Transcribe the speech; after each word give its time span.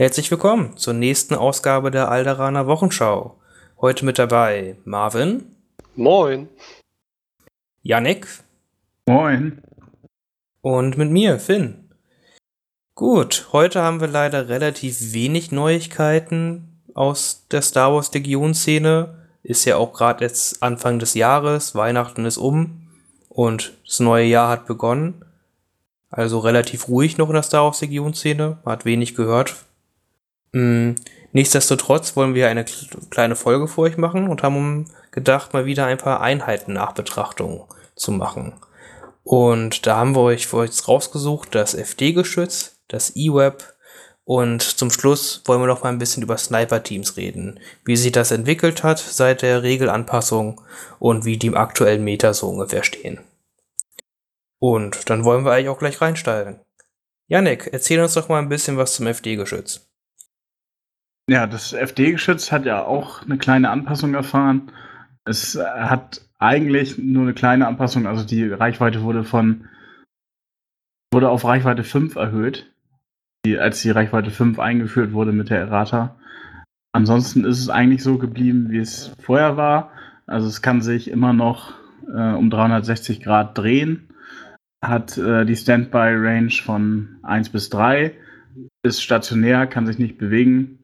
Herzlich 0.00 0.30
willkommen 0.30 0.78
zur 0.78 0.94
nächsten 0.94 1.34
Ausgabe 1.34 1.90
der 1.90 2.10
Alderaner 2.10 2.66
Wochenschau. 2.66 3.36
Heute 3.82 4.06
mit 4.06 4.18
dabei 4.18 4.78
Marvin. 4.86 5.54
Moin. 5.94 6.48
Yannick. 7.82 8.26
Moin. 9.04 9.60
Und 10.62 10.96
mit 10.96 11.10
mir, 11.10 11.38
Finn. 11.38 11.90
Gut, 12.94 13.48
heute 13.52 13.82
haben 13.82 14.00
wir 14.00 14.08
leider 14.08 14.48
relativ 14.48 15.12
wenig 15.12 15.52
Neuigkeiten 15.52 16.80
aus 16.94 17.46
der 17.50 17.60
Star 17.60 17.92
Wars 17.92 18.10
Legion-Szene. 18.14 19.18
Ist 19.42 19.66
ja 19.66 19.76
auch 19.76 19.92
gerade 19.92 20.24
jetzt 20.24 20.62
Anfang 20.62 20.98
des 20.98 21.12
Jahres, 21.12 21.74
Weihnachten 21.74 22.24
ist 22.24 22.38
um 22.38 22.88
und 23.28 23.74
das 23.84 24.00
neue 24.00 24.24
Jahr 24.24 24.48
hat 24.48 24.64
begonnen. 24.64 25.26
Also 26.08 26.38
relativ 26.38 26.88
ruhig 26.88 27.18
noch 27.18 27.28
in 27.28 27.34
der 27.34 27.42
Star 27.42 27.64
Wars 27.64 27.82
Legion-Szene. 27.82 28.60
Man 28.64 28.72
hat 28.72 28.86
wenig 28.86 29.14
gehört 29.14 29.56
nichtsdestotrotz 30.52 32.16
wollen 32.16 32.34
wir 32.34 32.48
eine 32.48 32.64
kleine 33.10 33.36
Folge 33.36 33.68
für 33.68 33.82
euch 33.82 33.96
machen 33.96 34.28
und 34.28 34.42
haben 34.42 34.86
gedacht, 35.12 35.52
mal 35.52 35.66
wieder 35.66 35.86
ein 35.86 35.98
paar 35.98 36.20
Einheiten-Nachbetrachtungen 36.20 37.62
zu 37.94 38.12
machen. 38.12 38.54
Und 39.22 39.86
da 39.86 39.96
haben 39.96 40.14
wir 40.14 40.22
euch 40.22 40.46
für 40.46 40.58
euch 40.58 40.88
rausgesucht 40.88 41.54
das 41.54 41.74
FD-Geschütz, 41.74 42.80
das 42.88 43.14
E-Web 43.14 43.74
und 44.24 44.62
zum 44.62 44.90
Schluss 44.90 45.42
wollen 45.46 45.60
wir 45.60 45.66
noch 45.66 45.82
mal 45.82 45.88
ein 45.88 45.98
bisschen 45.98 46.22
über 46.22 46.36
Sniper-Teams 46.36 47.16
reden, 47.16 47.58
wie 47.84 47.96
sich 47.96 48.12
das 48.12 48.30
entwickelt 48.30 48.84
hat 48.84 49.00
seit 49.00 49.42
der 49.42 49.64
Regelanpassung 49.64 50.60
und 51.00 51.24
wie 51.24 51.36
die 51.36 51.48
im 51.48 51.56
aktuellen 51.56 52.04
Meta 52.04 52.32
so 52.32 52.48
ungefähr 52.48 52.84
stehen. 52.84 53.18
Und 54.60 55.10
dann 55.10 55.24
wollen 55.24 55.44
wir 55.44 55.52
eigentlich 55.52 55.68
auch 55.68 55.80
gleich 55.80 56.00
reinsteigen. 56.00 56.60
Janik, 57.26 57.70
erzähl 57.72 58.00
uns 58.00 58.14
doch 58.14 58.28
mal 58.28 58.38
ein 58.38 58.48
bisschen 58.48 58.76
was 58.76 58.94
zum 58.94 59.08
FD-Geschütz. 59.08 59.89
Ja, 61.30 61.46
das 61.46 61.72
FD-Geschütz 61.72 62.50
hat 62.50 62.64
ja 62.64 62.84
auch 62.84 63.22
eine 63.22 63.38
kleine 63.38 63.70
Anpassung 63.70 64.14
erfahren. 64.14 64.72
Es 65.24 65.56
hat 65.56 66.28
eigentlich 66.40 66.98
nur 66.98 67.22
eine 67.22 67.34
kleine 67.34 67.68
Anpassung, 67.68 68.08
also 68.08 68.26
die 68.26 68.48
Reichweite 68.48 69.02
wurde 69.02 69.22
von 69.22 69.68
wurde 71.14 71.28
auf 71.28 71.44
Reichweite 71.44 71.84
5 71.84 72.16
erhöht, 72.16 72.72
die, 73.46 73.56
als 73.60 73.80
die 73.80 73.90
Reichweite 73.90 74.32
5 74.32 74.58
eingeführt 74.58 75.12
wurde 75.12 75.30
mit 75.30 75.50
der 75.50 75.60
Errata. 75.60 76.16
Ansonsten 76.92 77.44
ist 77.44 77.60
es 77.60 77.68
eigentlich 77.68 78.02
so 78.02 78.18
geblieben, 78.18 78.70
wie 78.70 78.78
es 78.78 79.14
vorher 79.22 79.56
war. 79.56 79.92
Also 80.26 80.48
es 80.48 80.62
kann 80.62 80.82
sich 80.82 81.08
immer 81.12 81.32
noch 81.32 81.74
äh, 82.12 82.32
um 82.32 82.50
360 82.50 83.22
Grad 83.22 83.56
drehen, 83.56 84.08
hat 84.84 85.16
äh, 85.16 85.44
die 85.44 85.56
Standby-Range 85.56 86.50
von 86.50 87.20
1 87.22 87.50
bis 87.50 87.70
3, 87.70 88.16
ist 88.82 89.00
stationär, 89.00 89.68
kann 89.68 89.86
sich 89.86 90.00
nicht 90.00 90.18
bewegen, 90.18 90.79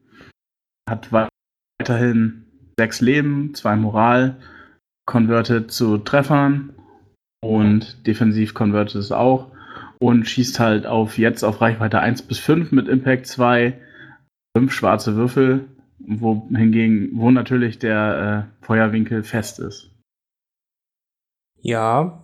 hat 0.87 1.09
weiterhin 1.11 2.45
sechs 2.79 3.01
Leben, 3.01 3.53
zwei 3.53 3.75
Moral, 3.75 4.37
converted 5.05 5.71
zu 5.71 5.97
Treffern 5.97 6.73
und 7.41 8.05
defensiv 8.07 8.53
converted 8.53 8.95
es 8.95 9.11
auch 9.11 9.51
und 9.99 10.25
schießt 10.25 10.59
halt 10.59 10.85
auf 10.85 11.17
jetzt 11.17 11.43
auf 11.43 11.61
Reichweite 11.61 11.99
1 11.99 12.23
bis 12.23 12.39
5 12.39 12.71
mit 12.71 12.87
Impact 12.87 13.25
2, 13.25 13.79
5 14.55 14.71
schwarze 14.71 15.15
Würfel, 15.15 15.67
wo 15.99 16.47
hingegen, 16.53 17.09
wo 17.13 17.31
natürlich 17.31 17.79
der 17.79 18.47
äh, 18.61 18.65
Feuerwinkel 18.65 19.23
fest 19.23 19.59
ist. 19.59 19.91
Ja, 21.59 22.21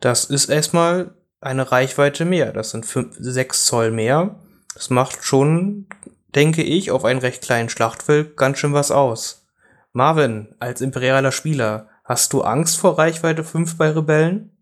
das 0.00 0.24
ist 0.24 0.48
erstmal 0.48 1.14
eine 1.40 1.70
Reichweite 1.70 2.24
mehr. 2.24 2.52
Das 2.52 2.70
sind 2.70 2.86
5, 2.86 3.16
6 3.18 3.66
Zoll 3.66 3.90
mehr. 3.90 4.36
Das 4.74 4.88
macht 4.88 5.24
schon 5.24 5.86
denke 6.34 6.62
ich, 6.62 6.90
auf 6.90 7.04
einen 7.04 7.20
recht 7.20 7.42
kleinen 7.42 7.68
Schlachtfeld 7.68 8.36
ganz 8.36 8.58
schön 8.58 8.72
was 8.72 8.90
aus. 8.90 9.46
Marvin, 9.92 10.54
als 10.58 10.80
imperialer 10.80 11.32
Spieler, 11.32 11.90
hast 12.04 12.32
du 12.32 12.42
Angst 12.42 12.78
vor 12.78 12.98
Reichweite 12.98 13.44
5 13.44 13.76
bei 13.76 13.90
Rebellen? 13.90 14.56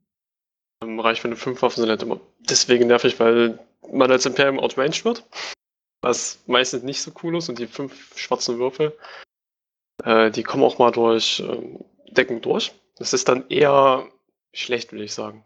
Ähm, 0.83 0.99
Reichweite 0.99 1.37
5 1.37 1.63
Waffen 1.63 1.81
sind 1.83 1.91
halt 1.91 2.03
immer 2.03 2.21
deswegen 2.41 2.89
nervig, 2.89 3.21
weil 3.21 3.59
man 3.93 4.11
als 4.11 4.27
Imperium 4.27 4.59
outranged 4.59 5.05
wird. 5.05 5.25
Was 6.03 6.39
meistens 6.47 6.83
nicht 6.83 7.03
so 7.03 7.13
cool 7.23 7.37
ist 7.37 7.49
und 7.49 7.59
die 7.59 7.67
fünf 7.67 8.17
schwarzen 8.19 8.59
Würfel, 8.59 8.97
äh, 10.05 10.31
die 10.31 10.43
kommen 10.43 10.65
auch 10.65 10.79
mal 10.79 10.91
durch 10.91 11.41
äh, 11.41 12.13
Decken 12.13 12.41
durch. 12.41 12.73
Das 12.97 13.13
ist 13.13 13.29
dann 13.29 13.49
eher 13.49 14.07
schlecht, 14.53 14.93
würde 14.93 15.05
ich 15.05 15.15
sagen. 15.15 15.45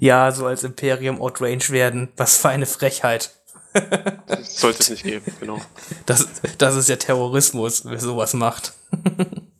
Ja, 0.00 0.30
so 0.32 0.46
als 0.46 0.64
Imperium 0.64 1.20
outranged 1.20 1.70
werden, 1.70 2.12
was 2.16 2.38
für 2.38 2.48
eine 2.48 2.66
Frechheit. 2.66 3.30
Sollte 4.42 4.80
es 4.80 4.90
nicht 4.90 5.04
geben, 5.04 5.32
genau. 5.40 5.60
Das, 6.06 6.26
das 6.58 6.76
ist 6.76 6.88
ja 6.88 6.96
Terrorismus, 6.96 7.84
wer 7.84 8.00
sowas 8.00 8.34
macht. 8.34 8.72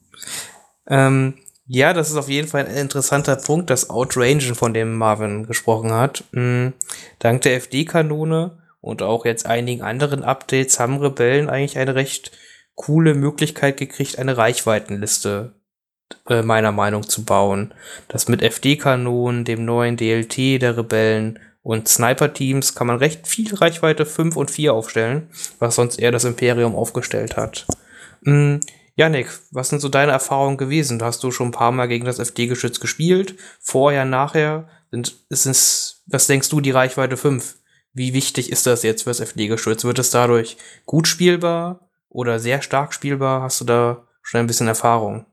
ähm, 0.88 1.34
ja, 1.66 1.92
das 1.92 2.10
ist 2.10 2.16
auf 2.16 2.28
jeden 2.28 2.48
Fall 2.48 2.66
ein 2.66 2.76
interessanter 2.76 3.36
Punkt, 3.36 3.70
das 3.70 3.90
Outrangen, 3.90 4.54
von 4.54 4.72
dem 4.72 4.96
Marvin 4.96 5.46
gesprochen 5.46 5.92
hat. 5.92 6.24
Mhm. 6.32 6.74
Dank 7.18 7.42
der 7.42 7.56
FD-Kanone 7.56 8.62
und 8.80 9.02
auch 9.02 9.24
jetzt 9.24 9.46
einigen 9.46 9.82
anderen 9.82 10.22
Updates 10.22 10.78
haben 10.78 10.98
Rebellen 10.98 11.50
eigentlich 11.50 11.78
eine 11.78 11.96
recht 11.96 12.30
coole 12.76 13.14
Möglichkeit 13.14 13.78
gekriegt, 13.78 14.18
eine 14.18 14.36
Reichweitenliste 14.36 15.54
äh, 16.28 16.42
meiner 16.42 16.70
Meinung 16.70 17.02
zu 17.02 17.24
bauen. 17.24 17.74
Das 18.06 18.28
mit 18.28 18.42
FD-Kanonen, 18.42 19.44
dem 19.44 19.64
neuen 19.64 19.96
DLT 19.96 20.62
der 20.62 20.76
Rebellen 20.76 21.40
und 21.66 21.88
Sniper-Teams 21.88 22.76
kann 22.76 22.86
man 22.86 22.98
recht 22.98 23.26
viel 23.26 23.52
Reichweite 23.52 24.06
5 24.06 24.36
und 24.36 24.52
4 24.52 24.72
aufstellen, 24.72 25.30
was 25.58 25.74
sonst 25.74 25.98
eher 25.98 26.12
das 26.12 26.22
Imperium 26.22 26.76
aufgestellt 26.76 27.36
hat. 27.36 27.66
Mhm. 28.20 28.60
Janik, 28.94 29.28
was 29.50 29.70
sind 29.70 29.80
so 29.80 29.88
deine 29.88 30.12
Erfahrungen 30.12 30.58
gewesen? 30.58 31.02
Hast 31.02 31.24
du 31.24 31.32
schon 31.32 31.48
ein 31.48 31.52
paar 31.52 31.72
Mal 31.72 31.88
gegen 31.88 32.04
das 32.04 32.20
FD-Geschütz 32.20 32.78
gespielt? 32.78 33.34
Vorher, 33.60 34.04
nachher? 34.04 34.68
Sind, 34.92 35.16
ist 35.28 35.46
es, 35.46 36.04
was 36.06 36.28
denkst 36.28 36.50
du, 36.50 36.60
die 36.60 36.70
Reichweite 36.70 37.16
5? 37.16 37.56
Wie 37.92 38.14
wichtig 38.14 38.52
ist 38.52 38.64
das 38.68 38.84
jetzt 38.84 39.02
fürs 39.02 39.18
FD-Geschütz? 39.18 39.82
Wird 39.82 39.98
es 39.98 40.10
dadurch 40.10 40.58
gut 40.84 41.08
spielbar 41.08 41.90
oder 42.08 42.38
sehr 42.38 42.62
stark 42.62 42.94
spielbar? 42.94 43.42
Hast 43.42 43.60
du 43.60 43.64
da 43.64 44.06
schon 44.22 44.38
ein 44.38 44.46
bisschen 44.46 44.68
Erfahrung? 44.68 45.26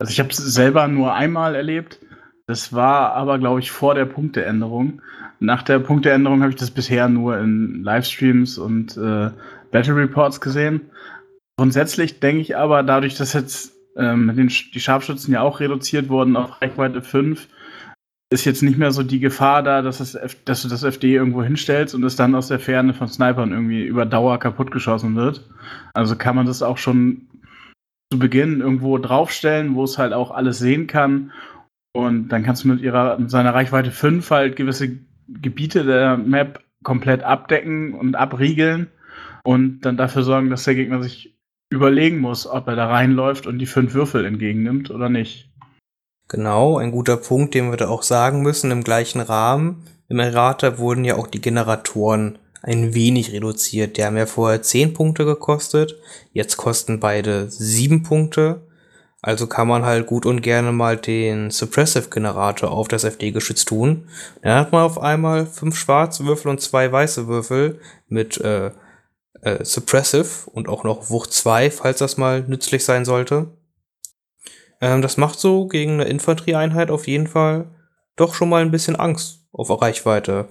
Also 0.00 0.10
ich 0.10 0.18
habe 0.18 0.30
es 0.30 0.38
selber 0.38 0.88
nur 0.88 1.14
einmal 1.14 1.54
erlebt. 1.54 2.00
Das 2.46 2.72
war 2.72 3.12
aber, 3.14 3.38
glaube 3.38 3.60
ich, 3.60 3.70
vor 3.70 3.94
der 3.94 4.04
Punkteänderung. 4.04 5.00
Nach 5.40 5.62
der 5.62 5.78
Punkteänderung 5.78 6.40
habe 6.42 6.50
ich 6.50 6.58
das 6.58 6.70
bisher 6.70 7.08
nur 7.08 7.38
in 7.38 7.82
Livestreams 7.82 8.58
und 8.58 8.96
äh, 8.96 9.30
Battle 9.70 9.96
Reports 9.96 10.40
gesehen. 10.40 10.82
Grundsätzlich 11.56 12.20
denke 12.20 12.42
ich 12.42 12.56
aber, 12.56 12.82
dadurch, 12.82 13.14
dass 13.16 13.32
jetzt 13.32 13.74
ähm, 13.96 14.34
den, 14.34 14.48
die 14.48 14.80
Scharfschützen 14.80 15.34
ja 15.34 15.42
auch 15.42 15.60
reduziert 15.60 16.08
wurden 16.08 16.36
auf 16.36 16.60
Reichweite 16.60 17.02
5, 17.02 17.48
ist 18.32 18.44
jetzt 18.46 18.62
nicht 18.62 18.78
mehr 18.78 18.92
so 18.92 19.02
die 19.02 19.20
Gefahr 19.20 19.62
da, 19.62 19.82
dass, 19.82 19.98
das 19.98 20.18
dass 20.44 20.62
du 20.62 20.68
das 20.68 20.82
FD 20.82 21.12
irgendwo 21.14 21.42
hinstellst 21.42 21.94
und 21.94 22.02
es 22.02 22.16
dann 22.16 22.34
aus 22.34 22.48
der 22.48 22.58
Ferne 22.58 22.94
von 22.94 23.08
Snipern 23.08 23.52
irgendwie 23.52 23.84
über 23.84 24.06
Dauer 24.06 24.38
kaputtgeschossen 24.38 25.14
wird. 25.16 25.48
Also 25.92 26.16
kann 26.16 26.36
man 26.36 26.46
das 26.46 26.62
auch 26.62 26.78
schon 26.78 27.28
zu 28.10 28.18
Beginn 28.18 28.60
irgendwo 28.60 28.96
draufstellen, 28.98 29.74
wo 29.74 29.84
es 29.84 29.98
halt 29.98 30.12
auch 30.12 30.30
alles 30.30 30.58
sehen 30.58 30.86
kann. 30.86 31.32
Und 31.92 32.28
dann 32.28 32.42
kannst 32.42 32.64
du 32.64 32.68
mit 32.68 32.80
ihrer 32.80 33.18
mit 33.18 33.30
seiner 33.30 33.54
Reichweite 33.54 33.90
5 33.90 34.30
halt 34.30 34.56
gewisse 34.56 34.98
Gebiete 35.28 35.84
der 35.84 36.16
Map 36.16 36.60
komplett 36.82 37.22
abdecken 37.22 37.94
und 37.94 38.14
abriegeln 38.14 38.88
und 39.44 39.80
dann 39.80 39.96
dafür 39.96 40.22
sorgen, 40.22 40.50
dass 40.50 40.64
der 40.64 40.74
Gegner 40.74 41.02
sich 41.02 41.36
überlegen 41.70 42.18
muss, 42.18 42.46
ob 42.46 42.68
er 42.68 42.76
da 42.76 42.88
reinläuft 42.88 43.46
und 43.46 43.58
die 43.58 43.66
fünf 43.66 43.94
Würfel 43.94 44.24
entgegennimmt 44.24 44.90
oder 44.90 45.08
nicht. 45.08 45.50
Genau, 46.28 46.78
ein 46.78 46.92
guter 46.92 47.16
Punkt, 47.16 47.54
den 47.54 47.70
wir 47.70 47.76
da 47.76 47.88
auch 47.88 48.02
sagen 48.02 48.42
müssen, 48.42 48.70
im 48.70 48.84
gleichen 48.84 49.20
Rahmen. 49.20 49.84
Im 50.08 50.18
Errata 50.18 50.78
wurden 50.78 51.04
ja 51.04 51.16
auch 51.16 51.26
die 51.26 51.40
Generatoren 51.40 52.38
ein 52.62 52.94
wenig 52.94 53.32
reduziert. 53.32 53.96
Die 53.96 54.04
haben 54.04 54.16
ja 54.16 54.26
vorher 54.26 54.62
10 54.62 54.94
Punkte 54.94 55.24
gekostet, 55.24 55.96
jetzt 56.32 56.56
kosten 56.56 57.00
beide 57.00 57.50
7 57.50 58.02
Punkte. 58.02 58.62
Also 59.22 59.46
kann 59.46 59.68
man 59.68 59.84
halt 59.84 60.06
gut 60.06 60.26
und 60.26 60.42
gerne 60.42 60.72
mal 60.72 60.96
den 60.96 61.50
Suppressive-Generator 61.50 62.70
auf 62.70 62.88
das 62.88 63.04
FD-Geschütz 63.04 63.64
tun. 63.64 64.08
Dann 64.42 64.58
hat 64.58 64.72
man 64.72 64.82
auf 64.82 65.00
einmal 65.00 65.46
fünf 65.46 65.76
schwarze 65.76 66.26
Würfel 66.26 66.50
und 66.50 66.60
zwei 66.60 66.90
weiße 66.90 67.28
Würfel 67.28 67.80
mit 68.08 68.38
äh, 68.40 68.72
äh, 69.42 69.64
Suppressive 69.64 70.50
und 70.50 70.68
auch 70.68 70.82
noch 70.82 71.08
Wucht 71.08 71.32
2, 71.32 71.70
falls 71.70 71.98
das 71.98 72.16
mal 72.16 72.42
nützlich 72.42 72.84
sein 72.84 73.04
sollte. 73.04 73.56
Ähm, 74.80 75.02
das 75.02 75.16
macht 75.16 75.38
so 75.38 75.68
gegen 75.68 75.92
eine 75.92 76.04
Infanterieeinheit 76.04 76.90
auf 76.90 77.06
jeden 77.06 77.28
Fall 77.28 77.70
doch 78.16 78.34
schon 78.34 78.48
mal 78.48 78.62
ein 78.62 78.70
bisschen 78.70 78.96
Angst 78.96 79.46
auf 79.52 79.70
Reichweite. 79.70 80.48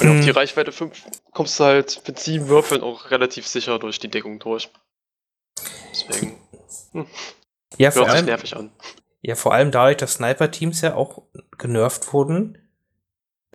Und 0.00 0.08
auf 0.08 0.20
die 0.20 0.28
hm. 0.28 0.36
Reichweite 0.36 0.72
5 0.72 1.06
kommst 1.32 1.58
du 1.58 1.64
halt 1.64 2.02
mit 2.06 2.18
sieben 2.18 2.48
Würfeln 2.48 2.82
auch 2.82 3.10
relativ 3.10 3.46
sicher 3.46 3.78
durch 3.78 3.98
die 3.98 4.08
Deckung 4.08 4.38
durch. 4.38 4.70
Deswegen. 5.90 6.39
Hm. 6.92 7.06
Ja, 7.78 7.90
vor 7.90 8.08
allem, 8.08 8.24
nervig 8.24 8.56
an. 8.56 8.72
Ja, 9.22 9.34
vor 9.34 9.54
allem 9.54 9.70
dadurch, 9.70 9.96
dass 9.98 10.14
Sniper-Teams 10.14 10.80
ja 10.80 10.94
auch 10.94 11.22
genervt 11.58 12.12
wurden. 12.12 12.58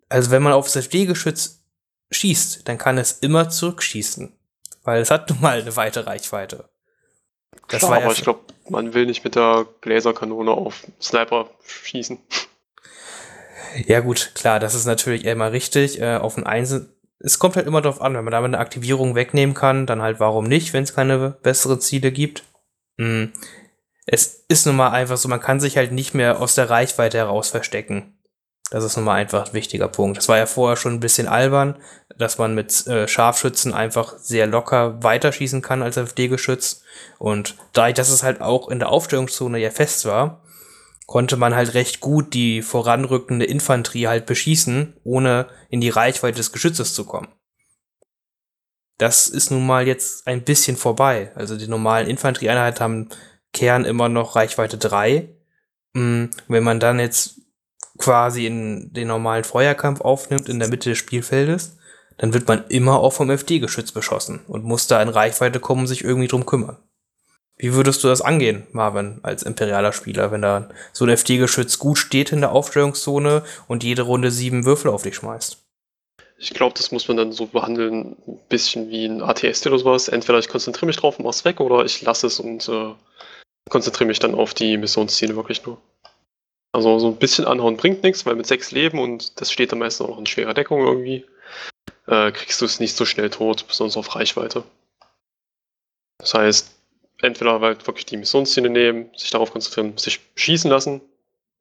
Also 0.09 0.31
wenn 0.31 0.43
man 0.43 0.53
auf 0.53 0.65
das 0.65 0.75
FD-Geschütz 0.75 1.63
schießt, 2.11 2.67
dann 2.67 2.77
kann 2.77 2.97
es 2.97 3.13
immer 3.13 3.49
zurückschießen. 3.49 4.33
Weil 4.83 5.01
es 5.01 5.11
hat 5.11 5.29
nun 5.29 5.41
mal 5.41 5.59
eine 5.59 5.75
weite 5.75 6.05
Reichweite. 6.05 6.69
Das 7.67 7.79
Klar, 7.79 7.91
war 7.91 7.99
ja 7.99 8.05
aber 8.05 8.13
ich 8.13 8.21
glaube, 8.21 8.41
man 8.69 8.93
will 8.93 9.07
nicht 9.07 9.23
mit 9.23 9.35
der 9.35 9.65
Gläserkanone 9.81 10.51
auf 10.51 10.85
Sniper 11.01 11.49
schießen. 11.65 12.19
Ja, 13.87 13.99
gut, 13.99 14.31
klar, 14.35 14.61
das 14.61 14.73
ist 14.73 14.85
natürlich 14.85 15.25
immer 15.25 15.51
richtig. 15.51 15.99
Äh, 15.99 16.15
auf 16.15 16.37
ein 16.37 16.45
Einzel 16.45 16.95
es 17.19 17.39
kommt 17.39 17.55
halt 17.55 17.67
immer 17.67 17.81
darauf 17.81 18.01
an, 18.01 18.13
wenn 18.13 18.23
man 18.23 18.31
damit 18.31 18.49
eine 18.49 18.59
Aktivierung 18.59 19.15
wegnehmen 19.15 19.55
kann, 19.55 19.85
dann 19.85 20.01
halt 20.01 20.19
warum 20.19 20.45
nicht, 20.45 20.73
wenn 20.73 20.83
es 20.83 20.93
keine 20.93 21.31
besseren 21.41 21.79
Ziele 21.79 22.11
gibt. 22.11 22.43
Hm. 22.97 23.33
Es 24.05 24.45
ist 24.47 24.65
nun 24.65 24.75
mal 24.75 24.91
einfach 24.91 25.17
so, 25.17 25.27
man 25.27 25.39
kann 25.39 25.59
sich 25.59 25.77
halt 25.77 25.91
nicht 25.91 26.13
mehr 26.13 26.39
aus 26.39 26.55
der 26.55 26.69
Reichweite 26.69 27.17
heraus 27.17 27.49
verstecken. 27.49 28.15
Das 28.71 28.83
ist 28.83 28.95
nun 28.95 29.05
mal 29.05 29.15
einfach 29.15 29.47
ein 29.47 29.53
wichtiger 29.53 29.87
Punkt. 29.87 30.17
Das 30.17 30.27
war 30.27 30.37
ja 30.37 30.47
vorher 30.47 30.75
schon 30.75 30.93
ein 30.93 30.99
bisschen 30.99 31.27
albern, 31.27 31.77
dass 32.17 32.37
man 32.37 32.55
mit 32.55 32.85
äh, 32.87 33.07
Scharfschützen 33.07 33.73
einfach 33.73 34.17
sehr 34.17 34.47
locker 34.47 35.03
weiterschießen 35.03 35.61
kann 35.61 35.83
als 35.83 35.97
FD-Geschütz. 35.97 36.81
Und 37.19 37.55
dadurch, 37.73 37.93
dass 37.93 38.09
es 38.09 38.23
halt 38.23 38.41
auch 38.41 38.69
in 38.69 38.79
der 38.79 38.89
Aufstellungszone 38.89 39.59
ja 39.59 39.69
fest 39.69 40.05
war, 40.05 40.41
konnte 41.05 41.37
man 41.37 41.55
halt 41.55 41.75
recht 41.75 41.99
gut 41.99 42.33
die 42.33 42.63
voranrückende 42.63 43.45
Infanterie 43.45 44.07
halt 44.07 44.25
beschießen, 44.25 44.97
ohne 45.03 45.47
in 45.69 45.81
die 45.81 45.89
Reichweite 45.89 46.37
des 46.37 46.51
Geschützes 46.51 46.95
zu 46.95 47.05
kommen. 47.05 47.27
Das 48.97 49.27
ist 49.27 49.51
nun 49.51 49.65
mal 49.65 49.87
jetzt 49.87 50.25
ein 50.27 50.43
bisschen 50.43 50.77
vorbei. 50.77 51.31
Also 51.35 51.57
die 51.57 51.67
normalen 51.67 52.07
Infanterieeinheiten 52.07 52.79
haben 52.79 53.09
Kern 53.53 53.85
immer 53.85 54.09
noch 54.09 54.35
Reichweite 54.35 54.77
3. 54.77 55.29
Hm, 55.93 56.29
wenn 56.47 56.63
man 56.63 56.79
dann 56.79 56.99
jetzt 56.99 57.41
quasi 57.97 58.45
in 58.45 58.93
den 58.93 59.07
normalen 59.07 59.43
Feuerkampf 59.43 60.01
aufnimmt 60.01 60.49
in 60.49 60.59
der 60.59 60.69
Mitte 60.69 60.89
des 60.89 60.97
Spielfeldes, 60.97 61.77
dann 62.17 62.33
wird 62.33 62.47
man 62.47 62.65
immer 62.67 62.99
auch 62.99 63.13
vom 63.13 63.29
FD-Geschütz 63.29 63.91
beschossen 63.91 64.41
und 64.47 64.63
muss 64.63 64.87
da 64.87 65.01
in 65.01 65.09
Reichweite 65.09 65.59
kommen 65.59 65.81
und 65.81 65.87
sich 65.87 66.03
irgendwie 66.03 66.27
drum 66.27 66.45
kümmern. 66.45 66.77
Wie 67.57 67.73
würdest 67.73 68.03
du 68.03 68.09
das 68.09 68.21
angehen, 68.21 68.67
Marvin, 68.71 69.19
als 69.23 69.43
imperialer 69.43 69.93
Spieler, 69.93 70.31
wenn 70.31 70.41
da 70.41 70.69
so 70.91 71.05
ein 71.05 71.09
FD-Geschütz 71.09 71.79
gut 71.79 71.97
steht 71.97 72.33
in 72.33 72.41
der 72.41 72.51
Aufstellungszone 72.51 73.43
und 73.67 73.83
jede 73.83 74.01
Runde 74.01 74.31
sieben 74.31 74.65
Würfel 74.65 74.91
auf 74.91 75.03
dich 75.03 75.15
schmeißt? 75.15 75.64
Ich 76.45 76.53
glaube, 76.53 76.75
das 76.77 76.91
muss 76.91 77.07
man 77.07 77.17
dann 77.17 77.31
so 77.31 77.47
behandeln, 77.47 78.15
ein 78.27 78.39
bisschen 78.49 78.91
wie 78.91 79.05
ein 79.05 79.23
ATST 79.23 79.65
oder 79.65 79.79
sowas. 79.79 80.09
Entweder 80.09 80.37
ich 80.37 80.47
konzentriere 80.47 80.85
mich 80.85 80.97
drauf 80.97 81.17
und 81.17 81.25
mach's 81.25 81.43
weg 81.43 81.59
oder 81.59 81.83
ich 81.83 82.03
lasse 82.03 82.27
es 82.27 82.39
und 82.39 82.69
äh, 82.69 82.93
konzentriere 83.67 84.05
mich 84.05 84.19
dann 84.19 84.35
auf 84.35 84.53
die 84.53 84.77
Missionsziele 84.77 85.35
wirklich 85.35 85.65
nur. 85.65 85.81
Also 86.71 86.99
so 86.99 87.07
ein 87.07 87.15
bisschen 87.15 87.45
anhauen 87.45 87.77
bringt 87.77 88.03
nichts, 88.03 88.27
weil 88.27 88.35
mit 88.35 88.45
sechs 88.45 88.69
Leben 88.71 88.99
und 88.99 89.41
das 89.41 89.51
steht 89.51 89.71
dann 89.71 89.79
meistens 89.79 90.05
auch 90.05 90.11
noch 90.11 90.19
in 90.19 90.27
schwerer 90.27 90.53
Deckung 90.53 90.85
irgendwie, 90.85 91.25
äh, 92.05 92.31
kriegst 92.31 92.61
du 92.61 92.65
es 92.65 92.79
nicht 92.79 92.95
so 92.95 93.05
schnell 93.05 93.31
tot, 93.31 93.65
besonders 93.67 93.97
auf 93.97 94.15
Reichweite. 94.15 94.63
Das 96.19 96.35
heißt, 96.35 96.75
entweder 97.23 97.59
halt 97.59 97.87
wirklich 97.87 98.05
die 98.05 98.17
Missionsziele 98.17 98.69
nehmen, 98.69 99.09
sich 99.17 99.31
darauf 99.31 99.51
konzentrieren, 99.51 99.97
sich 99.97 100.19
schießen 100.35 100.69
lassen, 100.69 101.01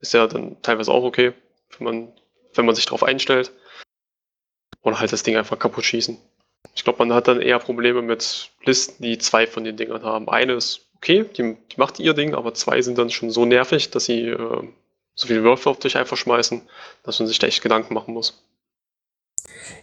ist 0.00 0.12
ja 0.12 0.26
dann 0.26 0.60
teilweise 0.60 0.92
auch 0.92 1.04
okay, 1.04 1.32
wenn 1.78 1.84
man, 1.84 2.12
wenn 2.52 2.66
man 2.66 2.74
sich 2.74 2.84
darauf 2.84 3.02
einstellt. 3.02 3.50
Oder 4.84 5.00
halt 5.00 5.12
das 5.12 5.24
Ding 5.24 5.36
einfach 5.36 5.58
kaputt 5.58 5.84
schießen. 5.84 6.16
Ich 6.76 6.84
glaube, 6.84 7.04
man 7.04 7.12
hat 7.12 7.26
dann 7.26 7.40
eher 7.40 7.58
Probleme 7.58 8.02
mit 8.02 8.50
Listen, 8.64 9.02
die 9.02 9.18
zwei 9.18 9.46
von 9.46 9.64
den 9.64 9.76
Dingern 9.76 10.04
haben. 10.04 10.28
Eine 10.28 10.54
ist 10.54 10.86
okay, 10.96 11.24
die, 11.36 11.56
die 11.72 11.76
macht 11.76 11.98
ihr 11.98 12.14
Ding, 12.14 12.34
aber 12.34 12.54
zwei 12.54 12.80
sind 12.82 12.98
dann 12.98 13.10
schon 13.10 13.30
so 13.30 13.44
nervig, 13.44 13.90
dass 13.90 14.04
sie 14.06 14.28
äh, 14.28 14.62
so 15.14 15.26
viele 15.26 15.42
Würfe 15.42 15.70
auf 15.70 15.78
dich 15.78 15.96
einfach 15.96 16.16
schmeißen, 16.16 16.62
dass 17.02 17.18
man 17.18 17.28
sich 17.28 17.38
da 17.38 17.46
echt 17.46 17.62
Gedanken 17.62 17.94
machen 17.94 18.14
muss. 18.14 18.42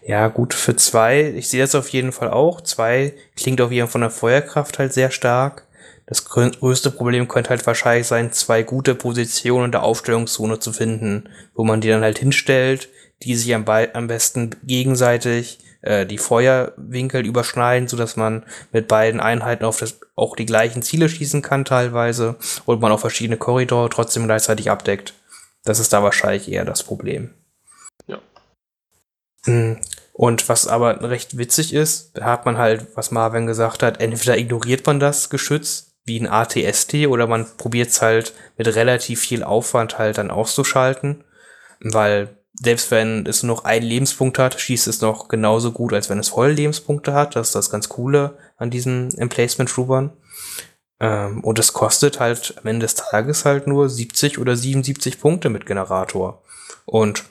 Ja, 0.05 0.27
gut, 0.27 0.53
für 0.53 0.75
zwei, 0.75 1.33
ich 1.35 1.49
sehe 1.49 1.61
das 1.61 1.75
auf 1.75 1.89
jeden 1.89 2.11
Fall 2.11 2.29
auch. 2.29 2.61
Zwei 2.61 3.13
klingt 3.35 3.61
auf 3.61 3.71
jeden 3.71 3.87
Fall 3.87 3.91
von 3.91 4.01
der 4.01 4.09
Feuerkraft 4.09 4.79
halt 4.79 4.93
sehr 4.93 5.11
stark. 5.11 5.67
Das 6.07 6.25
größte 6.25 6.91
Problem 6.91 7.27
könnte 7.27 7.51
halt 7.51 7.65
wahrscheinlich 7.65 8.07
sein, 8.07 8.33
zwei 8.33 8.63
gute 8.63 8.95
Positionen 8.95 9.65
in 9.65 9.71
der 9.71 9.83
Aufstellungszone 9.83 10.59
zu 10.59 10.73
finden, 10.73 11.29
wo 11.53 11.63
man 11.63 11.79
die 11.79 11.87
dann 11.87 12.01
halt 12.01 12.19
hinstellt, 12.19 12.89
die 13.23 13.35
sich 13.35 13.53
am, 13.53 13.65
am 13.67 14.07
besten 14.07 14.55
gegenseitig 14.63 15.59
äh, 15.81 16.05
die 16.05 16.17
Feuerwinkel 16.17 17.25
überschneiden, 17.25 17.87
so 17.87 17.97
dass 17.97 18.15
man 18.15 18.45
mit 18.71 18.87
beiden 18.87 19.19
Einheiten 19.19 19.65
auf 19.65 19.79
das, 19.79 19.99
auch 20.15 20.35
die 20.35 20.45
gleichen 20.45 20.81
Ziele 20.81 21.09
schießen 21.09 21.41
kann 21.41 21.65
teilweise 21.65 22.35
und 22.65 22.81
man 22.81 22.91
auch 22.91 22.99
verschiedene 22.99 23.37
Korridore 23.37 23.89
trotzdem 23.89 24.25
gleichzeitig 24.25 24.69
abdeckt. 24.69 25.13
Das 25.63 25.79
ist 25.79 25.93
da 25.93 26.03
wahrscheinlich 26.03 26.51
eher 26.51 26.65
das 26.65 26.83
Problem. 26.83 27.33
Ja. 28.07 28.19
Hm. 29.45 29.79
Und 30.13 30.49
was 30.49 30.67
aber 30.67 31.09
recht 31.09 31.37
witzig 31.37 31.73
ist, 31.73 32.11
da 32.15 32.25
hat 32.25 32.45
man 32.45 32.57
halt, 32.57 32.87
was 32.95 33.11
Marvin 33.11 33.47
gesagt 33.47 33.81
hat, 33.81 34.01
entweder 34.01 34.37
ignoriert 34.37 34.85
man 34.85 34.99
das 34.99 35.29
Geschütz 35.29 35.95
wie 36.03 36.19
ein 36.19 36.27
ATST 36.27 37.07
oder 37.07 37.27
man 37.27 37.47
probiert 37.57 37.89
es 37.89 38.01
halt 38.01 38.33
mit 38.57 38.67
relativ 38.67 39.21
viel 39.21 39.43
Aufwand 39.43 39.97
halt 39.97 40.17
dann 40.17 40.31
auszuschalten, 40.31 41.23
weil 41.79 42.37
selbst 42.63 42.91
wenn 42.91 43.25
es 43.25 43.41
nur 43.41 43.55
noch 43.55 43.63
einen 43.65 43.85
Lebenspunkt 43.85 44.37
hat, 44.37 44.59
schießt 44.59 44.87
es 44.87 45.01
noch 45.01 45.29
genauso 45.29 45.71
gut, 45.71 45.93
als 45.93 46.09
wenn 46.09 46.19
es 46.19 46.29
voll 46.29 46.51
Lebenspunkte 46.51 47.13
hat. 47.13 47.35
Das 47.35 47.47
ist 47.47 47.55
das 47.55 47.71
ganz 47.71 47.89
Coole 47.89 48.37
an 48.55 48.69
diesen 48.69 49.11
Emplacement-Schubern. 49.17 50.11
Ähm, 50.99 51.43
und 51.43 51.57
es 51.57 51.73
kostet 51.73 52.19
halt 52.19 52.53
am 52.59 52.67
Ende 52.67 52.85
des 52.85 52.93
Tages 52.93 53.45
halt 53.45 53.65
nur 53.65 53.89
70 53.89 54.37
oder 54.37 54.55
77 54.55 55.19
Punkte 55.19 55.49
mit 55.49 55.65
Generator. 55.65 56.43
Und 56.85 57.23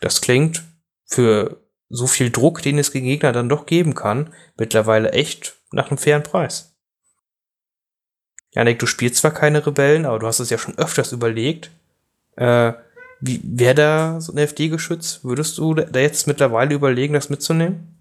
das 0.00 0.20
klingt 0.20 0.62
für 1.04 1.60
so 1.88 2.06
viel 2.06 2.30
Druck, 2.30 2.62
den 2.62 2.78
es 2.78 2.92
gegen 2.92 3.06
Gegner 3.06 3.32
dann 3.32 3.48
doch 3.48 3.66
geben 3.66 3.94
kann, 3.94 4.32
mittlerweile 4.56 5.10
echt 5.10 5.56
nach 5.72 5.88
einem 5.88 5.98
fairen 5.98 6.22
Preis. 6.22 6.76
Janik, 8.52 8.78
du 8.78 8.86
spielst 8.86 9.16
zwar 9.16 9.32
keine 9.32 9.66
Rebellen, 9.66 10.06
aber 10.06 10.20
du 10.20 10.26
hast 10.28 10.38
es 10.38 10.50
ja 10.50 10.58
schon 10.58 10.78
öfters 10.78 11.12
überlegt. 11.12 11.72
Äh, 12.36 12.72
wie 13.26 13.40
wäre 13.44 13.74
da 13.74 14.20
so 14.20 14.32
ein 14.32 14.38
FD-Geschütz? 14.38 15.20
Würdest 15.22 15.58
du 15.58 15.74
da 15.74 15.98
jetzt 15.98 16.26
mittlerweile 16.26 16.74
überlegen, 16.74 17.14
das 17.14 17.30
mitzunehmen? 17.30 17.96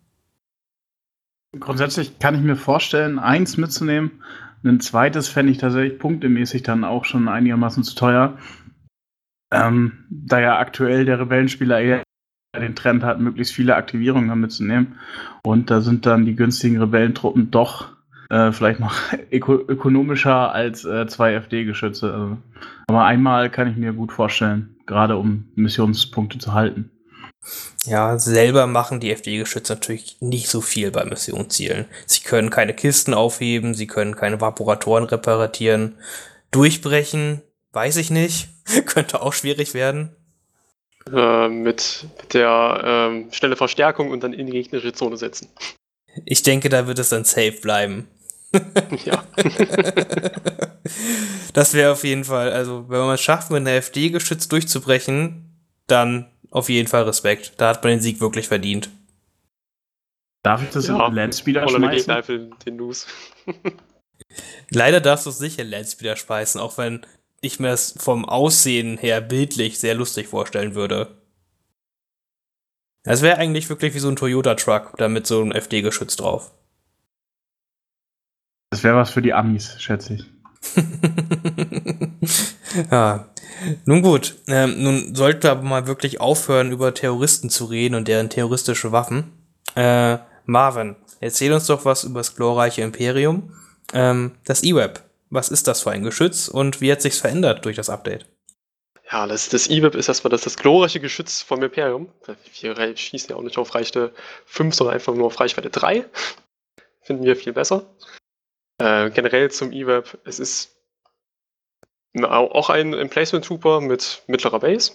Grundsätzlich 1.60 2.20
kann 2.20 2.36
ich 2.36 2.42
mir 2.42 2.56
vorstellen, 2.56 3.20
eins 3.20 3.58
mitzunehmen. 3.58 4.24
Ein 4.64 4.80
zweites 4.80 5.28
fände 5.30 5.52
ich 5.52 5.58
tatsächlich 5.60 6.00
punktemäßig 6.00 6.64
dann 6.64 6.84
auch 6.84 7.06
schon 7.06 7.28
einigermaßen 7.28 7.84
zu 7.84 7.96
teuer. 7.96 8.38
Ähm, 9.52 10.06
da 10.10 10.40
ja 10.40 10.60
aktuell 10.60 11.06
der 11.06 11.20
Rebellenspieler 11.20 11.80
eher 11.80 12.04
den 12.60 12.76
Trend 12.76 13.04
hat, 13.04 13.20
möglichst 13.20 13.54
viele 13.54 13.76
Aktivierungen 13.76 14.40
mitzunehmen. 14.40 15.00
Und 15.44 15.70
da 15.70 15.82
sind 15.82 16.06
dann 16.06 16.26
die 16.26 16.36
günstigen 16.36 16.80
Rebellentruppen 16.80 17.52
doch 17.52 17.90
äh, 18.30 18.52
vielleicht 18.52 18.80
noch 18.80 18.96
öko 19.32 19.56
ökonomischer 19.56 20.52
als 20.52 20.84
äh, 20.84 21.08
zwei 21.08 21.34
FD-Geschütze. 21.34 22.14
Also, 22.14 22.38
aber 22.88 23.06
einmal 23.06 23.50
kann 23.50 23.68
ich 23.70 23.78
mir 23.78 23.94
gut 23.94 24.12
vorstellen, 24.12 24.75
gerade 24.86 25.18
um 25.18 25.52
Missionspunkte 25.56 26.38
zu 26.38 26.54
halten. 26.54 26.92
Ja, 27.86 28.18
selber 28.18 28.66
machen 28.66 29.00
die 29.00 29.12
FD-Geschütze 29.12 29.74
natürlich 29.74 30.18
nicht 30.20 30.48
so 30.48 30.62
viel 30.62 30.90
bei 30.92 31.06
Missionszielen. 31.06 31.86
Sie 32.08 32.22
können 32.22 32.50
keine 32.50 32.74
Kisten 32.74 33.14
aufheben, 33.14 33.76
sie 33.76 33.88
können 33.88 34.16
keine 34.16 34.42
Vaporatoren 34.42 35.04
reparieren. 35.04 35.98
Durchbrechen, 36.52 37.42
weiß 37.74 37.98
ich 37.98 38.10
nicht. 38.10 38.50
Könnte 38.86 39.22
auch 39.22 39.34
schwierig 39.34 39.74
werden. 39.76 40.16
Äh, 41.14 41.50
mit, 41.50 42.08
mit 42.20 42.34
der 42.34 43.12
äh, 43.30 43.34
schnelle 43.34 43.56
Verstärkung 43.56 44.10
und 44.10 44.24
dann 44.24 44.34
in 44.34 44.48
die 44.48 44.54
gegnerische 44.54 44.94
Zone 44.94 45.18
setzen. 45.18 45.50
Ich 46.26 46.42
denke, 46.42 46.70
da 46.70 46.88
wird 46.88 46.98
es 46.98 47.10
dann 47.10 47.26
safe 47.26 47.60
bleiben. 47.62 48.08
Ja. 49.06 49.24
das 51.54 51.74
wäre 51.74 51.92
auf 51.92 52.04
jeden 52.04 52.24
Fall, 52.24 52.52
also 52.52 52.90
wenn 52.90 53.00
man 53.00 53.16
es 53.16 53.22
schafft, 53.22 53.52
mit 53.52 53.62
einer 53.62 53.82
FD 53.82 54.10
geschützt 54.10 54.52
durchzubrechen, 54.52 55.56
dann 55.88 56.32
auf 56.52 56.70
jeden 56.70 56.88
Fall 56.88 57.04
Respekt. 57.04 57.54
Da 57.58 57.70
hat 57.70 57.84
man 57.84 57.92
den 57.94 58.02
Sieg 58.02 58.22
wirklich 58.22 58.48
verdient. 58.48 58.90
Darf 60.44 60.62
ich 60.62 60.70
das 60.70 60.88
ja, 60.88 61.08
in 61.08 61.14
Landspeeder 61.14 61.68
schmeißen? 61.68 62.56
Den 62.66 62.76
News. 62.76 63.08
Leider 64.70 65.02
darfst 65.02 65.26
du 65.26 65.32
es 65.32 65.38
sicher 65.38 65.64
in 65.64 65.70
Landspeeder 65.70 66.16
speisen, 66.16 66.60
auch 66.60 66.78
wenn 66.78 67.06
ich 67.42 67.60
mir 67.60 67.70
das 67.70 67.96
vom 67.98 68.26
Aussehen 68.26 68.98
her 68.98 69.22
bildlich 69.22 69.80
sehr 69.80 69.96
lustig 69.96 70.28
vorstellen 70.28 70.76
würde. 70.76 71.22
Das 73.04 73.22
wäre 73.22 73.38
eigentlich 73.38 73.70
wirklich 73.70 73.94
wie 73.94 74.00
so 74.00 74.10
ein 74.10 74.16
Toyota-Truck, 74.16 74.94
da 74.98 75.08
mit 75.08 75.28
so 75.28 75.42
einem 75.42 75.52
FD-Geschütz 75.52 76.16
drauf. 76.16 76.52
Das 78.70 78.84
wäre 78.84 78.96
was 78.96 79.12
für 79.12 79.22
die 79.22 79.34
Amis, 79.34 79.76
schätze 79.80 80.16
ich. 80.16 80.26
ja. 82.92 83.30
Nun 83.86 84.02
gut, 84.02 84.36
ähm, 84.48 84.84
nun 84.84 85.16
sollten 85.16 85.44
wir 85.44 85.52
aber 85.52 85.62
mal 85.62 85.88
wirklich 85.88 86.20
aufhören, 86.20 86.72
über 86.72 86.94
Terroristen 86.94 87.50
zu 87.50 87.66
reden 87.66 87.96
und 87.96 88.08
deren 88.08 88.30
terroristische 88.30 88.92
Waffen. 88.92 89.32
Äh, 89.76 90.18
Marvin, 90.46 90.96
erzähl 91.22 91.54
uns 91.54 91.68
doch 91.68 91.86
was 91.86 92.04
über 92.04 92.20
das 92.20 92.36
glorreiche 92.36 92.82
Imperium. 92.82 93.54
Ähm, 93.94 94.32
das 94.44 94.64
E-Web, 94.64 95.04
was 95.30 95.50
ist 95.50 95.68
das 95.68 95.84
für 95.84 95.92
ein 95.92 96.04
Geschütz 96.04 96.48
und 96.48 96.82
wie 96.82 96.92
hat 96.92 97.02
sich's 97.02 97.20
verändert 97.20 97.64
durch 97.66 97.78
das 97.78 97.90
Update? 97.90 98.26
Ja, 99.12 99.28
das, 99.28 99.50
das 99.50 99.70
E-Whip 99.70 99.96
ist 99.96 100.08
erstmal 100.08 100.32
das, 100.32 100.42
das 100.42 100.58
glorreiche 100.58 101.00
Geschütz 101.00 101.42
vom 101.42 101.62
Imperium. 101.62 102.10
Wir 102.60 102.98
schießen 102.98 103.30
ja 103.30 103.36
auch 103.36 103.44
nicht 103.44 103.58
auf 103.58 103.76
Reichweite 103.76 104.14
5, 104.48 104.74
sondern 104.74 104.96
einfach 104.96 105.14
nur 105.14 105.28
auf 105.28 105.40
Reichweite 105.40 105.70
3. 105.70 106.06
Finden 107.04 107.24
wir 107.24 107.36
viel 107.36 107.54
besser. 107.54 107.86
Äh, 108.78 109.10
generell 109.12 109.52
zum 109.52 109.72
E-Web, 109.72 110.20
es 110.26 110.40
ist 110.40 110.76
auch 112.22 112.70
ein 112.70 112.94
Emplacement 112.94 113.46
Trooper 113.46 113.82
mit 113.82 114.24
mittlerer 114.28 114.60
Base 114.60 114.94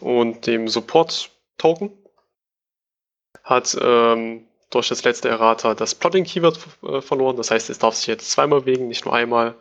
und 0.00 0.46
dem 0.46 0.68
Support 0.68 1.30
Token. 1.58 1.90
Hat 3.42 3.76
ähm, 3.80 4.46
durch 4.70 4.88
das 4.88 5.04
letzte 5.04 5.28
Errata 5.28 5.74
das 5.74 5.94
Plotting 5.94 6.24
Keyword 6.24 6.58
äh, 6.82 7.00
verloren. 7.00 7.36
Das 7.36 7.50
heißt, 7.50 7.70
es 7.70 7.78
darf 7.78 7.94
sich 7.94 8.06
jetzt 8.06 8.30
zweimal 8.30 8.60
bewegen, 8.60 8.88
nicht 8.88 9.04
nur 9.04 9.14
einmal. 9.14 9.54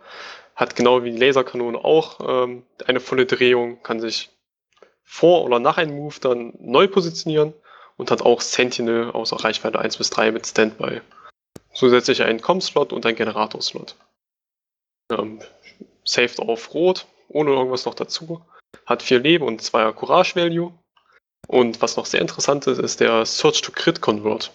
Hat 0.56 0.76
genau 0.76 1.04
wie 1.04 1.12
die 1.12 1.18
Laserkanone 1.18 1.84
auch 1.84 2.20
ähm, 2.46 2.64
eine 2.86 3.00
volle 3.00 3.26
Drehung, 3.26 3.82
kann 3.84 4.00
sich 4.00 4.30
vor 5.04 5.44
oder 5.44 5.60
nach 5.60 5.78
einem 5.78 5.96
Move 5.98 6.16
dann 6.22 6.54
neu 6.60 6.88
positionieren 6.88 7.54
und 7.98 8.12
hat 8.12 8.22
auch 8.22 8.42
Sentinel 8.42 9.12
außer 9.12 9.44
Reichweite 9.44 9.80
1 9.80 9.98
bis 9.98 10.10
3 10.10 10.32
mit 10.32 10.48
Standby. 10.48 11.02
Zusätzlich 11.74 12.22
ein 12.22 12.42
Com-Slot 12.42 12.94
und 12.94 13.06
ein 13.06 13.16
Generator-Slot. 13.16 13.96
Ähm, 15.12 15.42
saved 16.06 16.40
auf 16.40 16.74
Rot, 16.74 17.08
ohne 17.30 17.52
irgendwas 17.52 17.86
noch 17.86 17.96
dazu. 17.96 18.46
Hat 18.86 19.02
4 19.02 19.20
Leben 19.20 19.46
und 19.46 19.62
2 19.62 19.92
Courage 19.94 20.36
Value. 20.36 20.74
Und 21.48 21.82
was 21.82 21.98
noch 21.98 22.06
sehr 22.06 22.22
interessant 22.22 22.68
ist, 22.68 22.80
ist 22.80 23.00
der 23.00 23.26
Search 23.26 23.62
to 23.62 23.72
Crit 23.72 24.02
Convert. 24.02 24.52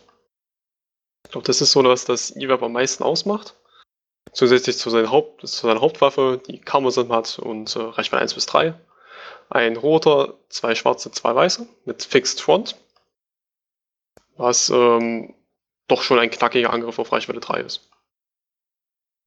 Ich 1.27 1.33
glaube, 1.33 1.47
das 1.47 1.61
ist 1.61 1.73
so, 1.73 1.83
dass 1.83 2.05
das 2.05 2.35
E-Web 2.37 2.63
am 2.63 2.73
meisten 2.73 3.03
ausmacht. 3.03 3.55
Zusätzlich 4.33 4.79
zu, 4.79 4.91
seiner, 4.91 5.11
Haupt, 5.11 5.47
zu 5.47 5.67
seiner 5.67 5.81
Hauptwaffe, 5.81 6.41
die 6.47 6.61
Kamosim 6.61 7.13
hat 7.13 7.39
und 7.39 7.75
äh, 7.77 7.81
Reichweite 7.81 8.23
1 8.23 8.35
bis 8.35 8.47
3. 8.47 8.75
Ein 9.51 9.77
roter, 9.77 10.35
zwei 10.51 10.75
schwarze, 10.75 11.11
zwei 11.11 11.35
weiße 11.35 11.67
mit 11.85 12.03
Fixed 12.03 12.41
Front. 12.41 12.77
Was 14.37 14.69
ähm, 14.71 15.35
doch 15.89 16.03
schon 16.03 16.19
ein 16.19 16.31
knackiger 16.31 16.73
Angriff 16.73 16.99
auf 16.99 17.13
Reichweite 17.13 17.41
3 17.41 17.61
ist. 17.61 17.89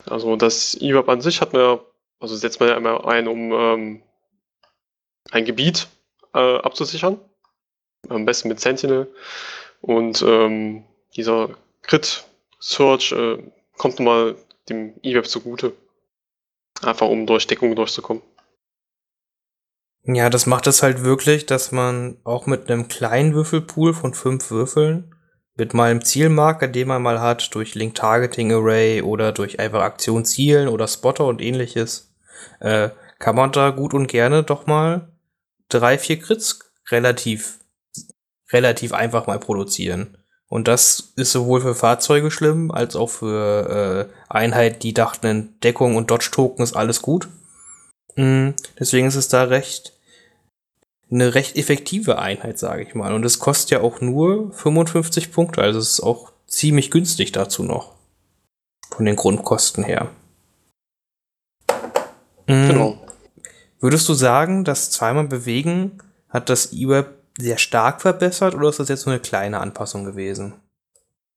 Also 0.05 0.35
das 0.35 0.75
IWAP 0.81 1.09
an 1.09 1.21
sich 1.21 1.41
hat 1.41 1.53
man, 1.53 1.79
also 2.19 2.35
setzt 2.35 2.59
man 2.59 2.69
ja 2.69 2.77
immer 2.77 3.07
ein, 3.07 3.27
um 3.27 3.51
ähm, 3.51 4.03
ein 5.31 5.45
Gebiet 5.45 5.87
äh, 6.33 6.57
abzusichern. 6.57 7.19
Am 8.09 8.25
besten 8.25 8.47
mit 8.47 8.59
Sentinel. 8.59 9.13
Und 9.81 10.21
ähm, 10.21 10.85
dieser 11.15 11.55
Crit 11.81 12.25
Search 12.59 13.11
äh, 13.11 13.37
kommt 13.77 13.99
nochmal 13.99 14.35
dem 14.69 14.93
E-Web 15.03 15.27
zugute. 15.27 15.73
Einfach 16.81 17.07
um 17.07 17.27
durch 17.27 17.47
Deckung 17.47 17.75
durchzukommen. 17.75 18.23
Ja, 20.03 20.31
das 20.31 20.47
macht 20.47 20.65
es 20.65 20.81
halt 20.81 21.03
wirklich, 21.03 21.45
dass 21.45 21.71
man 21.71 22.17
auch 22.23 22.47
mit 22.47 22.69
einem 22.69 22.87
kleinen 22.87 23.35
Würfelpool 23.35 23.93
von 23.93 24.15
fünf 24.15 24.49
Würfeln 24.49 25.15
mit 25.55 25.73
meinem 25.73 26.03
Zielmarker, 26.03 26.67
den 26.67 26.87
man 26.87 27.01
mal 27.01 27.19
hat, 27.19 27.53
durch 27.53 27.75
Link 27.75 27.95
Targeting 27.95 28.51
Array 28.53 29.01
oder 29.01 29.31
durch 29.31 29.59
einfach 29.59 29.81
Aktion 29.81 30.25
zielen 30.25 30.67
oder 30.67 30.87
Spotter 30.87 31.25
und 31.25 31.41
ähnliches, 31.41 32.13
äh, 32.59 32.89
kann 33.19 33.35
man 33.35 33.51
da 33.51 33.69
gut 33.69 33.93
und 33.93 34.07
gerne 34.07 34.43
doch 34.43 34.65
mal 34.65 35.11
drei, 35.69 35.97
vier 35.97 36.19
Crits 36.19 36.59
relativ, 36.89 37.59
relativ 38.51 38.93
einfach 38.93 39.27
mal 39.27 39.39
produzieren. 39.39 40.17
Und 40.47 40.67
das 40.67 41.13
ist 41.15 41.31
sowohl 41.31 41.61
für 41.61 41.75
Fahrzeuge 41.75 42.29
schlimm, 42.29 42.71
als 42.71 42.95
auch 42.95 43.09
für 43.09 44.09
äh, 44.09 44.13
Einheiten, 44.27 44.79
die 44.79 44.93
dachten, 44.93 45.57
Deckung 45.61 45.95
und 45.95 46.11
Dodge-Token 46.11 46.63
ist 46.63 46.75
alles 46.75 47.01
gut. 47.01 47.29
Mhm, 48.15 48.55
deswegen 48.77 49.07
ist 49.07 49.15
es 49.15 49.29
da 49.29 49.43
recht 49.43 49.93
eine 51.11 51.35
recht 51.35 51.57
effektive 51.57 52.19
Einheit, 52.19 52.57
sage 52.57 52.83
ich 52.83 52.95
mal. 52.95 53.13
Und 53.13 53.25
es 53.25 53.39
kostet 53.39 53.71
ja 53.71 53.81
auch 53.81 54.01
nur 54.01 54.51
55 54.53 55.31
Punkte, 55.31 55.61
also 55.61 55.79
es 55.79 55.91
ist 55.91 55.99
auch 56.01 56.31
ziemlich 56.47 56.89
günstig 56.91 57.31
dazu 57.31 57.63
noch. 57.63 57.95
Von 58.95 59.05
den 59.05 59.15
Grundkosten 59.15 59.83
her. 59.83 60.09
Mhm. 62.47 62.67
Genau. 62.67 62.97
Würdest 63.79 64.07
du 64.09 64.13
sagen, 64.13 64.63
dass 64.63 64.91
zweimal 64.91 65.27
bewegen 65.27 65.99
hat 66.29 66.49
das 66.49 66.71
E-Web 66.71 67.17
sehr 67.37 67.57
stark 67.57 68.01
verbessert 68.01 68.55
oder 68.55 68.69
ist 68.69 68.79
das 68.79 68.89
jetzt 68.89 69.05
nur 69.05 69.13
eine 69.13 69.21
kleine 69.21 69.59
Anpassung 69.59 70.05
gewesen? 70.05 70.53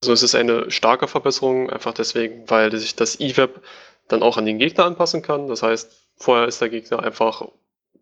Also 0.03 0.13
es 0.13 0.23
ist 0.23 0.35
eine 0.35 0.69
starke 0.69 1.07
Verbesserung, 1.07 1.69
einfach 1.69 1.93
deswegen, 1.93 2.49
weil 2.49 2.75
sich 2.77 2.95
das 2.95 3.19
E-Web 3.19 3.61
dann 4.07 4.21
auch 4.21 4.37
an 4.37 4.45
den 4.45 4.59
Gegner 4.59 4.85
anpassen 4.85 5.21
kann. 5.21 5.47
Das 5.47 5.63
heißt, 5.63 5.91
vorher 6.17 6.47
ist 6.47 6.61
der 6.61 6.69
Gegner 6.69 7.01
einfach 7.01 7.47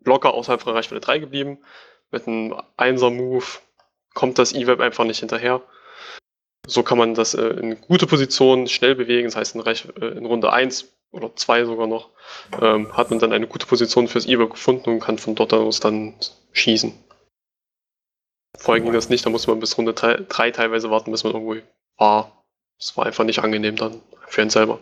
locker 0.05 0.33
außerhalb 0.33 0.61
von 0.61 0.73
Reichweite 0.73 1.01
3 1.01 1.19
geblieben. 1.19 1.59
Mit 2.11 2.27
einem 2.27 2.53
1er 2.77 3.09
Move 3.09 3.45
kommt 4.13 4.37
das 4.37 4.53
E-Web 4.53 4.79
einfach 4.79 5.05
nicht 5.05 5.19
hinterher. 5.19 5.61
So 6.65 6.83
kann 6.83 6.97
man 6.97 7.13
das 7.13 7.33
äh, 7.33 7.45
in 7.45 7.81
gute 7.81 8.07
Position 8.07 8.67
schnell 8.67 8.95
bewegen, 8.95 9.27
das 9.27 9.35
heißt 9.35 9.55
in, 9.55 9.61
Reich, 9.61 9.87
äh, 9.99 10.05
in 10.05 10.25
Runde 10.25 10.53
1 10.53 10.93
oder 11.11 11.35
2 11.35 11.65
sogar 11.65 11.87
noch, 11.87 12.09
ähm, 12.61 12.95
hat 12.95 13.09
man 13.09 13.19
dann 13.19 13.33
eine 13.33 13.47
gute 13.47 13.67
Position 13.67 14.07
fürs 14.07 14.25
E-Web 14.25 14.51
gefunden 14.51 14.89
und 14.89 14.99
kann 14.99 15.17
von 15.17 15.35
dort 15.35 15.53
aus 15.53 15.79
dann 15.81 16.15
schießen. 16.53 16.93
Vorher 18.57 18.83
ging 18.83 18.93
das 18.93 19.09
nicht, 19.09 19.25
da 19.25 19.29
musste 19.29 19.49
man 19.49 19.59
bis 19.59 19.77
Runde 19.77 19.93
3 19.93 20.51
teilweise 20.51 20.89
warten, 20.89 21.11
bis 21.11 21.23
man 21.23 21.33
irgendwo 21.33 21.57
war. 21.97 22.43
Das 22.79 22.95
war 22.95 23.05
einfach 23.05 23.25
nicht 23.25 23.39
angenehm 23.39 23.75
dann 23.75 24.01
für 24.27 24.41
einen 24.41 24.49
selber. 24.49 24.79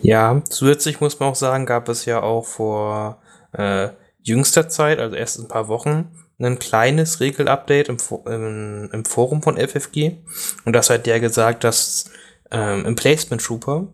Ja, 0.00 0.42
zusätzlich 0.48 1.00
muss 1.00 1.18
man 1.18 1.30
auch 1.30 1.34
sagen, 1.34 1.66
gab 1.66 1.88
es 1.88 2.04
ja 2.04 2.22
auch 2.22 2.46
vor 2.46 3.20
äh, 3.52 3.88
jüngster 4.22 4.68
Zeit, 4.68 4.98
also 4.98 5.16
erst 5.16 5.38
ein 5.38 5.48
paar 5.48 5.68
Wochen, 5.68 6.10
ein 6.40 6.58
kleines 6.58 7.20
Regelupdate 7.20 7.88
im, 7.88 7.96
im, 8.26 8.90
im, 8.92 9.04
Forum 9.04 9.42
von 9.42 9.56
FFG. 9.56 10.18
Und 10.64 10.72
das 10.72 10.88
hat 10.88 11.06
der 11.06 11.18
gesagt, 11.18 11.64
dass 11.64 12.10
ähm, 12.50 12.86
im 12.86 12.94
Placement 12.94 13.42
Trooper, 13.42 13.88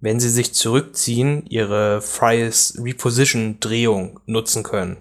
wenn 0.00 0.18
sie 0.18 0.30
sich 0.30 0.54
zurückziehen, 0.54 1.44
ihre 1.48 2.00
freies 2.00 2.78
Reposition-Drehung 2.82 4.20
nutzen 4.26 4.62
können. 4.62 4.96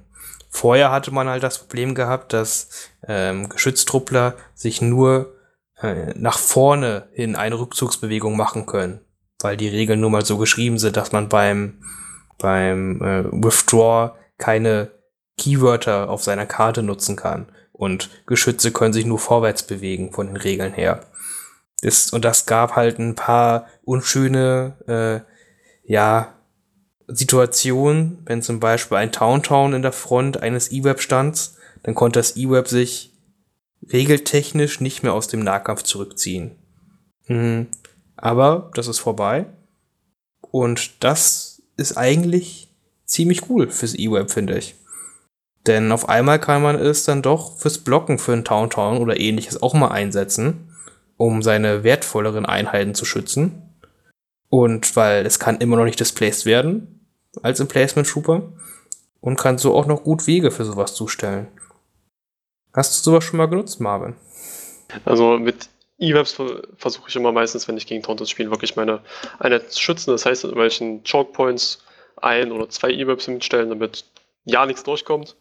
Vorher 0.49 0.91
hatte 0.91 1.11
man 1.11 1.29
halt 1.29 1.43
das 1.43 1.59
Problem 1.59 1.95
gehabt, 1.95 2.33
dass 2.33 2.67
ähm, 3.07 3.47
Geschütztruppler 3.47 4.35
sich 4.53 4.81
nur 4.81 5.33
äh, 5.81 6.13
nach 6.15 6.37
vorne 6.37 7.07
hin 7.13 7.37
eine 7.37 7.57
Rückzugsbewegung 7.57 8.35
machen 8.35 8.65
können, 8.65 8.99
weil 9.43 9.57
die 9.57 9.67
Regeln 9.67 9.99
nun 9.99 10.11
mal 10.11 10.25
so 10.25 10.37
geschrieben 10.37 10.79
sind, 10.79 10.97
dass 10.97 11.11
man 11.11 11.29
beim, 11.29 11.81
beim 12.37 13.01
äh, 13.01 13.23
Withdraw 13.31 14.13
keine 14.37 14.91
Keywörter 15.37 16.09
auf 16.09 16.23
seiner 16.23 16.45
Karte 16.45 16.83
nutzen 16.83 17.15
kann. 17.15 17.47
Und 17.71 18.09
Geschütze 18.27 18.71
können 18.71 18.93
sich 18.93 19.05
nur 19.05 19.19
vorwärts 19.19 19.63
bewegen 19.63 20.11
von 20.11 20.27
den 20.27 20.37
Regeln 20.37 20.73
her. 20.73 21.01
Das, 21.81 22.11
und 22.11 22.25
das 22.25 22.45
gab 22.45 22.75
halt 22.75 22.99
ein 22.99 23.15
paar 23.15 23.67
unschöne, 23.83 24.77
äh, 24.87 25.91
ja, 25.91 26.35
Situationen, 27.07 28.19
wenn 28.25 28.41
zum 28.41 28.59
Beispiel 28.59 28.97
ein 28.97 29.11
Town-Town 29.11 29.73
in 29.73 29.81
der 29.81 29.91
Front 29.91 30.41
eines 30.41 30.71
E-Web 30.71 31.01
stand, 31.01 31.51
dann 31.83 31.95
konnte 31.95 32.19
das 32.19 32.37
E-Web 32.37 32.67
sich 32.67 33.11
regeltechnisch 33.91 34.79
nicht 34.79 35.03
mehr 35.03 35.13
aus 35.13 35.27
dem 35.27 35.41
Nahkampf 35.41 35.83
zurückziehen. 35.83 36.55
Mhm. 37.27 37.67
Aber 38.21 38.71
das 38.75 38.87
ist 38.87 38.99
vorbei. 38.99 39.47
Und 40.51 41.03
das 41.03 41.61
ist 41.75 41.97
eigentlich 41.97 42.69
ziemlich 43.05 43.49
cool 43.49 43.69
fürs 43.69 43.95
E-Web, 43.95 44.31
finde 44.31 44.57
ich. 44.57 44.75
Denn 45.67 45.91
auf 45.91 46.07
einmal 46.09 46.39
kann 46.39 46.61
man 46.61 46.75
es 46.75 47.03
dann 47.03 47.21
doch 47.21 47.57
fürs 47.57 47.79
Blocken 47.79 48.17
für 48.17 48.33
ein 48.33 48.45
Town-Town 48.45 48.97
oder 48.97 49.19
ähnliches 49.19 49.61
auch 49.61 49.73
mal 49.73 49.89
einsetzen, 49.89 50.73
um 51.17 51.43
seine 51.43 51.83
wertvolleren 51.83 52.45
Einheiten 52.45 52.95
zu 52.95 53.05
schützen. 53.05 53.61
Und 54.49 54.95
weil 54.95 55.25
es 55.25 55.39
kann 55.39 55.57
immer 55.57 55.77
noch 55.77 55.85
nicht 55.85 55.99
displaced 55.99 56.45
werden, 56.45 57.07
als 57.41 57.59
Emplacement 57.59 58.07
Trooper 58.07 58.53
und 59.19 59.37
kann 59.37 59.57
so 59.57 59.75
auch 59.75 59.85
noch 59.85 60.03
gut 60.03 60.27
Wege 60.27 60.51
für 60.51 60.65
sowas 60.65 60.93
zustellen. 60.93 61.47
Hast 62.73 63.05
du 63.05 63.11
sowas 63.11 63.23
schon 63.23 63.37
mal 63.37 63.47
genutzt, 63.47 63.79
Marvin? 63.79 64.15
Also 65.05 65.37
mit 65.37 65.69
E-Webs 66.01 66.35
versuche 66.77 67.09
ich 67.09 67.15
immer 67.15 67.31
meistens, 67.31 67.67
wenn 67.67 67.77
ich 67.77 67.85
gegen 67.85 68.03
Tauntaun 68.03 68.27
spiele, 68.27 68.49
wirklich 68.49 68.75
meine 68.75 69.01
Einheit 69.39 69.71
zu 69.71 69.79
schützen. 69.79 70.11
Das 70.11 70.25
heißt, 70.25 70.43
in 70.43 70.55
welchen 70.55 71.03
Choke 71.03 71.31
Points 71.31 71.83
ein 72.17 72.51
oder 72.51 72.69
zwei 72.69 72.89
E-Webs 72.89 73.27
mitstellen, 73.27 73.69
damit 73.69 74.05
ja 74.43 74.65
nichts 74.65 74.83
durchkommt. 74.83 75.35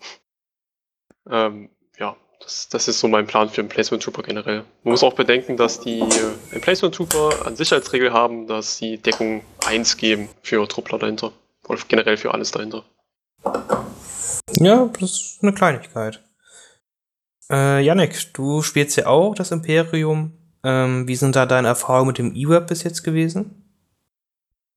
Ähm, 1.29 1.71
ja, 1.99 2.17
das, 2.41 2.69
das, 2.69 2.89
ist 2.89 3.01
so 3.01 3.09
mein 3.09 3.27
Plan 3.27 3.49
für 3.49 3.61
Emplacement 3.61 4.03
Trooper 4.03 4.23
generell. 4.23 4.65
Man 4.85 4.93
muss 4.93 5.03
auch 5.03 5.15
bedenken, 5.15 5.57
dass 5.57 5.81
die 5.81 6.01
äh, 6.01 6.55
Emplacement 6.55 6.95
Trooper 6.95 7.47
an 7.47 7.57
Sicherheitsregel 7.57 8.13
haben, 8.13 8.47
dass 8.47 8.77
sie 8.77 8.99
Deckung 8.99 9.43
1 9.67 9.97
geben 9.97 10.29
für 10.43 10.67
Truppler 10.69 10.99
dahinter. 10.99 11.33
Oder 11.69 11.81
generell 11.89 12.17
für 12.17 12.33
alles 12.35 12.51
dahinter. 12.51 12.85
Ja, 14.57 14.91
das 14.99 15.11
ist 15.11 15.39
eine 15.43 15.55
Kleinigkeit. 15.55 16.23
Äh, 17.51 17.83
Yannick, 17.83 18.33
du 18.35 18.63
spielst 18.63 18.97
ja 18.97 19.07
auch 19.07 19.35
das 19.35 19.51
Imperium. 19.51 20.40
Ähm, 20.63 21.09
wie 21.09 21.17
sind 21.17 21.37
da 21.37 21.47
deine 21.47 21.69
Erfahrungen 21.69 22.09
mit 22.09 22.19
dem 22.19 22.35
E-Web 22.35 22.67
bis 22.67 22.83
jetzt 22.83 23.03
gewesen? 23.03 23.61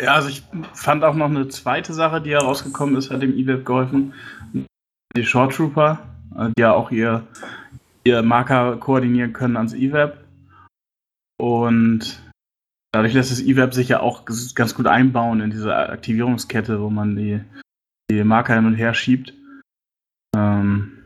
Ja, 0.02 0.16
also 0.16 0.30
ich 0.30 0.44
fand 0.74 1.04
auch 1.04 1.16
noch 1.16 1.30
eine 1.30 1.48
zweite 1.50 1.94
Sache, 1.94 2.22
die 2.22 2.32
herausgekommen 2.32 2.96
ist, 2.96 3.12
hat 3.12 3.22
dem 3.22 3.38
eWeb 3.38 3.66
geholfen. 3.66 4.14
Die 5.16 5.26
Short 5.26 5.54
Trooper, 5.54 6.00
äh, 6.38 6.50
die 6.58 6.62
ja 6.62 6.74
auch 6.74 6.92
ihr, 6.92 7.26
ihr 8.04 8.22
Marker 8.24 8.78
koordinieren 8.78 9.34
können 9.34 9.58
ans 9.58 9.74
eWeb. 9.74 10.18
Und 11.38 12.22
dadurch 12.92 13.14
lässt 13.14 13.32
das 13.32 13.42
eWeb 13.42 13.74
sich 13.74 13.90
ja 13.90 14.00
auch 14.00 14.26
ganz 14.26 14.76
gut 14.76 14.88
einbauen 14.88 15.42
in 15.42 15.52
diese 15.52 15.76
Aktivierungskette, 15.76 16.82
wo 16.82 16.90
man 16.90 17.16
die, 17.16 17.42
die 18.10 18.24
Marker 18.24 18.56
hin 18.56 18.66
und 18.66 18.76
her 18.76 18.94
schiebt. 18.94 19.34
Ähm, 20.36 21.03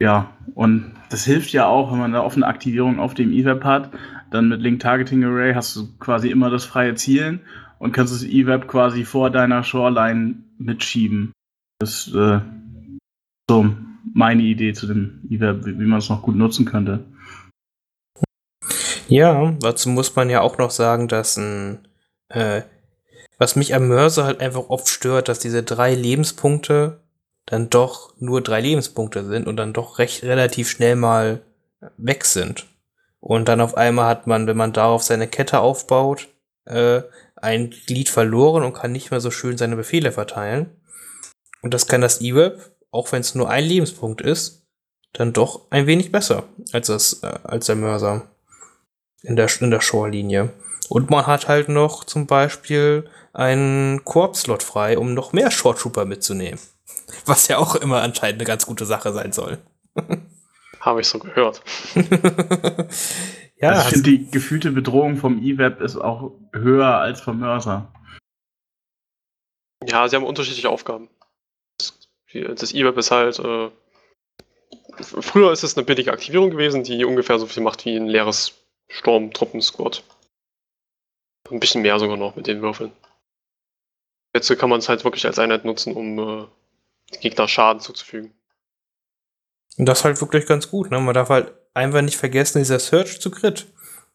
ja, 0.00 0.32
und 0.54 0.92
das 1.10 1.24
hilft 1.24 1.52
ja 1.52 1.66
auch, 1.66 1.92
wenn 1.92 1.98
man 1.98 2.14
eine 2.14 2.24
offene 2.24 2.46
Aktivierung 2.46 2.98
auf 2.98 3.14
dem 3.14 3.32
eWeb 3.32 3.64
hat. 3.64 3.90
Dann 4.30 4.48
mit 4.48 4.60
Link 4.60 4.80
Targeting 4.80 5.24
Array 5.24 5.54
hast 5.54 5.76
du 5.76 5.88
quasi 5.98 6.30
immer 6.30 6.50
das 6.50 6.64
freie 6.64 6.94
Zielen 6.94 7.40
und 7.78 7.92
kannst 7.92 8.14
das 8.14 8.22
eWeb 8.22 8.66
quasi 8.66 9.04
vor 9.04 9.30
deiner 9.30 9.62
Shoreline 9.62 10.36
mitschieben. 10.58 11.32
Das 11.80 12.06
ist 12.06 12.14
äh, 12.14 12.40
so 13.48 13.74
meine 14.14 14.42
Idee 14.42 14.72
zu 14.72 14.86
dem 14.86 15.20
eWeb, 15.28 15.66
wie, 15.66 15.78
wie 15.78 15.86
man 15.86 15.98
es 15.98 16.08
noch 16.08 16.22
gut 16.22 16.36
nutzen 16.36 16.64
könnte. 16.64 17.04
Ja, 19.08 19.52
dazu 19.60 19.88
muss 19.88 20.14
man 20.14 20.30
ja 20.30 20.40
auch 20.40 20.56
noch 20.56 20.70
sagen, 20.70 21.08
dass 21.08 21.36
ein, 21.36 21.88
äh, 22.28 22.62
was 23.38 23.56
mich 23.56 23.74
am 23.74 23.88
Mörser 23.88 24.24
halt 24.24 24.40
einfach 24.40 24.68
oft 24.68 24.88
stört, 24.88 25.28
dass 25.28 25.40
diese 25.40 25.62
drei 25.64 25.94
Lebenspunkte 25.94 27.00
dann 27.50 27.68
doch 27.68 28.14
nur 28.18 28.42
drei 28.42 28.60
Lebenspunkte 28.60 29.24
sind 29.24 29.48
und 29.48 29.56
dann 29.56 29.72
doch 29.72 29.98
recht 29.98 30.22
relativ 30.22 30.70
schnell 30.70 30.94
mal 30.94 31.42
weg 31.96 32.24
sind. 32.24 32.66
Und 33.18 33.48
dann 33.48 33.60
auf 33.60 33.76
einmal 33.76 34.06
hat 34.06 34.28
man, 34.28 34.46
wenn 34.46 34.56
man 34.56 34.72
darauf 34.72 35.02
seine 35.02 35.26
Kette 35.26 35.58
aufbaut, 35.58 36.28
äh, 36.66 37.02
ein 37.34 37.70
Glied 37.70 38.08
verloren 38.08 38.62
und 38.62 38.72
kann 38.72 38.92
nicht 38.92 39.10
mehr 39.10 39.20
so 39.20 39.32
schön 39.32 39.58
seine 39.58 39.74
Befehle 39.74 40.12
verteilen. 40.12 40.70
Und 41.60 41.74
das 41.74 41.88
kann 41.88 42.00
das 42.00 42.20
E-Web, 42.20 42.70
auch 42.92 43.10
wenn 43.10 43.20
es 43.20 43.34
nur 43.34 43.50
ein 43.50 43.64
Lebenspunkt 43.64 44.20
ist, 44.20 44.62
dann 45.12 45.32
doch 45.32 45.66
ein 45.70 45.86
wenig 45.86 46.12
besser 46.12 46.44
als 46.72 46.86
das, 46.86 47.24
äh, 47.24 47.38
als 47.42 47.66
der 47.66 47.74
Mörser 47.74 48.30
in 49.22 49.34
der, 49.34 49.48
in 49.60 49.72
der 49.72 49.80
Shore-Linie. 49.80 50.50
Und 50.88 51.10
man 51.10 51.26
hat 51.26 51.48
halt 51.48 51.68
noch 51.68 52.04
zum 52.04 52.28
Beispiel 52.28 53.10
einen 53.32 54.04
Koop-Slot 54.04 54.62
frei, 54.62 54.98
um 54.98 55.14
noch 55.14 55.32
mehr 55.32 55.50
Short 55.50 55.80
Trooper 55.80 56.04
mitzunehmen. 56.04 56.60
Was 57.26 57.48
ja 57.48 57.58
auch 57.58 57.74
immer 57.74 58.02
anscheinend 58.02 58.40
eine 58.40 58.46
ganz 58.46 58.66
gute 58.66 58.86
Sache 58.86 59.12
sein 59.12 59.32
soll. 59.32 59.58
Habe 60.80 61.00
ich 61.00 61.08
so 61.08 61.18
gehört. 61.18 61.62
ja, 63.56 63.68
also 63.68 63.82
ich 63.82 63.88
finde, 63.88 64.02
die 64.02 64.30
gefühlte 64.30 64.72
Bedrohung 64.72 65.16
vom 65.16 65.42
E-Web 65.42 65.80
ist 65.80 65.96
auch 65.96 66.32
höher 66.52 66.98
als 66.98 67.20
vom 67.20 67.38
Mörser. 67.38 67.92
Ja, 69.86 70.08
sie 70.08 70.16
haben 70.16 70.24
unterschiedliche 70.24 70.70
Aufgaben. 70.70 71.08
Das 72.32 72.72
E-Web 72.72 72.96
ist 72.96 73.10
halt. 73.10 73.38
Äh, 73.38 73.70
früher 75.02 75.52
ist 75.52 75.64
es 75.64 75.76
eine 75.76 75.84
billige 75.84 76.12
Aktivierung 76.12 76.50
gewesen, 76.50 76.84
die 76.84 77.04
ungefähr 77.04 77.38
so 77.38 77.46
viel 77.46 77.62
macht 77.62 77.84
wie 77.84 77.96
ein 77.96 78.06
leeres 78.06 78.54
Sturmtruppen-Squad. 78.88 80.02
Ein 81.50 81.60
bisschen 81.60 81.82
mehr 81.82 81.98
sogar 81.98 82.16
noch 82.16 82.36
mit 82.36 82.46
den 82.46 82.62
Würfeln. 82.62 82.92
Jetzt 84.32 84.56
kann 84.58 84.70
man 84.70 84.78
es 84.78 84.88
halt 84.88 85.04
wirklich 85.04 85.26
als 85.26 85.38
Einheit 85.38 85.64
nutzen, 85.64 85.94
um 85.94 86.18
äh, 86.18 86.46
Gegner 87.18 87.48
Schaden 87.48 87.80
zuzufügen. 87.80 88.32
Und 89.76 89.86
das 89.86 90.04
halt 90.04 90.20
wirklich 90.20 90.46
ganz 90.46 90.70
gut. 90.70 90.90
Ne? 90.90 91.00
Man 91.00 91.14
darf 91.14 91.30
halt 91.30 91.52
einfach 91.74 92.02
nicht 92.02 92.16
vergessen, 92.16 92.58
dieser 92.58 92.78
Search 92.78 93.20
zu 93.20 93.30
Crit. 93.30 93.66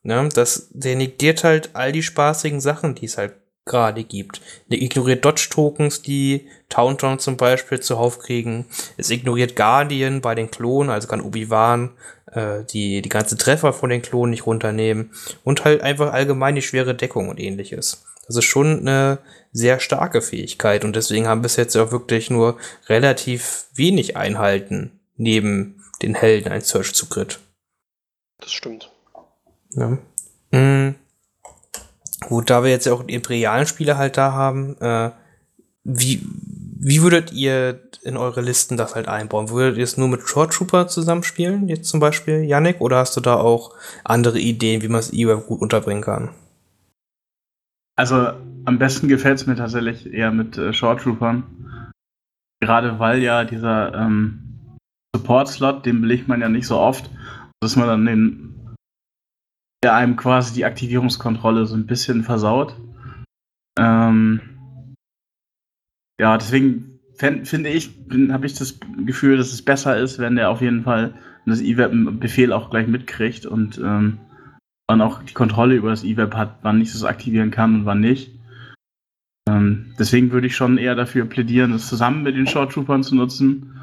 Ne? 0.03 0.29
Das, 0.33 0.69
der 0.71 0.95
negiert 0.95 1.43
halt 1.43 1.71
all 1.73 1.91
die 1.91 2.03
spaßigen 2.03 2.61
Sachen, 2.61 2.95
die 2.95 3.05
es 3.05 3.17
halt 3.17 3.33
gerade 3.65 4.03
gibt. 4.03 4.41
Der 4.69 4.81
ignoriert 4.81 5.25
Dodge-Tokens, 5.25 6.03
die 6.03 6.47
Tauntaun 6.69 7.17
zum 7.17 7.35
Beispiel 7.35 7.79
zuhauf 7.79 8.19
kriegen. 8.19 8.67
Es 8.97 9.09
ignoriert 9.09 9.55
Guardian 9.55 10.21
bei 10.21 10.35
den 10.35 10.51
Klonen, 10.51 10.91
also 10.91 11.07
kann 11.07 11.21
Obi-Wan 11.21 11.91
äh, 12.31 12.63
die, 12.63 13.01
die 13.01 13.09
ganzen 13.09 13.39
Treffer 13.39 13.73
von 13.73 13.89
den 13.89 14.03
Klonen 14.03 14.29
nicht 14.29 14.45
runternehmen. 14.45 15.11
Und 15.43 15.65
halt 15.65 15.81
einfach 15.81 16.13
allgemein 16.13 16.55
die 16.55 16.61
schwere 16.61 16.93
Deckung 16.93 17.27
und 17.29 17.39
ähnliches. 17.39 18.05
Das 18.27 18.35
ist 18.35 18.45
schon 18.45 18.79
eine 18.79 19.19
sehr 19.51 19.79
starke 19.79 20.21
Fähigkeit 20.21 20.83
und 20.83 20.95
deswegen 20.95 21.27
haben 21.27 21.41
bis 21.41 21.55
jetzt 21.55 21.75
auch 21.77 21.91
wirklich 21.91 22.29
nur 22.29 22.57
relativ 22.87 23.65
wenig 23.73 24.17
Einheiten 24.17 24.99
neben 25.15 25.83
den 26.01 26.15
Helden 26.15 26.51
ein 26.51 26.61
Search 26.61 26.93
zu 26.93 27.07
Crit. 27.07 27.39
Das 28.39 28.51
stimmt. 28.51 28.91
Ja. 29.71 29.97
Mhm. 30.51 30.95
Gut, 32.27 32.49
da 32.49 32.63
wir 32.63 32.71
jetzt 32.71 32.85
ja 32.85 32.93
auch 32.93 33.03
die 33.03 33.13
imperialen 33.13 33.67
Spieler 33.67 33.97
halt 33.97 34.17
da 34.17 34.33
haben, 34.33 34.77
äh, 34.79 35.11
wie, 35.83 36.21
wie 36.79 37.01
würdet 37.01 37.31
ihr 37.31 37.81
in 38.03 38.17
eure 38.17 38.41
Listen 38.41 38.77
das 38.77 38.95
halt 38.95 39.07
einbauen? 39.07 39.49
Würdet 39.49 39.77
ihr 39.77 39.83
es 39.83 39.97
nur 39.97 40.07
mit 40.07 40.27
Short 40.27 40.53
Trooper 40.53 40.87
zusammenspielen, 40.87 41.67
jetzt 41.67 41.89
zum 41.89 41.99
Beispiel, 41.99 42.43
Yannick, 42.43 42.81
oder 42.81 42.97
hast 42.97 43.15
du 43.15 43.21
da 43.21 43.35
auch 43.35 43.71
andere 44.03 44.39
Ideen, 44.39 44.81
wie 44.81 44.87
man 44.87 44.99
es 44.99 45.11
eher 45.11 45.37
gut 45.37 45.61
unterbringen 45.61 46.03
kann? 46.03 46.29
Also 47.97 48.33
am 48.65 48.79
besten 48.79 49.07
gefällt 49.07 49.39
es 49.39 49.47
mir 49.47 49.55
tatsächlich 49.55 50.11
eher 50.11 50.31
mit 50.31 50.57
äh, 50.57 50.73
Short 50.73 51.01
Troopern. 51.01 51.91
Gerade 52.61 52.99
weil 52.99 53.21
ja 53.21 53.43
dieser 53.45 53.93
ähm, 53.93 54.77
Support-Slot, 55.15 55.85
den 55.85 56.01
belegt 56.01 56.27
man 56.27 56.41
ja 56.41 56.49
nicht 56.49 56.67
so 56.67 56.77
oft, 56.77 57.09
dass 57.61 57.75
man 57.75 57.87
dann 57.87 58.05
den, 58.05 58.75
der 59.83 59.95
einem 59.95 60.15
quasi 60.15 60.53
die 60.53 60.65
Aktivierungskontrolle 60.65 61.65
so 61.65 61.75
ein 61.75 61.85
bisschen 61.85 62.23
versaut. 62.23 62.75
Ähm, 63.77 64.41
ja, 66.19 66.37
deswegen 66.37 66.99
finde 67.17 67.69
ich, 67.69 67.91
habe 68.29 68.45
ich 68.45 68.55
das 68.55 68.79
Gefühl, 69.05 69.37
dass 69.37 69.53
es 69.53 69.63
besser 69.63 69.97
ist, 69.97 70.19
wenn 70.19 70.35
der 70.35 70.49
auf 70.49 70.61
jeden 70.61 70.83
Fall 70.83 71.13
das 71.45 71.61
E-Web-Befehl 71.61 72.51
auch 72.51 72.69
gleich 72.69 72.87
mitkriegt 72.87 73.45
und 73.45 73.77
ähm, 73.77 74.19
man 74.87 75.01
auch 75.01 75.23
die 75.23 75.33
Kontrolle 75.33 75.75
über 75.75 75.89
das 75.89 76.03
E-Web 76.03 76.35
hat, 76.35 76.59
wann 76.61 76.81
ich 76.81 76.93
es 76.93 77.03
aktivieren 77.03 77.51
kann 77.51 77.75
und 77.75 77.85
wann 77.85 77.99
nicht. 77.99 78.31
Ähm, 79.47 79.93
deswegen 79.99 80.31
würde 80.31 80.47
ich 80.47 80.55
schon 80.55 80.77
eher 80.77 80.95
dafür 80.95 81.25
plädieren, 81.25 81.73
es 81.73 81.87
zusammen 81.87 82.23
mit 82.23 82.35
den 82.35 82.47
Short 82.47 82.71
Troopern 82.71 83.03
zu 83.03 83.15
nutzen. 83.15 83.79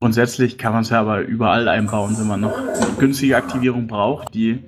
Grundsätzlich 0.00 0.56
kann 0.56 0.72
man 0.72 0.82
es 0.82 0.90
ja 0.90 1.00
aber 1.00 1.20
überall 1.20 1.68
einbauen, 1.68 2.16
wenn 2.18 2.26
man 2.26 2.40
noch 2.40 2.56
eine 2.56 2.96
günstige 2.98 3.36
Aktivierung 3.36 3.86
braucht, 3.86 4.34
die 4.34 4.64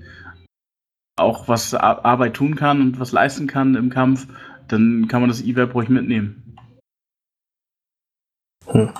auch 1.19 1.49
was 1.49 1.75
Arbeit 1.75 2.35
tun 2.35 2.55
kann 2.55 2.81
und 2.81 3.01
was 3.01 3.12
leisten 3.12 3.47
kann 3.47 3.75
im 3.75 3.91
Kampf, 3.91 4.27
dann 4.69 5.09
kann 5.09 5.21
man 5.21 5.29
das 5.29 5.43
E-Web 5.43 5.75
ruhig 5.75 5.88
mitnehmen. 5.88 6.57
Hm. 8.67 8.91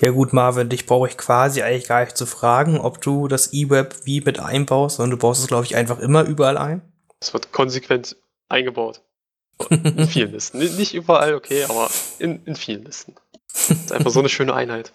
Ja 0.00 0.10
gut, 0.10 0.32
Marvin, 0.32 0.68
dich 0.68 0.86
brauche 0.86 1.08
ich 1.08 1.16
quasi 1.16 1.62
eigentlich 1.62 1.88
gar 1.88 2.04
nicht 2.04 2.16
zu 2.16 2.26
fragen, 2.26 2.78
ob 2.78 3.00
du 3.00 3.28
das 3.28 3.52
E-Web 3.52 3.96
wie 4.04 4.20
mit 4.20 4.40
einbaust, 4.40 4.96
sondern 4.96 5.12
du 5.12 5.16
baust 5.18 5.40
es, 5.40 5.46
glaube 5.46 5.64
ich, 5.64 5.76
einfach 5.76 5.98
immer 5.98 6.24
überall 6.24 6.58
ein. 6.58 6.82
Es 7.20 7.32
wird 7.32 7.52
konsequent 7.52 8.16
eingebaut. 8.48 9.02
In 9.70 10.08
vielen 10.08 10.32
Listen. 10.32 10.58
Nicht 10.58 10.94
überall, 10.94 11.34
okay, 11.34 11.64
aber 11.64 11.88
in, 12.18 12.44
in 12.44 12.56
vielen 12.56 12.84
Listen. 12.84 13.14
Das 13.52 13.70
ist 13.70 13.92
einfach 13.92 14.10
so 14.10 14.18
eine 14.18 14.28
schöne 14.28 14.52
Einheit. 14.52 14.92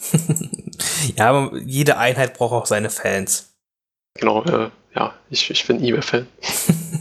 ja, 1.16 1.30
aber 1.30 1.56
jede 1.58 1.96
Einheit 1.96 2.34
braucht 2.34 2.52
auch 2.52 2.66
seine 2.66 2.90
Fans. 2.90 3.54
Genau, 4.14 4.42
äh, 4.44 4.70
ja, 4.96 5.14
ich, 5.30 5.48
ich 5.50 5.66
bin 5.66 5.82
eBay-Fan. 5.82 6.26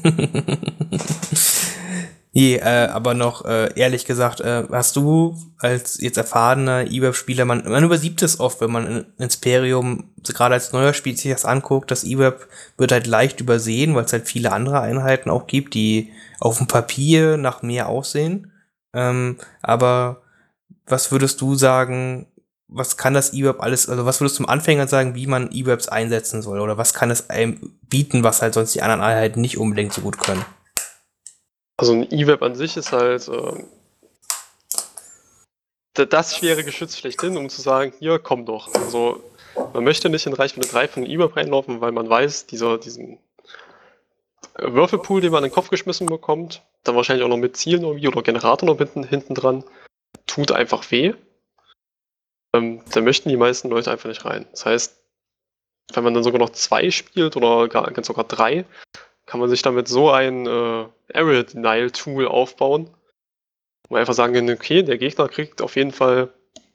Nee, 2.31 2.57
äh, 2.57 2.87
aber 2.91 3.15
noch 3.15 3.45
äh, 3.45 3.73
ehrlich 3.75 4.05
gesagt, 4.05 4.39
äh, 4.39 4.63
hast 4.71 4.95
du 4.95 5.35
als 5.57 5.99
jetzt 5.99 6.17
erfahrener 6.17 6.85
E-Web-Spieler, 6.85 7.43
man, 7.45 7.67
man 7.67 7.83
übersieht 7.83 8.21
es 8.21 8.39
oft, 8.39 8.61
wenn 8.61 8.71
man 8.71 8.87
in 8.87 9.05
Imperium 9.17 10.11
gerade 10.23 10.53
als 10.53 10.71
neuer 10.71 10.93
Spiel 10.93 11.17
sich 11.17 11.31
das 11.31 11.45
anguckt, 11.45 11.89
das 11.89 12.03
E-Web 12.03 12.47
wird 12.77 12.91
halt 12.91 13.07
leicht 13.07 13.41
übersehen, 13.41 13.95
weil 13.95 14.05
es 14.05 14.13
halt 14.13 14.27
viele 14.27 14.51
andere 14.51 14.81
Einheiten 14.81 15.31
auch 15.31 15.47
gibt, 15.47 15.73
die 15.73 16.11
auf 16.39 16.57
dem 16.59 16.67
Papier 16.67 17.37
nach 17.37 17.63
mehr 17.63 17.89
aussehen. 17.89 18.51
Ähm, 18.93 19.37
aber 19.63 20.21
was 20.85 21.11
würdest 21.11 21.41
du 21.41 21.55
sagen, 21.55 22.27
was 22.67 22.97
kann 22.97 23.15
das 23.15 23.33
E-Web 23.33 23.59
alles, 23.59 23.89
also 23.89 24.05
was 24.05 24.21
würdest 24.21 24.35
du 24.35 24.43
zum 24.43 24.49
Anfänger 24.49 24.87
sagen, 24.87 25.15
wie 25.15 25.25
man 25.25 25.51
E-Webs 25.51 25.87
einsetzen 25.87 26.43
soll? 26.43 26.59
Oder 26.59 26.77
was 26.77 26.93
kann 26.93 27.09
es 27.09 27.31
einem 27.31 27.73
bieten, 27.89 28.23
was 28.23 28.43
halt 28.43 28.53
sonst 28.53 28.75
die 28.75 28.83
anderen 28.83 29.01
Einheiten 29.01 29.41
nicht 29.41 29.57
unbedingt 29.57 29.93
so 29.93 30.01
gut 30.01 30.19
können? 30.19 30.45
Also 31.79 31.93
ein 31.93 32.11
E-Web 32.11 32.41
an 32.41 32.55
sich 32.55 32.75
ist 32.75 32.91
halt 32.91 33.25
äh, 33.29 33.63
das 35.93 36.35
schwere 36.35 36.65
Geschütz 36.65 36.97
schlechthin, 36.97 37.37
um 37.37 37.47
zu 37.47 37.61
sagen, 37.61 37.93
hier, 37.99 38.19
komm 38.19 38.45
doch. 38.45 38.73
Also 38.73 39.23
man 39.73 39.85
möchte 39.85 40.09
nicht 40.09 40.25
in 40.25 40.33
Reichweite 40.33 40.67
3 40.67 40.89
von 40.89 41.05
E-Web 41.05 41.37
reinlaufen, 41.37 41.79
weil 41.79 41.93
man 41.93 42.09
weiß, 42.09 42.47
dieser, 42.47 42.77
diesen 42.79 43.17
Würfelpool, 44.57 45.21
den 45.21 45.31
man 45.31 45.45
in 45.45 45.51
den 45.51 45.55
Kopf 45.55 45.69
geschmissen 45.69 46.07
bekommt, 46.07 46.63
dann 46.83 46.97
wahrscheinlich 46.97 47.23
auch 47.23 47.29
noch 47.29 47.37
mit 47.37 47.55
Zielen 47.55 47.83
irgendwie 47.83 48.09
oder 48.09 48.23
Generator 48.23 48.67
noch 48.67 48.77
hinten, 48.77 49.05
hinten 49.05 49.33
dran, 49.33 49.63
tut 50.27 50.51
einfach 50.51 50.91
weh. 50.91 51.13
Ähm, 52.53 52.83
da 52.91 52.99
möchten 52.99 53.29
die 53.29 53.37
meisten 53.37 53.69
Leute 53.69 53.89
einfach 53.89 54.09
nicht 54.09 54.25
rein. 54.25 54.45
Das 54.51 54.65
heißt, 54.65 54.97
wenn 55.93 56.03
man 56.03 56.13
dann 56.13 56.23
sogar 56.23 56.39
noch 56.39 56.49
zwei 56.49 56.91
spielt 56.91 57.37
oder 57.37 57.69
gar, 57.69 57.89
sogar 58.03 58.25
drei, 58.25 58.65
kann 59.29 59.39
man 59.39 59.49
sich 59.49 59.61
damit 59.61 59.87
so 59.87 60.09
ein 60.09 60.47
äh, 60.47 60.85
Area 61.13 61.43
Denial 61.43 61.91
Tool 61.91 62.27
aufbauen, 62.27 62.89
wo 63.87 63.95
einfach 63.95 64.15
sagen 64.15 64.33
kann, 64.33 64.49
okay, 64.49 64.81
der 64.81 64.97
Gegner 64.97 65.27
kriegt 65.29 65.61
auf 65.61 65.75
jeden 65.75 65.91
Fall 65.91 66.33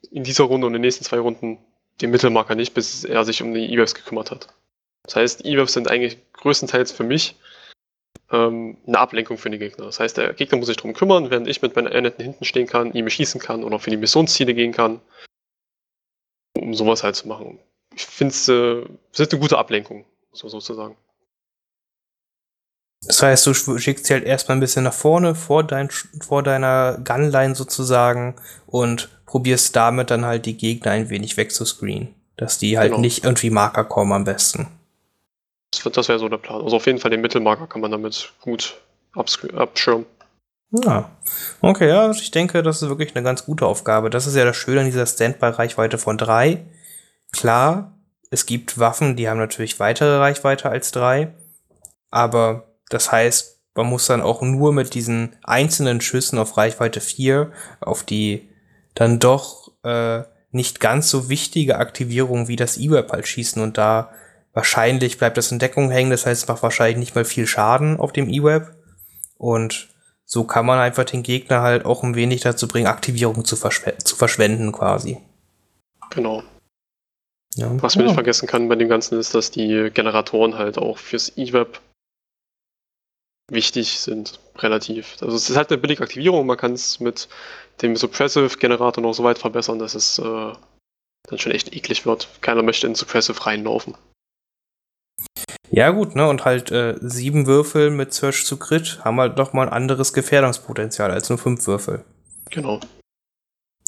in 0.09 0.23
dieser 0.23 0.45
Runde 0.45 0.65
und 0.65 0.71
in 0.71 0.81
den 0.81 0.83
nächsten 0.83 1.03
zwei 1.03 1.19
Runden 1.19 1.57
den 1.99 2.11
Mittelmarker 2.11 2.55
nicht, 2.55 2.73
bis 2.73 3.03
er 3.03 3.25
sich 3.25 3.41
um 3.41 3.53
die 3.53 3.73
E-Waves 3.73 3.93
gekümmert 3.93 4.31
hat. 4.31 4.47
Das 5.03 5.17
heißt, 5.17 5.45
E-Waves 5.45 5.73
sind 5.73 5.91
eigentlich 5.91 6.17
größtenteils 6.31 6.93
für 6.93 7.03
mich 7.03 7.35
ähm, 8.31 8.77
eine 8.87 8.99
Ablenkung 8.99 9.37
für 9.37 9.49
den 9.49 9.59
Gegner. 9.59 9.83
Das 9.83 9.99
heißt, 9.99 10.15
der 10.15 10.31
Gegner 10.33 10.57
muss 10.57 10.67
sich 10.67 10.77
darum 10.77 10.93
kümmern, 10.93 11.31
während 11.31 11.49
ich 11.49 11.61
mit 11.61 11.75
meinen 11.75 11.89
Einheiten 11.89 12.23
hinten 12.23 12.45
stehen 12.45 12.67
kann, 12.67 12.93
ihm 12.93 13.09
schießen 13.09 13.41
kann 13.41 13.65
oder 13.65 13.79
für 13.79 13.89
die 13.89 13.97
Missionsziele 13.97 14.53
gehen 14.53 14.71
kann, 14.71 15.01
um 16.57 16.73
sowas 16.73 17.03
halt 17.03 17.17
zu 17.17 17.27
machen. 17.27 17.59
Ich 17.93 18.05
finde 18.05 18.31
es 18.31 18.47
äh, 18.47 18.85
eine 19.17 19.39
gute 19.41 19.57
Ablenkung, 19.57 20.05
so 20.31 20.47
sozusagen. 20.47 20.95
Das 23.07 23.21
heißt, 23.21 23.45
du 23.45 23.53
schickst 23.53 24.05
sie 24.05 24.13
halt 24.13 24.23
erstmal 24.23 24.57
ein 24.57 24.61
bisschen 24.61 24.83
nach 24.83 24.93
vorne, 24.93 25.35
vor, 25.35 25.63
dein, 25.63 25.89
vor 26.21 26.43
deiner 26.43 26.97
Gunline 27.03 27.55
sozusagen 27.55 28.35
und 28.65 29.09
probierst 29.25 29.75
damit 29.75 30.11
dann 30.11 30.25
halt 30.25 30.45
die 30.45 30.57
Gegner 30.57 30.91
ein 30.91 31.09
wenig 31.09 31.37
wegzuscreenen. 31.37 32.13
Dass 32.37 32.57
die 32.57 32.77
halt 32.77 32.91
genau. 32.91 33.01
nicht 33.01 33.23
irgendwie 33.23 33.49
Marker 33.49 33.85
kommen 33.85 34.11
am 34.11 34.23
besten. 34.23 34.67
Das, 35.71 35.83
das 35.91 36.07
wäre 36.09 36.19
so 36.19 36.29
der 36.29 36.37
Plan. 36.37 36.61
Also 36.61 36.77
auf 36.77 36.85
jeden 36.85 36.99
Fall 36.99 37.11
den 37.11 37.21
Mittelmarker 37.21 37.67
kann 37.67 37.81
man 37.81 37.91
damit 37.91 38.33
gut 38.41 38.75
abschirmen. 39.13 40.05
Ja, 40.71 41.09
okay, 41.61 41.87
ja, 41.87 42.11
ich 42.11 42.31
denke, 42.31 42.61
das 42.63 42.81
ist 42.81 42.89
wirklich 42.89 43.15
eine 43.15 43.23
ganz 43.23 43.45
gute 43.45 43.65
Aufgabe. 43.65 44.09
Das 44.09 44.27
ist 44.27 44.35
ja 44.35 44.43
das 44.43 44.57
Schöne 44.57 44.81
an 44.81 44.85
dieser 44.87 45.05
Standby-Reichweite 45.05 45.97
von 45.97 46.17
drei. 46.17 46.65
Klar, 47.31 47.93
es 48.29 48.45
gibt 48.45 48.79
Waffen, 48.79 49.15
die 49.15 49.29
haben 49.29 49.37
natürlich 49.37 49.79
weitere 49.79 50.17
Reichweite 50.17 50.69
als 50.69 50.91
drei, 50.91 51.33
aber 52.09 52.63
das 52.89 53.11
heißt, 53.11 53.59
man 53.75 53.87
muss 53.87 54.07
dann 54.07 54.21
auch 54.21 54.41
nur 54.41 54.73
mit 54.73 54.93
diesen 54.93 55.35
einzelnen 55.43 56.01
Schüssen 56.01 56.39
auf 56.39 56.57
Reichweite 56.57 57.01
4 57.01 57.51
auf 57.81 58.03
die 58.03 58.49
dann 58.93 59.19
doch 59.19 59.71
äh, 59.83 60.23
nicht 60.51 60.79
ganz 60.79 61.09
so 61.09 61.29
wichtige 61.29 61.77
Aktivierung 61.77 62.47
wie 62.47 62.55
das 62.55 62.77
E-Web 62.77 63.11
halt 63.11 63.27
schießen 63.27 63.61
und 63.61 63.77
da 63.77 64.11
wahrscheinlich 64.53 65.17
bleibt 65.17 65.37
das 65.37 65.51
in 65.51 65.59
Deckung 65.59 65.91
hängen, 65.91 66.11
das 66.11 66.25
heißt, 66.25 66.43
es 66.43 66.47
macht 66.47 66.63
wahrscheinlich 66.63 66.97
nicht 66.97 67.15
mal 67.15 67.25
viel 67.25 67.45
Schaden 67.45 67.99
auf 67.99 68.13
dem 68.13 68.29
E-Web 68.29 68.73
und 69.37 69.89
so 70.23 70.45
kann 70.45 70.65
man 70.65 70.79
einfach 70.79 71.03
den 71.03 71.23
Gegner 71.23 71.61
halt 71.61 71.85
auch 71.85 72.03
ein 72.03 72.15
wenig 72.15 72.41
dazu 72.41 72.67
bringen, 72.67 72.87
Aktivierung 72.87 73.43
zu, 73.43 73.57
verschw 73.57 73.97
zu 73.97 74.15
verschwenden 74.15 74.71
quasi. 74.71 75.19
Genau. 76.09 76.41
Ja. 77.55 77.71
Was 77.81 77.95
man 77.95 78.05
ja. 78.05 78.07
nicht 78.07 78.15
vergessen 78.15 78.47
kann 78.47 78.67
bei 78.69 78.75
dem 78.75 78.89
Ganzen 78.89 79.19
ist, 79.19 79.35
dass 79.35 79.51
die 79.51 79.91
Generatoren 79.93 80.57
halt 80.57 80.77
auch 80.77 80.97
fürs 80.97 81.37
E-Web 81.37 81.79
wichtig 83.51 83.99
sind, 83.99 84.39
relativ. 84.57 85.17
Also 85.21 85.35
es 85.35 85.49
ist 85.49 85.55
halt 85.55 85.69
eine 85.69 85.77
billige 85.77 86.03
Aktivierung, 86.03 86.45
man 86.45 86.57
kann 86.57 86.73
es 86.73 86.99
mit 86.99 87.27
dem 87.81 87.95
Suppressive-Generator 87.95 89.01
noch 89.01 89.13
so 89.13 89.23
weit 89.23 89.37
verbessern, 89.37 89.79
dass 89.79 89.95
es 89.95 90.17
äh, 90.19 90.53
dann 91.27 91.39
schon 91.39 91.51
echt 91.51 91.75
eklig 91.75 92.05
wird. 92.05 92.27
Keiner 92.41 92.63
möchte 92.63 92.87
in 92.87 92.95
Suppressive 92.95 93.45
reinlaufen. 93.45 93.95
Ja 95.69 95.89
gut, 95.89 96.15
ne, 96.15 96.27
und 96.27 96.45
halt 96.45 96.71
äh, 96.71 96.95
sieben 97.01 97.47
Würfel 97.47 97.89
mit 97.89 98.13
Search 98.13 98.45
zu 98.45 98.57
Crit 98.57 99.03
haben 99.03 99.19
halt 99.19 99.37
doch 99.37 99.53
mal 99.53 99.67
ein 99.67 99.73
anderes 99.73 100.13
Gefährdungspotenzial 100.13 101.11
als 101.11 101.29
nur 101.29 101.37
fünf 101.37 101.67
Würfel. 101.67 102.05
Genau. 102.51 102.79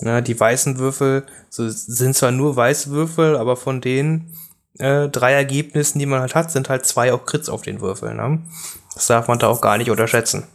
Na, 0.02 0.22
die 0.22 0.39
weißen 0.39 0.78
Würfel 0.80 1.26
so, 1.50 1.67
sind 1.70 2.15
zwar 2.15 2.32
nur 2.32 2.56
weiße 2.56 2.91
Würfel, 2.91 3.36
aber 3.38 3.56
von 3.56 3.82
denen 3.82 4.36
äh, 4.80 5.10
drei 5.10 5.34
Ergebnissen, 5.34 6.00
die 6.00 6.06
man 6.06 6.22
halt 6.22 6.36
hat, 6.36 6.52
sind 6.52 6.70
halt 6.70 6.86
zwei 6.86 7.13
auch 7.13 7.26
Crits 7.26 7.50
auf 7.50 7.62
den 7.62 7.82
Würfeln. 7.82 8.18
Ne? 8.18 8.42
Das 8.94 9.08
darf 9.08 9.28
man 9.28 9.40
da 9.40 9.48
auch 9.48 9.62
gar 9.62 9.78
nicht 9.78 9.90
unterschätzen. 9.90 10.48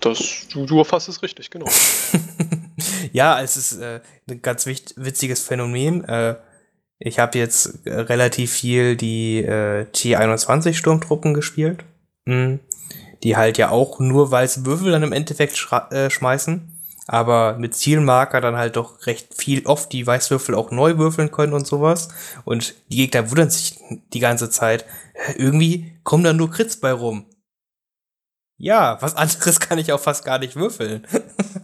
Das, 0.00 0.46
du, 0.52 0.66
du 0.66 0.78
erfasst 0.78 1.08
es 1.08 1.22
richtig, 1.22 1.50
genau. 1.50 1.66
ja, 3.12 3.40
es 3.40 3.56
ist 3.56 3.78
äh, 3.80 4.00
ein 4.28 4.42
ganz 4.42 4.66
witziges 4.66 5.42
Phänomen. 5.42 6.04
Äh, 6.04 6.36
ich 7.00 7.18
habe 7.18 7.38
jetzt 7.38 7.86
äh, 7.86 7.94
relativ 7.94 8.52
viel 8.52 8.96
die 8.96 9.38
äh, 9.38 9.86
T21 9.92 10.74
Sturmtruppen 10.74 11.34
gespielt, 11.34 11.84
mh, 12.26 12.58
die 13.22 13.36
halt 13.36 13.58
ja 13.58 13.70
auch 13.70 13.98
nur 13.98 14.30
weiße 14.30 14.64
Würfel 14.66 14.92
dann 14.92 15.02
im 15.02 15.12
Endeffekt 15.12 15.68
äh, 15.90 16.10
schmeißen 16.10 16.77
aber 17.08 17.56
mit 17.58 17.74
Zielmarker 17.74 18.42
dann 18.42 18.56
halt 18.56 18.76
doch 18.76 19.06
recht 19.06 19.34
viel 19.34 19.66
oft 19.66 19.90
die 19.92 20.06
Weißwürfel 20.06 20.54
auch 20.54 20.70
neu 20.70 20.98
würfeln 20.98 21.30
können 21.30 21.54
und 21.54 21.66
sowas. 21.66 22.10
Und 22.44 22.74
die 22.90 22.98
Gegner 22.98 23.30
wundern 23.30 23.48
sich 23.48 23.80
die 24.12 24.20
ganze 24.20 24.50
Zeit. 24.50 24.84
Irgendwie 25.36 25.98
kommen 26.04 26.22
da 26.22 26.34
nur 26.34 26.50
Crits 26.50 26.76
bei 26.76 26.92
rum. 26.92 27.24
Ja, 28.58 28.98
was 29.00 29.16
anderes 29.16 29.58
kann 29.60 29.78
ich 29.78 29.90
auch 29.92 30.00
fast 30.00 30.26
gar 30.26 30.38
nicht 30.38 30.54
würfeln. 30.54 31.06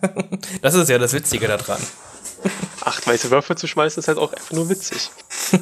das 0.63 0.75
ist 0.75 0.89
ja 0.89 0.97
das 0.97 1.13
Witzige 1.13 1.47
daran. 1.47 1.81
Acht 2.81 3.07
weiße 3.07 3.31
Würfel 3.31 3.57
zu 3.57 3.67
schmeißen 3.67 4.01
ist 4.01 4.09
halt 4.09 4.19
auch 4.19 4.33
einfach 4.33 4.53
nur 4.53 4.71
witzig. 4.71 5.11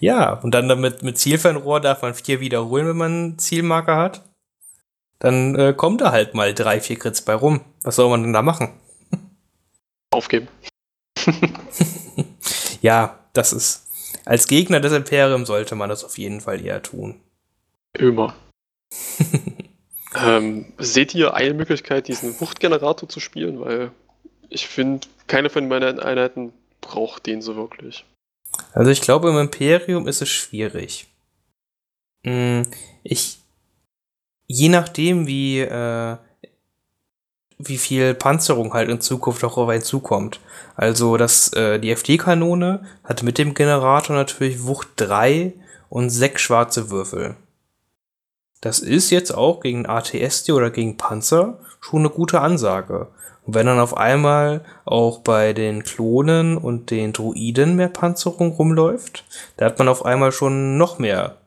ja, 0.00 0.34
und 0.34 0.52
dann 0.52 0.68
damit 0.68 1.02
mit 1.02 1.18
Zielfernrohr 1.18 1.80
darf 1.80 2.02
man 2.02 2.14
vier 2.14 2.38
wiederholen, 2.38 2.86
wenn 2.86 2.96
man 2.96 3.12
einen 3.12 3.38
Zielmarker 3.40 3.96
hat. 3.96 4.22
Dann 5.18 5.56
äh, 5.56 5.74
kommt 5.76 6.00
da 6.00 6.12
halt 6.12 6.34
mal 6.34 6.54
drei, 6.54 6.80
vier 6.80 6.98
Crits 6.98 7.22
bei 7.22 7.34
rum. 7.34 7.60
Was 7.82 7.96
soll 7.96 8.08
man 8.08 8.22
denn 8.22 8.32
da 8.32 8.42
machen? 8.42 8.80
Aufgeben. 10.10 10.48
ja, 12.82 13.18
das 13.32 13.52
ist. 13.52 13.86
Als 14.24 14.46
Gegner 14.46 14.80
des 14.80 14.92
Imperiums 14.92 15.48
sollte 15.48 15.74
man 15.74 15.88
das 15.88 16.04
auf 16.04 16.18
jeden 16.18 16.40
Fall 16.40 16.64
eher 16.64 16.82
tun. 16.82 17.20
Immer. 17.92 18.34
ähm, 20.14 20.72
seht 20.78 21.14
ihr 21.14 21.34
eine 21.34 21.54
Möglichkeit, 21.54 22.08
diesen 22.08 22.38
Wuchtgenerator 22.40 23.08
zu 23.08 23.20
spielen? 23.20 23.60
Weil 23.60 23.92
ich 24.48 24.66
finde, 24.66 25.06
keine 25.26 25.50
von 25.50 25.68
meinen 25.68 26.00
Einheiten 26.00 26.52
braucht 26.80 27.26
den 27.26 27.42
so 27.42 27.56
wirklich. 27.56 28.04
Also 28.72 28.90
ich 28.90 29.00
glaube, 29.00 29.30
im 29.30 29.38
Imperium 29.38 30.08
ist 30.08 30.22
es 30.22 30.28
schwierig. 30.28 31.06
Hm, 32.24 32.66
ich. 33.02 33.38
Je 34.46 34.68
nachdem, 34.68 35.28
wie 35.28 35.60
äh, 35.60 36.16
wie 37.64 37.78
viel 37.78 38.14
Panzerung 38.14 38.72
halt 38.74 38.88
in 38.88 39.00
Zukunft 39.00 39.44
auch 39.44 39.56
auf 39.56 39.68
einen 39.68 39.82
zukommt. 39.82 40.40
Also 40.76 41.16
das, 41.16 41.52
äh, 41.52 41.78
die 41.78 41.90
FD-Kanone 41.90 42.84
hat 43.04 43.22
mit 43.22 43.38
dem 43.38 43.54
Generator 43.54 44.16
natürlich 44.16 44.64
Wucht 44.64 44.88
3 44.96 45.52
und 45.88 46.10
6 46.10 46.40
schwarze 46.40 46.90
Würfel. 46.90 47.36
Das 48.60 48.78
ist 48.78 49.10
jetzt 49.10 49.34
auch 49.34 49.60
gegen 49.60 49.86
ATSD 49.86 50.52
oder 50.52 50.70
gegen 50.70 50.96
Panzer 50.96 51.58
schon 51.80 52.00
eine 52.00 52.10
gute 52.10 52.40
Ansage. 52.40 53.08
Und 53.46 53.54
wenn 53.54 53.66
dann 53.66 53.80
auf 53.80 53.96
einmal 53.96 54.64
auch 54.84 55.20
bei 55.20 55.52
den 55.52 55.82
Klonen 55.82 56.58
und 56.58 56.90
den 56.90 57.12
Druiden 57.12 57.76
mehr 57.76 57.88
Panzerung 57.88 58.52
rumläuft, 58.52 59.24
da 59.56 59.66
hat 59.66 59.78
man 59.78 59.88
auf 59.88 60.04
einmal 60.04 60.30
schon 60.30 60.76
noch 60.76 60.98
mehr 60.98 61.39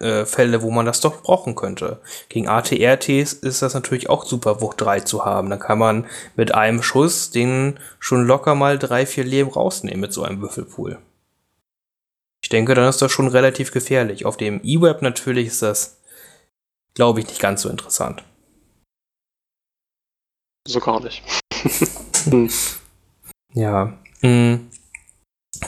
äh, 0.00 0.24
Fälle, 0.24 0.62
wo 0.62 0.70
man 0.70 0.86
das 0.86 1.00
doch 1.00 1.22
brauchen 1.22 1.54
könnte. 1.54 2.00
Gegen 2.28 2.48
ATRTs 2.48 3.32
ist 3.32 3.62
das 3.62 3.74
natürlich 3.74 4.10
auch 4.10 4.24
super, 4.24 4.60
Wucht 4.60 4.80
3 4.80 5.00
zu 5.00 5.24
haben. 5.24 5.50
Da 5.50 5.56
kann 5.56 5.78
man 5.78 6.06
mit 6.36 6.54
einem 6.54 6.82
Schuss 6.82 7.30
den 7.30 7.78
schon 7.98 8.26
locker 8.26 8.54
mal 8.54 8.78
drei, 8.78 9.06
vier 9.06 9.24
Leben 9.24 9.50
rausnehmen 9.50 10.00
mit 10.00 10.12
so 10.12 10.22
einem 10.22 10.40
Würfelpool. 10.40 10.98
Ich 12.42 12.48
denke, 12.48 12.74
dann 12.74 12.88
ist 12.88 13.00
das 13.00 13.12
schon 13.12 13.28
relativ 13.28 13.72
gefährlich. 13.72 14.26
Auf 14.26 14.36
dem 14.36 14.60
E-Web 14.64 15.02
natürlich 15.02 15.46
ist 15.46 15.62
das, 15.62 16.00
glaube 16.94 17.20
ich, 17.20 17.28
nicht 17.28 17.40
ganz 17.40 17.62
so 17.62 17.68
interessant. 17.68 18.24
So 20.66 20.80
gar 20.80 21.00
nicht. 21.00 21.22
ja. 23.54 23.92
Mhm. 24.22 24.70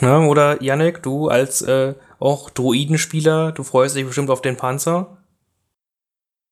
Ja, 0.01 0.19
oder 0.19 0.61
Yannick, 0.61 1.03
du 1.03 1.29
als 1.29 1.61
äh, 1.61 1.95
auch 2.19 2.49
Druidenspieler, 2.49 3.51
du 3.51 3.63
freust 3.63 3.95
dich 3.95 4.05
bestimmt 4.05 4.29
auf 4.29 4.41
den 4.41 4.57
Panzer. 4.57 5.17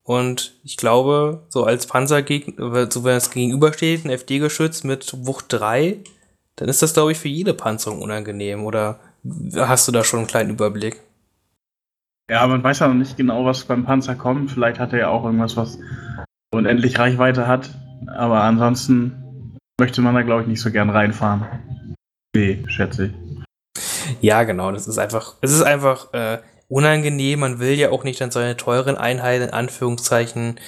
Und 0.05 0.59
ich 0.63 0.75
glaube, 0.75 1.45
so 1.47 1.63
als 1.63 1.87
Panzergegner, 1.87 2.91
so 2.91 3.03
wenn 3.05 3.15
es 3.15 3.31
gegenübersteht, 3.31 4.03
ein 4.03 4.11
FD-Geschütz 4.11 4.83
mit 4.83 5.25
Wucht 5.25 5.45
3, 5.49 5.99
dann 6.57 6.67
ist 6.67 6.81
das, 6.81 6.93
glaube 6.93 7.13
ich, 7.13 7.17
für 7.17 7.29
jede 7.29 7.53
Panzerung 7.53 8.01
unangenehm. 8.01 8.65
Oder 8.65 8.99
hast 9.55 9.87
du 9.87 9.93
da 9.93 10.03
schon 10.03 10.19
einen 10.19 10.27
kleinen 10.27 10.49
Überblick? 10.49 11.01
Ja, 12.29 12.45
man 12.47 12.63
weiß 12.63 12.79
ja 12.79 12.87
noch 12.87 12.95
nicht 12.95 13.15
genau, 13.15 13.45
was 13.45 13.63
beim 13.63 13.85
Panzer 13.85 14.15
kommt. 14.15 14.51
Vielleicht 14.51 14.79
hat 14.79 14.91
er 14.91 14.99
ja 14.99 15.07
auch 15.07 15.23
irgendwas, 15.23 15.55
was 15.55 15.79
unendlich 16.53 16.99
Reichweite 16.99 17.47
hat. 17.47 17.69
Aber 18.07 18.43
ansonsten 18.43 19.57
möchte 19.79 20.01
man 20.01 20.15
da, 20.15 20.21
glaube 20.21 20.41
ich, 20.41 20.47
nicht 20.47 20.61
so 20.61 20.69
gern 20.69 20.89
reinfahren. 20.89 21.45
Nee, 22.35 22.63
schätze 22.67 23.05
ich. 23.05 23.22
Ja, 24.21 24.43
genau. 24.43 24.71
Das 24.71 24.87
ist 24.87 24.97
einfach, 24.97 25.35
es 25.41 25.51
ist 25.51 25.63
einfach 25.63 26.13
äh, 26.13 26.39
unangenehm. 26.67 27.39
Man 27.39 27.59
will 27.59 27.73
ja 27.73 27.91
auch 27.91 28.03
nicht 28.03 28.19
dann 28.21 28.31
seine 28.31 28.57
teuren 28.57 28.97
Einheiten 28.97 29.45
in 29.45 29.49
Anführungszeichen 29.51 30.59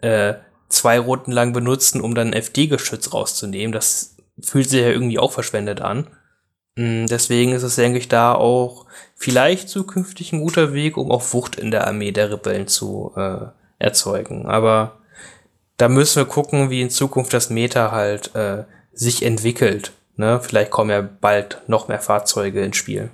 äh, 0.00 0.34
zwei 0.68 0.98
Runden 0.98 1.32
lang 1.32 1.52
benutzen, 1.52 2.00
um 2.00 2.14
dann 2.14 2.32
FD-Geschütz 2.32 3.12
rauszunehmen. 3.12 3.72
Das 3.72 4.16
fühlt 4.40 4.68
sich 4.68 4.80
ja 4.80 4.88
irgendwie 4.88 5.18
auch 5.18 5.32
verschwendet 5.32 5.80
an. 5.80 6.08
Mm, 6.76 7.06
deswegen 7.06 7.52
ist 7.52 7.62
es, 7.62 7.76
denke 7.76 7.98
ich, 7.98 8.08
da 8.08 8.34
auch 8.34 8.86
vielleicht 9.14 9.68
zukünftig 9.68 10.32
ein 10.32 10.40
guter 10.40 10.74
Weg, 10.74 10.96
um 10.96 11.10
auch 11.10 11.32
Wucht 11.32 11.56
in 11.56 11.70
der 11.70 11.86
Armee 11.86 12.12
der 12.12 12.30
Rebellen 12.30 12.66
zu 12.66 13.12
äh, 13.16 13.46
erzeugen. 13.78 14.46
Aber 14.46 14.98
da 15.76 15.88
müssen 15.88 16.16
wir 16.16 16.26
gucken, 16.26 16.70
wie 16.70 16.82
in 16.82 16.90
Zukunft 16.90 17.32
das 17.32 17.50
Meta 17.50 17.90
halt 17.92 18.34
äh, 18.34 18.64
sich 18.92 19.22
entwickelt. 19.22 19.92
Ne? 20.16 20.40
Vielleicht 20.40 20.70
kommen 20.70 20.90
ja 20.90 21.00
bald 21.00 21.62
noch 21.68 21.88
mehr 21.88 22.00
Fahrzeuge 22.00 22.64
ins 22.64 22.76
Spiel. 22.76 23.10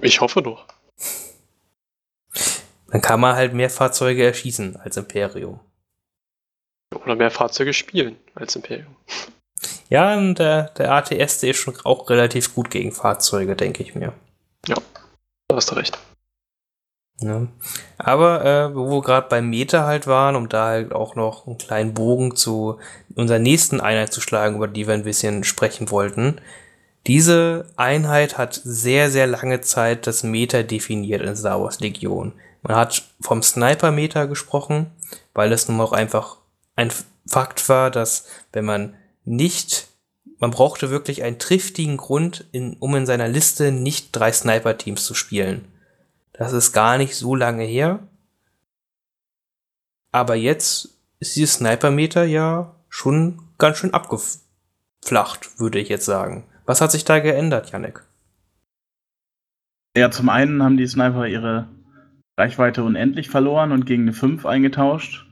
Ich 0.00 0.20
hoffe 0.20 0.42
doch. 0.42 0.66
Dann 2.90 3.02
kann 3.02 3.20
man 3.20 3.36
halt 3.36 3.52
mehr 3.52 3.70
Fahrzeuge 3.70 4.24
erschießen 4.24 4.76
als 4.76 4.96
Imperium. 4.96 5.60
Oder 6.94 7.16
mehr 7.16 7.30
Fahrzeuge 7.30 7.74
spielen 7.74 8.16
als 8.34 8.56
Imperium. 8.56 8.96
Ja, 9.90 10.16
und 10.16 10.36
der, 10.36 10.70
der 10.70 10.92
ATS, 10.92 11.40
der 11.40 11.50
ist 11.50 11.58
schon 11.58 11.74
auch 11.84 12.08
relativ 12.08 12.54
gut 12.54 12.70
gegen 12.70 12.92
Fahrzeuge, 12.92 13.56
denke 13.56 13.82
ich 13.82 13.94
mir. 13.94 14.12
Ja, 14.66 14.76
da 15.48 15.56
hast 15.56 15.70
du 15.70 15.74
recht. 15.76 15.98
Ja. 17.20 17.48
Aber 17.96 18.44
äh, 18.44 18.74
wo 18.74 18.90
wir 18.90 19.02
gerade 19.02 19.28
beim 19.28 19.50
Meter 19.50 19.84
halt 19.84 20.06
waren, 20.06 20.36
um 20.36 20.48
da 20.48 20.66
halt 20.66 20.92
auch 20.92 21.16
noch 21.16 21.46
einen 21.46 21.58
kleinen 21.58 21.94
Bogen 21.94 22.36
zu 22.36 22.78
unserer 23.14 23.40
nächsten 23.40 23.80
Einheit 23.80 24.12
zu 24.12 24.20
schlagen, 24.20 24.56
über 24.56 24.68
die 24.68 24.86
wir 24.86 24.94
ein 24.94 25.02
bisschen 25.02 25.42
sprechen 25.42 25.90
wollten. 25.90 26.40
Diese 27.06 27.66
Einheit 27.76 28.38
hat 28.38 28.60
sehr, 28.62 29.10
sehr 29.10 29.26
lange 29.26 29.62
Zeit 29.62 30.06
das 30.06 30.22
Meter 30.22 30.62
definiert 30.62 31.22
in 31.22 31.34
Star 31.34 31.60
Wars 31.60 31.80
Legion. 31.80 32.34
Man 32.62 32.76
hat 32.76 33.02
vom 33.20 33.42
Sniper-Meter 33.42 34.26
gesprochen, 34.26 34.86
weil 35.34 35.52
es 35.52 35.68
nun 35.68 35.80
auch 35.80 35.92
einfach 35.92 36.36
ein 36.76 36.92
Fakt 37.26 37.68
war, 37.68 37.90
dass 37.90 38.26
wenn 38.52 38.64
man 38.64 38.94
nicht, 39.24 39.88
man 40.38 40.50
brauchte 40.50 40.90
wirklich 40.90 41.22
einen 41.22 41.38
triftigen 41.38 41.96
Grund, 41.96 42.46
in, 42.52 42.76
um 42.78 42.94
in 42.94 43.06
seiner 43.06 43.28
Liste 43.28 43.72
nicht 43.72 44.10
drei 44.12 44.32
Sniper-Teams 44.32 45.04
zu 45.04 45.14
spielen. 45.14 45.64
Das 46.38 46.52
ist 46.52 46.72
gar 46.72 46.98
nicht 46.98 47.16
so 47.16 47.34
lange 47.34 47.64
her. 47.64 47.98
Aber 50.12 50.36
jetzt 50.36 50.96
ist 51.18 51.34
dieses 51.34 51.54
Sniper-Meter 51.54 52.24
ja 52.24 52.76
schon 52.88 53.42
ganz 53.58 53.78
schön 53.78 53.92
abgeflacht, 53.92 55.58
würde 55.58 55.80
ich 55.80 55.88
jetzt 55.88 56.04
sagen. 56.04 56.46
Was 56.64 56.80
hat 56.80 56.92
sich 56.92 57.04
da 57.04 57.18
geändert, 57.18 57.72
Yannick? 57.72 58.04
Ja, 59.96 60.12
zum 60.12 60.28
einen 60.28 60.62
haben 60.62 60.76
die 60.76 60.86
Sniper 60.86 61.26
ihre 61.26 61.68
Reichweite 62.38 62.84
unendlich 62.84 63.30
verloren 63.30 63.72
und 63.72 63.84
gegen 63.84 64.02
eine 64.02 64.12
5 64.12 64.46
eingetauscht. 64.46 65.26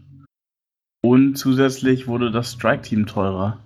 Und 1.04 1.36
zusätzlich 1.36 2.08
wurde 2.08 2.32
das 2.32 2.54
Strike-Team 2.54 3.06
teurer. 3.06 3.64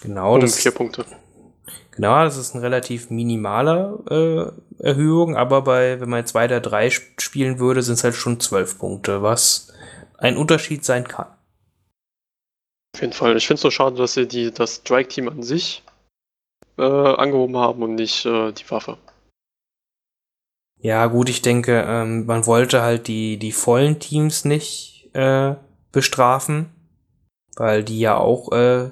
Genau, 0.00 0.36
Um 0.36 0.40
das, 0.42 0.60
vier 0.60 0.70
Punkte. 0.70 1.04
Genau, 1.98 2.24
das 2.24 2.36
ist 2.36 2.54
eine 2.54 2.62
relativ 2.62 3.10
minimale 3.10 4.54
äh, 4.80 4.82
Erhöhung, 4.86 5.36
aber 5.36 5.62
bei, 5.62 6.00
wenn 6.00 6.08
man 6.08 6.20
jetzt 6.20 6.34
weiter 6.34 6.60
3 6.60 6.86
sp- 6.88 7.18
spielen 7.20 7.58
würde, 7.58 7.82
sind 7.82 7.94
es 7.94 8.04
halt 8.04 8.14
schon 8.14 8.40
12 8.40 8.78
Punkte, 8.78 9.22
was 9.22 9.72
ein 10.18 10.36
Unterschied 10.36 10.84
sein 10.84 11.06
kann. 11.08 11.26
Auf 12.94 13.00
jeden 13.00 13.12
Fall. 13.12 13.36
Ich 13.36 13.46
finde 13.46 13.56
es 13.56 13.62
so 13.62 13.70
schade, 13.70 13.96
dass 13.96 14.14
sie 14.14 14.28
die, 14.28 14.52
das 14.52 14.76
Strike-Team 14.76 15.28
an 15.28 15.42
sich 15.42 15.82
äh, 16.78 16.82
angehoben 16.82 17.56
haben 17.56 17.82
und 17.82 17.96
nicht 17.96 18.26
äh, 18.26 18.52
die 18.52 18.70
Waffe. 18.70 18.98
Ja, 20.80 21.06
gut, 21.06 21.28
ich 21.28 21.42
denke, 21.42 21.84
ähm, 21.86 22.26
man 22.26 22.46
wollte 22.46 22.82
halt 22.82 23.08
die, 23.08 23.36
die 23.38 23.52
vollen 23.52 23.98
Teams 23.98 24.44
nicht 24.44 25.10
äh, 25.14 25.56
bestrafen, 25.92 26.70
weil 27.56 27.84
die 27.84 28.00
ja 28.00 28.16
auch 28.16 28.52
äh, 28.52 28.90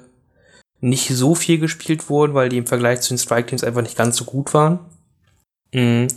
nicht 0.79 1.09
so 1.09 1.35
viel 1.35 1.59
gespielt 1.59 2.09
wurden, 2.09 2.33
weil 2.33 2.49
die 2.49 2.57
im 2.57 2.67
Vergleich 2.67 3.01
zu 3.01 3.09
den 3.09 3.17
Strike-Teams 3.17 3.63
einfach 3.63 3.81
nicht 3.81 3.97
ganz 3.97 4.17
so 4.17 4.25
gut 4.25 4.53
waren. 4.53 4.79
Mhm. 5.73 6.07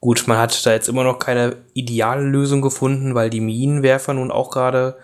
Gut, 0.00 0.24
man 0.28 0.38
hat 0.38 0.64
da 0.64 0.72
jetzt 0.72 0.88
immer 0.88 1.02
noch 1.02 1.18
keine 1.18 1.56
ideale 1.74 2.22
Lösung 2.22 2.62
gefunden, 2.62 3.14
weil 3.14 3.30
die 3.30 3.40
Minenwerfer 3.40 4.14
nun 4.14 4.30
auch 4.30 4.50
gerade 4.50 4.96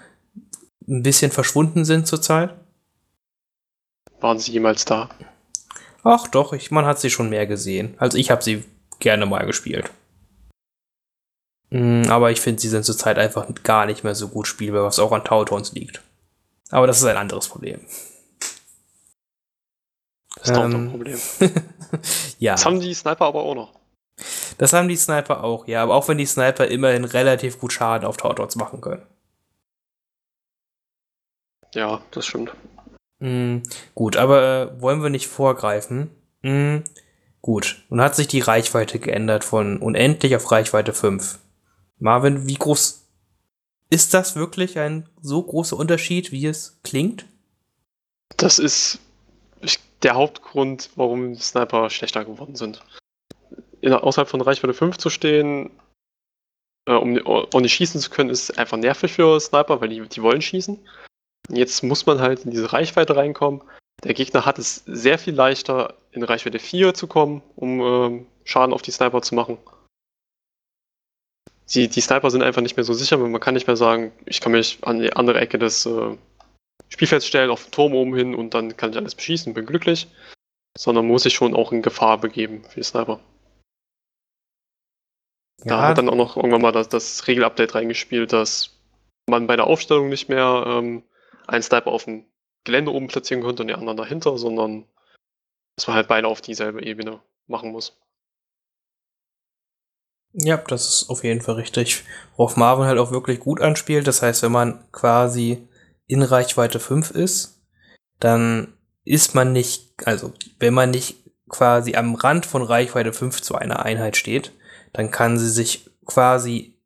ein 0.87 1.03
bisschen 1.03 1.33
verschwunden 1.33 1.85
sind 1.85 2.07
zurzeit. 2.07 2.55
Waren 4.21 4.39
sie 4.39 4.53
jemals 4.53 4.85
da? 4.85 5.09
Ach 6.05 6.29
doch, 6.29 6.53
ich, 6.53 6.71
man 6.71 6.87
hat 6.87 7.01
sie 7.01 7.11
schon 7.11 7.31
mehr 7.31 7.47
gesehen. 7.47 7.95
Also 7.99 8.19
ich 8.19 8.31
habe 8.31 8.43
sie 8.43 8.63
gerne 9.01 9.27
mal 9.27 9.47
gespielt. 9.47 9.91
Mm, 11.71 12.05
Aber 12.09 12.31
ich 12.31 12.41
finde, 12.41 12.61
sie 12.61 12.69
sind 12.69 12.85
zurzeit 12.85 13.19
einfach 13.19 13.47
gar 13.65 13.87
nicht 13.87 14.05
mehr 14.05 14.15
so 14.15 14.29
gut 14.29 14.47
spielbar, 14.47 14.85
was 14.85 14.99
auch 14.99 15.13
an 15.13 15.25
Tautons 15.25 15.73
liegt. 15.73 16.03
Aber 16.71 16.87
das 16.87 16.99
ist 16.99 17.05
ein 17.05 17.17
anderes 17.17 17.49
Problem. 17.49 17.81
Das 20.45 20.51
ist 20.51 20.57
doch 20.57 20.65
Ähm. 20.65 20.75
ein 20.75 20.91
Problem. 20.91 21.19
ja, 22.39 22.53
Das 22.53 22.67
haben 22.67 22.81
die 22.81 22.93
Sniper 22.95 23.25
aber 23.25 23.43
auch 23.43 23.55
noch. 23.55 23.73
das 24.59 24.73
haben 24.75 24.89
die 24.89 24.97
Sniper 24.97 25.43
auch, 25.43 25.67
ja. 25.67 25.83
Aber 25.83 25.95
auch 25.95 26.07
wenn 26.09 26.19
die 26.19 26.27
Sniper 26.27 26.67
immerhin 26.67 27.05
relativ 27.05 27.59
gut 27.59 27.73
Schaden 27.73 28.07
auf 28.07 28.17
Tautons 28.19 28.55
machen 28.57 28.81
können. 28.81 29.03
Ja, 31.75 32.03
das 32.13 32.27
stimmt. 32.27 32.53
Mm, 33.21 33.59
gut, 33.95 34.17
aber 34.17 34.43
äh, 34.77 34.81
wollen 34.81 35.03
wir 35.03 35.11
nicht 35.11 35.27
vorgreifen? 35.29 36.11
Mm, 36.43 36.79
gut, 37.41 37.83
nun 37.89 38.01
hat 38.01 38.15
sich 38.15 38.29
die 38.29 38.41
Reichweite 38.41 38.99
geändert 38.99 39.45
von 39.45 39.79
unendlich 39.79 40.37
auf 40.37 40.53
Reichweite 40.53 40.93
5. 40.93 41.39
Marvin, 41.99 42.47
wie 42.47 42.55
groß 42.55 43.07
ist 43.91 44.15
das 44.15 44.37
wirklich 44.37 44.79
ein 44.79 45.09
so 45.21 45.43
großer 45.43 45.77
Unterschied, 45.77 46.33
wie 46.33 46.47
es 46.47 46.81
klingt? 46.85 47.27
Das 48.37 48.59
ist 48.59 48.99
der 50.05 50.15
Hauptgrund, 50.15 50.91
warum 50.97 51.35
Sniper 51.37 51.91
schlechter 51.91 52.25
geworden 52.25 52.57
sind. 52.57 52.83
In, 53.81 53.93
außerhalb 53.93 54.29
von 54.29 54.41
Reichweite 54.41 54.75
5 54.75 54.97
zu 54.99 55.11
stehen, 55.11 55.71
äh, 56.87 56.93
um, 56.93 57.17
um 57.19 57.63
nicht 57.63 57.75
schießen 57.75 58.01
zu 58.01 58.11
können, 58.11 58.31
ist 58.31 58.59
einfach 58.59 58.77
nervig 58.77 59.13
für 59.13 59.41
Sniper, 59.41 59.81
weil 59.81 59.89
die, 59.89 60.01
die 60.09 60.23
wollen 60.23 60.43
schießen. 60.43 60.79
Jetzt 61.51 61.83
muss 61.83 62.07
man 62.07 62.21
halt 62.21 62.45
in 62.45 62.51
diese 62.51 62.73
Reichweite 62.73 63.17
reinkommen. 63.17 63.63
Der 64.03 64.15
Gegner 64.15 64.45
hat 64.45 64.59
es 64.59 64.83
sehr 64.87 65.19
viel 65.19 65.35
leichter, 65.35 65.95
in 66.13 66.23
Reichweite 66.23 66.59
4 66.59 66.95
zu 66.95 67.07
kommen, 67.07 67.43
um 67.57 67.81
ähm, 67.81 68.27
Schaden 68.45 68.75
auf 68.75 68.83
die 68.83 68.91
Sniper 68.91 69.23
zu 69.23 69.35
machen. 69.35 69.59
Die, 71.73 71.89
die 71.89 72.01
Sniper 72.01 72.31
sind 72.31 72.43
einfach 72.43 72.61
nicht 72.61 72.77
mehr 72.77 72.85
so 72.85 72.93
sicher, 72.93 73.17
man 73.17 73.41
kann 73.41 73.55
nicht 73.55 73.67
mehr 73.67 73.77
sagen, 73.77 74.13
ich 74.27 74.41
kann 74.41 74.53
mich 74.53 74.79
an 74.83 75.01
die 75.01 75.15
andere 75.15 75.41
Ecke 75.41 75.59
des 75.59 75.87
äh, 75.87 76.17
Spielfelds 76.95 77.27
stellen, 77.27 77.51
auf 77.51 77.65
den 77.65 77.73
Turm 77.73 77.93
oben 77.93 78.15
hin 78.15 78.37
und 78.37 78.55
dann 78.55 78.77
kann 78.77 78.91
ich 78.91 78.97
alles 78.97 79.17
beschießen, 79.17 79.53
bin 79.53 79.67
glücklich. 79.67 80.07
Sondern 80.79 81.07
muss 81.07 81.25
sich 81.25 81.35
schon 81.35 81.55
auch 81.55 81.73
in 81.73 81.83
Gefahr 81.83 82.19
begeben 82.19 82.65
für 82.65 82.81
die 82.81 82.85
Sniper. 82.85 83.21
Da 85.65 85.83
hat 85.83 85.99
dann 85.99 86.09
auch 86.09 86.15
noch 86.15 86.37
irgendwann 86.37 86.63
mal 86.63 86.73
das, 86.73 86.89
das 86.89 87.27
Regelupdate 87.27 87.75
reingespielt, 87.75 88.33
dass 88.33 88.77
man 89.29 89.49
bei 89.49 89.57
der 89.57 89.67
Aufstellung 89.67 90.09
nicht 90.09 90.29
mehr 90.29 90.65
ähm, 90.67 91.03
einen 91.49 91.63
Sniper 91.63 91.91
auf 91.91 92.05
dem 92.05 92.27
Gelände 92.65 92.93
oben 92.93 93.09
platzieren 93.09 93.43
konnte 93.43 93.63
und 93.63 93.69
die 93.69 93.75
anderen 93.75 93.97
dahinter, 93.97 94.39
sondern 94.39 94.87
dass 95.77 95.89
man 95.89 95.97
halt 95.97 96.09
beide 96.09 96.29
auf 96.29 96.41
dieselbe 96.41 96.85
Ebene 96.85 97.21
machen 97.49 97.73
muss. 97.73 97.99
Ja, 100.33 100.59
das 100.59 100.89
ist 100.89 101.11
auf 101.11 101.25
jeden 101.25 101.41
Fall 101.41 101.57
richtig. 101.57 102.05
Worauf 102.37 102.57
Marvin 102.57 102.87
halt 102.87 102.99
auch 102.99 103.11
wirklich 103.11 103.41
gut 103.41 103.61
anspielt. 103.61 104.07
Das 104.07 104.23
heißt, 104.23 104.43
wenn 104.43 104.53
man 104.53 104.85
quasi 104.93 105.69
in 106.07 106.23
Reichweite 106.23 106.81
5 106.81 107.11
ist, 107.11 107.63
dann 108.21 108.75
ist 109.05 109.35
man 109.35 109.53
nicht, 109.53 109.93
also 110.05 110.33
wenn 110.59 110.75
man 110.75 110.91
nicht 110.91 111.17
quasi 111.49 111.95
am 111.95 112.15
Rand 112.15 112.47
von 112.47 112.63
Reichweite 112.63 113.13
5 113.13 113.43
zu 113.43 113.55
einer 113.55 113.85
Einheit 113.85 114.17
steht, 114.17 114.53
dann 114.93 115.11
kann 115.11 115.39
sie 115.39 115.51
sich 115.51 115.91
quasi 116.07 116.79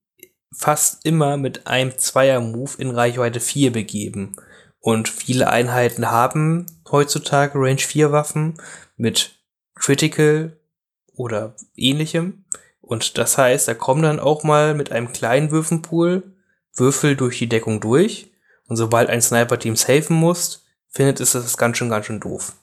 fast 0.53 1.05
immer 1.05 1.37
mit 1.37 1.67
einem 1.67 1.97
Zweier-Move 1.97 2.73
in 2.79 2.91
Reichweite 2.91 3.41
4 3.41 3.73
begeben. 3.73 4.37
Und 4.81 5.09
viele 5.09 5.49
Einheiten 5.51 6.11
haben 6.11 6.67
heutzutage 6.91 7.59
Range 7.59 7.81
4 7.81 8.13
Waffen 8.13 8.55
mit 8.97 9.39
Critical 9.75 10.59
oder 11.15 11.55
ähnlichem. 11.75 12.45
Und 12.81 13.19
das 13.19 13.37
heißt, 13.37 13.69
da 13.69 13.75
kommen 13.75 14.03
dann 14.03 14.21
auch 14.21 14.45
mal 14.45 14.75
mit 14.75 14.91
einem 14.93 15.13
kleinen 15.13 15.51
Würfenpool 15.51 16.35
Würfel 16.75 17.17
durch 17.17 17.39
die 17.39 17.49
Deckung 17.49 17.81
durch. 17.81 18.33
Und 18.69 18.77
sobald 18.77 19.09
ein 19.09 19.23
Sniper-Team 19.23 19.77
safen 19.77 20.17
muss, 20.17 20.65
findet 20.89 21.21
es 21.21 21.33
das 21.33 21.57
ganz 21.57 21.77
schön, 21.77 21.89
ganz 21.89 22.07
schön 22.07 22.21
doof. 22.21 22.55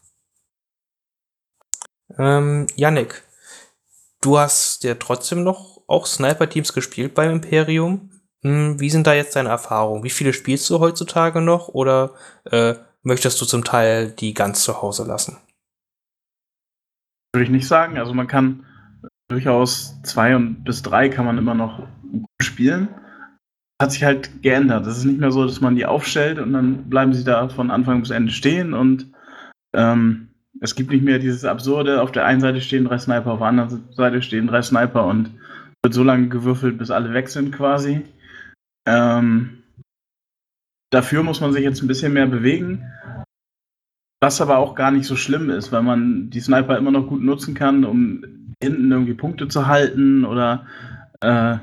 Ähm, 2.17 2.67
Yannick, 2.75 3.23
du 4.21 4.37
hast 4.37 4.83
ja 4.83 4.95
trotzdem 4.95 5.43
noch 5.43 5.81
auch 5.87 6.05
Sniper-Teams 6.05 6.73
gespielt 6.73 7.13
beim 7.13 7.31
Imperium. 7.31 8.11
Hm, 8.43 8.79
wie 8.79 8.89
sind 8.89 9.07
da 9.07 9.13
jetzt 9.13 9.35
deine 9.35 9.49
Erfahrungen? 9.49 10.03
Wie 10.03 10.09
viele 10.09 10.33
spielst 10.33 10.69
du 10.69 10.79
heutzutage 10.79 11.41
noch 11.41 11.69
oder 11.69 12.13
äh, 12.45 12.75
möchtest 13.01 13.41
du 13.41 13.45
zum 13.45 13.63
Teil 13.63 14.11
die 14.11 14.33
ganz 14.33 14.63
zu 14.63 14.81
Hause 14.81 15.03
lassen? 15.05 15.37
Würde 17.33 17.45
ich 17.45 17.49
nicht 17.49 17.67
sagen. 17.67 17.97
Also 17.97 18.13
man 18.13 18.27
kann 18.27 18.65
durchaus 19.27 19.99
zwei 20.03 20.35
und 20.35 20.63
bis 20.63 20.83
drei 20.83 21.09
kann 21.09 21.25
man 21.25 21.37
immer 21.37 21.55
noch 21.55 21.79
gut 22.11 22.29
spielen. 22.41 22.89
Hat 23.81 23.91
sich 23.91 24.03
halt 24.03 24.41
geändert. 24.41 24.87
Es 24.87 24.97
ist 24.99 25.05
nicht 25.05 25.19
mehr 25.19 25.31
so, 25.31 25.45
dass 25.45 25.61
man 25.61 25.75
die 25.75 25.85
aufstellt 25.85 26.39
und 26.39 26.53
dann 26.53 26.89
bleiben 26.89 27.13
sie 27.13 27.23
da 27.23 27.49
von 27.49 27.71
Anfang 27.71 28.01
bis 28.01 28.11
Ende 28.11 28.31
stehen 28.31 28.73
und 28.73 29.11
ähm, 29.73 30.29
Es 30.61 30.75
gibt 30.75 30.89
nicht 30.91 31.03
mehr 31.03 31.19
dieses 31.19 31.43
absurde, 31.43 32.01
auf 32.01 32.11
der 32.11 32.25
einen 32.25 32.39
Seite 32.39 32.61
stehen 32.61 32.85
drei 32.85 32.97
Sniper, 32.97 33.31
auf 33.31 33.39
der 33.39 33.47
anderen 33.47 33.83
Seite 33.91 34.21
stehen 34.21 34.47
drei 34.47 34.61
Sniper 34.61 35.05
und 35.05 35.31
wird 35.83 35.93
so 35.93 36.03
lange 36.03 36.29
gewürfelt, 36.29 36.77
bis 36.77 36.91
alle 36.91 37.13
weg 37.13 37.27
sind 37.27 37.51
quasi. 37.51 38.01
Ähm, 38.87 39.63
dafür 40.91 41.23
muss 41.23 41.41
man 41.41 41.51
sich 41.51 41.63
jetzt 41.63 41.81
ein 41.81 41.87
bisschen 41.87 42.13
mehr 42.13 42.27
bewegen. 42.27 42.89
Was 44.21 44.39
aber 44.39 44.57
auch 44.57 44.75
gar 44.75 44.91
nicht 44.91 45.05
so 45.05 45.15
schlimm 45.17 45.49
ist, 45.49 45.71
weil 45.71 45.83
man 45.83 46.29
die 46.29 46.39
Sniper 46.39 46.77
immer 46.77 46.91
noch 46.91 47.07
gut 47.07 47.21
nutzen 47.21 47.53
kann, 47.53 47.83
um 47.83 48.23
hinten 48.61 48.91
irgendwie 48.91 49.13
Punkte 49.13 49.49
zu 49.49 49.67
halten 49.67 50.23
oder 50.23 50.65
äh, 51.19 51.57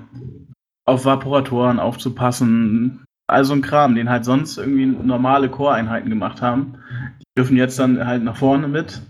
auf 0.84 1.04
Vaporatoren 1.04 1.78
aufzupassen. 1.78 3.04
Also 3.28 3.54
ein 3.54 3.62
Kram, 3.62 3.94
den 3.94 4.10
halt 4.10 4.24
sonst 4.24 4.58
irgendwie 4.58 4.86
normale 4.86 5.48
Core-Einheiten 5.48 6.10
gemacht 6.10 6.42
haben. 6.42 6.78
Die 7.20 7.24
dürfen 7.38 7.56
jetzt 7.56 7.78
dann 7.78 8.04
halt 8.04 8.22
nach 8.22 8.36
vorne 8.36 8.68
mit. 8.68 9.00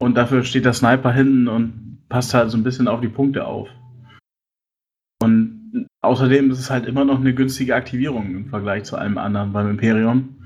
Und 0.00 0.16
dafür 0.16 0.44
steht 0.44 0.64
der 0.64 0.74
Sniper 0.74 1.12
hinten 1.12 1.48
und 1.48 1.98
passt 2.08 2.34
halt 2.34 2.50
so 2.50 2.56
ein 2.56 2.62
bisschen 2.62 2.88
auf 2.88 3.00
die 3.00 3.08
Punkte 3.08 3.46
auf. 3.46 3.68
Und 5.20 5.88
außerdem 6.02 6.50
ist 6.50 6.60
es 6.60 6.70
halt 6.70 6.86
immer 6.86 7.04
noch 7.04 7.18
eine 7.18 7.34
günstige 7.34 7.74
Aktivierung 7.74 8.30
im 8.30 8.48
Vergleich 8.48 8.84
zu 8.84 8.96
allem 8.96 9.18
anderen 9.18 9.52
beim 9.52 9.70
Imperium. 9.70 10.36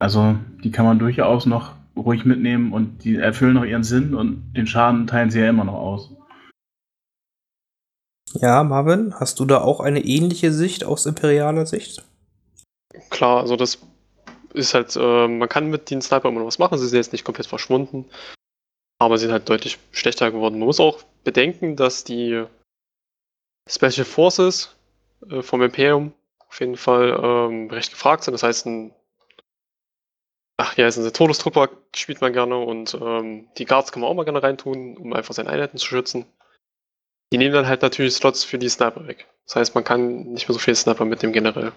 Also 0.00 0.38
die 0.64 0.70
kann 0.70 0.86
man 0.86 0.98
durchaus 0.98 1.44
noch 1.44 1.74
ruhig 1.96 2.24
mitnehmen 2.24 2.72
und 2.72 3.04
die 3.04 3.16
erfüllen 3.16 3.54
noch 3.54 3.64
ihren 3.64 3.82
Sinn 3.82 4.14
und 4.14 4.54
den 4.54 4.66
Schaden 4.66 5.06
teilen 5.06 5.30
sie 5.30 5.40
ja 5.40 5.50
immer 5.50 5.64
noch 5.64 5.74
aus. 5.74 6.14
Ja, 8.34 8.62
Marvin, 8.62 9.14
hast 9.18 9.40
du 9.40 9.44
da 9.44 9.60
auch 9.60 9.80
eine 9.80 10.04
ähnliche 10.04 10.52
Sicht 10.52 10.84
aus 10.84 11.06
imperialer 11.06 11.66
Sicht? 11.66 12.04
Klar, 13.10 13.40
also 13.40 13.56
das 13.56 13.78
ist 14.54 14.74
halt, 14.74 14.96
äh, 14.96 15.28
man 15.28 15.48
kann 15.48 15.70
mit 15.70 15.90
den 15.90 16.02
Sniper 16.02 16.28
immer 16.28 16.40
noch 16.40 16.46
was 16.46 16.58
machen, 16.58 16.78
sie 16.78 16.86
sind 16.86 16.98
jetzt 16.98 17.12
nicht 17.12 17.24
komplett 17.24 17.46
verschwunden, 17.46 18.06
aber 18.98 19.18
sie 19.18 19.26
sind 19.26 19.32
halt 19.32 19.48
deutlich 19.48 19.78
schlechter 19.92 20.30
geworden. 20.30 20.58
Man 20.58 20.66
muss 20.66 20.80
auch 20.80 21.02
bedenken, 21.24 21.76
dass 21.76 22.04
die 22.04 22.44
Special 23.68 24.04
Forces 24.04 24.74
äh, 25.30 25.42
vom 25.42 25.62
Imperium 25.62 26.12
auf 26.48 26.60
jeden 26.60 26.76
Fall 26.76 27.18
ähm, 27.22 27.70
recht 27.70 27.90
gefragt 27.90 28.24
sind. 28.24 28.32
Das 28.32 28.42
heißt, 28.42 28.66
ein 28.66 28.94
Ach 30.60 30.76
ja, 30.76 30.88
ist 30.88 30.98
ein 30.98 31.12
Todestrupper 31.12 31.68
spielt 31.94 32.20
man 32.20 32.32
gerne 32.32 32.58
und 32.58 32.92
ähm, 33.00 33.48
die 33.58 33.64
Guards 33.64 33.92
kann 33.92 34.02
man 34.02 34.10
auch 34.10 34.14
mal 34.14 34.24
gerne 34.24 34.42
reintun, 34.42 34.96
um 34.96 35.12
einfach 35.12 35.32
seine 35.32 35.50
Einheiten 35.50 35.78
zu 35.78 35.86
schützen. 35.86 36.26
Die 37.32 37.38
nehmen 37.38 37.54
dann 37.54 37.66
halt 37.66 37.82
natürlich 37.82 38.14
Slots 38.14 38.44
für 38.44 38.58
die 38.58 38.68
Sniper 38.68 39.06
weg. 39.06 39.26
Das 39.46 39.56
heißt, 39.56 39.74
man 39.74 39.84
kann 39.84 40.32
nicht 40.32 40.48
mehr 40.48 40.54
so 40.54 40.58
viel 40.58 40.74
Sniper 40.74 41.04
mit 41.04 41.22
dem 41.22 41.32
generell. 41.32 41.72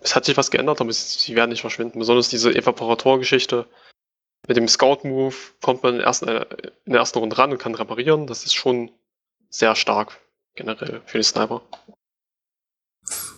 Es 0.00 0.16
hat 0.16 0.24
sich 0.24 0.36
was 0.36 0.50
geändert, 0.50 0.80
aber 0.80 0.92
sie 0.92 1.34
werden 1.36 1.50
nicht 1.50 1.60
verschwinden. 1.60 1.98
Besonders 1.98 2.28
diese 2.28 2.54
Evaporator-Geschichte. 2.54 3.66
Mit 4.48 4.56
dem 4.56 4.66
Scout-Move 4.66 5.34
kommt 5.60 5.84
man 5.84 6.00
erst 6.00 6.22
in 6.22 6.26
der 6.26 6.46
ersten 6.86 7.18
Runde 7.20 7.38
ran 7.38 7.52
und 7.52 7.58
kann 7.58 7.74
reparieren. 7.74 8.26
Das 8.26 8.44
ist 8.44 8.54
schon 8.54 8.90
sehr 9.48 9.76
stark 9.76 10.18
generell 10.54 11.00
für 11.06 11.18
die 11.18 11.24
Sniper. 11.24 11.62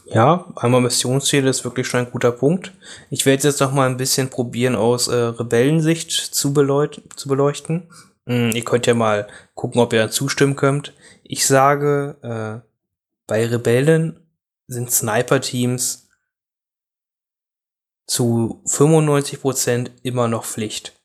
Ja, 0.07 0.52
einmal 0.57 0.80
Missionsziele 0.80 1.48
ist 1.48 1.64
wirklich 1.64 1.87
schon 1.87 2.00
ein 2.00 2.11
guter 2.11 2.33
Punkt. 2.33 2.72
Ich 3.11 3.24
werde 3.26 3.48
jetzt 3.48 3.61
noch 3.61 3.72
mal 3.72 3.88
ein 3.88 3.96
bisschen 3.96 4.30
probieren, 4.30 4.76
aus 4.76 5.09
äh, 5.09 5.14
Rebellensicht 5.14 6.11
zu, 6.11 6.52
beleut 6.52 7.02
zu 7.16 7.28
beleuchten. 7.28 7.90
Hm, 8.26 8.50
ihr 8.50 8.64
könnt 8.64 8.87
ja 8.87 8.94
mal 8.94 9.28
gucken, 9.54 9.80
ob 9.80 9.92
ihr 9.92 10.00
dann 10.00 10.10
zustimmen 10.10 10.56
könnt. 10.56 10.94
Ich 11.22 11.46
sage, 11.46 12.16
äh, 12.22 12.66
bei 13.26 13.46
Rebellen 13.46 14.20
sind 14.66 14.90
Sniper-Teams 14.90 16.08
zu 18.06 18.62
95% 18.66 19.90
immer 20.02 20.28
noch 20.28 20.44
Pflicht. 20.44 21.00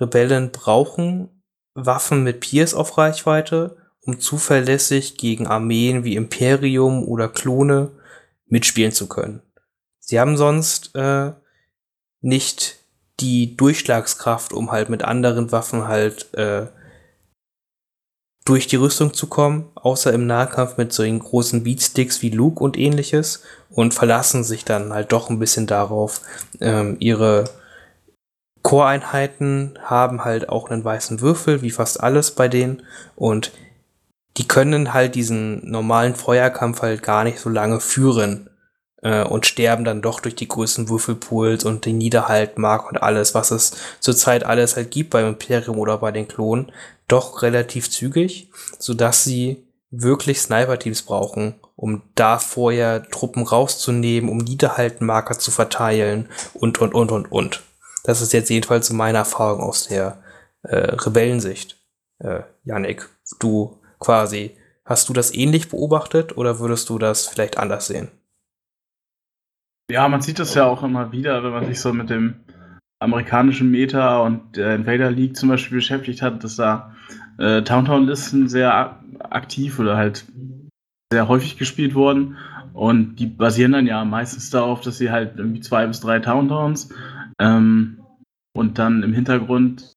Rebellen 0.00 0.50
brauchen 0.50 1.42
Waffen 1.74 2.22
mit 2.22 2.40
Pierce 2.40 2.74
auf 2.74 2.98
Reichweite 2.98 3.76
um 4.02 4.18
zuverlässig 4.20 5.16
gegen 5.16 5.46
Armeen 5.46 6.04
wie 6.04 6.16
Imperium 6.16 7.04
oder 7.04 7.28
Klone 7.28 7.92
mitspielen 8.46 8.92
zu 8.92 9.08
können. 9.08 9.42
Sie 10.00 10.18
haben 10.18 10.36
sonst 10.36 10.94
äh, 10.94 11.32
nicht 12.20 12.81
die 13.22 13.56
Durchschlagskraft, 13.56 14.52
um 14.52 14.72
halt 14.72 14.88
mit 14.88 15.04
anderen 15.04 15.52
Waffen 15.52 15.88
halt 15.88 16.34
äh, 16.34 16.66
durch 18.44 18.66
die 18.66 18.76
Rüstung 18.76 19.14
zu 19.14 19.28
kommen, 19.28 19.70
außer 19.76 20.12
im 20.12 20.26
Nahkampf 20.26 20.76
mit 20.76 20.92
solchen 20.92 21.20
großen 21.20 21.62
Beatsticks 21.62 22.22
wie 22.22 22.30
Luke 22.30 22.62
und 22.62 22.76
ähnliches 22.76 23.44
und 23.70 23.94
verlassen 23.94 24.42
sich 24.42 24.64
dann 24.64 24.92
halt 24.92 25.12
doch 25.12 25.30
ein 25.30 25.38
bisschen 25.38 25.68
darauf, 25.68 26.20
ähm, 26.60 26.96
ihre 26.98 27.44
Core-Einheiten 28.62 29.78
haben 29.84 30.24
halt 30.24 30.48
auch 30.48 30.70
einen 30.70 30.84
weißen 30.84 31.20
Würfel, 31.20 31.62
wie 31.62 31.70
fast 31.70 32.00
alles 32.00 32.32
bei 32.32 32.48
denen 32.48 32.82
und 33.14 33.52
die 34.36 34.48
können 34.48 34.92
halt 34.92 35.14
diesen 35.14 35.70
normalen 35.70 36.16
Feuerkampf 36.16 36.82
halt 36.82 37.02
gar 37.02 37.22
nicht 37.22 37.38
so 37.38 37.48
lange 37.48 37.80
führen 37.80 38.48
äh, 39.02 39.24
und 39.24 39.46
sterben 39.46 39.84
dann 39.84 40.00
doch 40.00 40.20
durch 40.20 40.34
die 40.34 40.48
größten 40.48 40.88
Würfelpools 40.88 41.64
und 41.64 41.84
den 41.84 41.98
Niederhaltmark 41.98 42.90
und 42.90 43.02
alles, 43.02 43.34
was 43.34 43.50
es 43.50 43.72
zurzeit 44.00 44.44
alles 44.44 44.76
halt 44.76 44.90
gibt 44.90 45.10
beim 45.10 45.26
Imperium 45.26 45.78
oder 45.78 45.98
bei 45.98 46.10
den 46.12 46.28
Klonen, 46.28 46.72
doch 47.08 47.42
relativ 47.42 47.90
zügig, 47.90 48.50
sodass 48.78 49.24
sie 49.24 49.66
wirklich 49.90 50.40
Sniper-Teams 50.40 51.02
brauchen, 51.02 51.56
um 51.76 52.02
da 52.14 52.38
vorher 52.38 53.02
Truppen 53.10 53.42
rauszunehmen, 53.42 54.30
um 54.30 54.38
Niederhaltmarker 54.38 55.38
zu 55.38 55.50
verteilen 55.50 56.28
und, 56.54 56.80
und, 56.80 56.94
und, 56.94 57.12
und, 57.12 57.30
und. 57.30 57.62
Das 58.04 58.22
ist 58.22 58.32
jetzt 58.32 58.48
jedenfalls 58.48 58.90
meine 58.90 59.18
Erfahrung 59.18 59.60
aus 59.60 59.88
der 59.88 60.22
äh, 60.62 60.76
Rebellensicht. 60.76 61.76
Äh, 62.18 62.40
Yannick, 62.64 63.08
du 63.38 63.80
quasi. 64.00 64.56
Hast 64.84 65.08
du 65.08 65.12
das 65.12 65.32
ähnlich 65.32 65.68
beobachtet 65.68 66.36
oder 66.36 66.58
würdest 66.58 66.88
du 66.88 66.98
das 66.98 67.28
vielleicht 67.28 67.56
anders 67.56 67.86
sehen? 67.86 68.10
Ja, 69.92 70.08
man 70.08 70.22
sieht 70.22 70.38
das 70.38 70.54
ja 70.54 70.64
auch 70.64 70.82
immer 70.82 71.12
wieder, 71.12 71.44
wenn 71.44 71.50
man 71.50 71.66
sich 71.66 71.78
so 71.78 71.92
mit 71.92 72.08
dem 72.08 72.36
amerikanischen 72.98 73.70
Meta 73.70 74.20
und 74.20 74.56
der 74.56 74.74
Invader 74.74 75.10
League 75.10 75.36
zum 75.36 75.50
Beispiel 75.50 75.76
beschäftigt 75.76 76.22
hat, 76.22 76.42
dass 76.42 76.56
da 76.56 76.94
äh, 77.36 77.60
Towntown-Listen 77.60 78.48
sehr 78.48 79.02
aktiv 79.18 79.78
oder 79.78 79.98
halt 79.98 80.24
sehr 81.12 81.28
häufig 81.28 81.58
gespielt 81.58 81.94
wurden. 81.94 82.38
Und 82.72 83.16
die 83.16 83.26
basieren 83.26 83.72
dann 83.72 83.86
ja 83.86 84.02
meistens 84.06 84.48
darauf, 84.48 84.80
dass 84.80 84.96
sie 84.96 85.10
halt 85.10 85.36
irgendwie 85.36 85.60
zwei 85.60 85.86
bis 85.86 86.00
drei 86.00 86.20
Towntowns 86.20 86.88
ähm, 87.38 88.00
und 88.54 88.78
dann 88.78 89.02
im 89.02 89.12
Hintergrund 89.12 89.92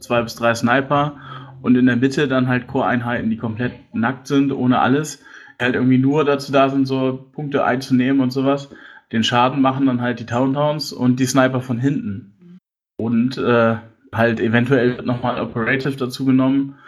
zwei 0.00 0.20
bis 0.20 0.34
drei 0.34 0.54
Sniper 0.54 1.16
und 1.62 1.74
in 1.74 1.86
der 1.86 1.96
Mitte 1.96 2.28
dann 2.28 2.48
halt 2.48 2.66
Core-Einheiten, 2.66 3.30
die 3.30 3.38
komplett 3.38 3.72
nackt 3.94 4.26
sind, 4.26 4.52
ohne 4.52 4.80
alles, 4.80 5.24
halt 5.58 5.74
irgendwie 5.74 5.96
nur 5.96 6.26
dazu 6.26 6.52
da 6.52 6.68
sind, 6.68 6.84
so 6.84 7.30
Punkte 7.32 7.64
einzunehmen 7.64 8.20
und 8.20 8.30
sowas. 8.30 8.68
Den 9.12 9.24
Schaden 9.24 9.62
machen 9.62 9.86
dann 9.86 10.00
halt 10.00 10.20
die 10.20 10.26
Towntowns 10.26 10.92
und 10.92 11.18
die 11.18 11.26
Sniper 11.26 11.60
von 11.60 11.78
hinten. 11.78 12.58
Und 13.00 13.38
äh, 13.38 13.76
halt 14.12 14.40
eventuell 14.40 14.96
wird 14.96 15.06
nochmal 15.06 15.40
Operative 15.40 15.96
dazu 15.96 16.24
genommen, 16.24 16.78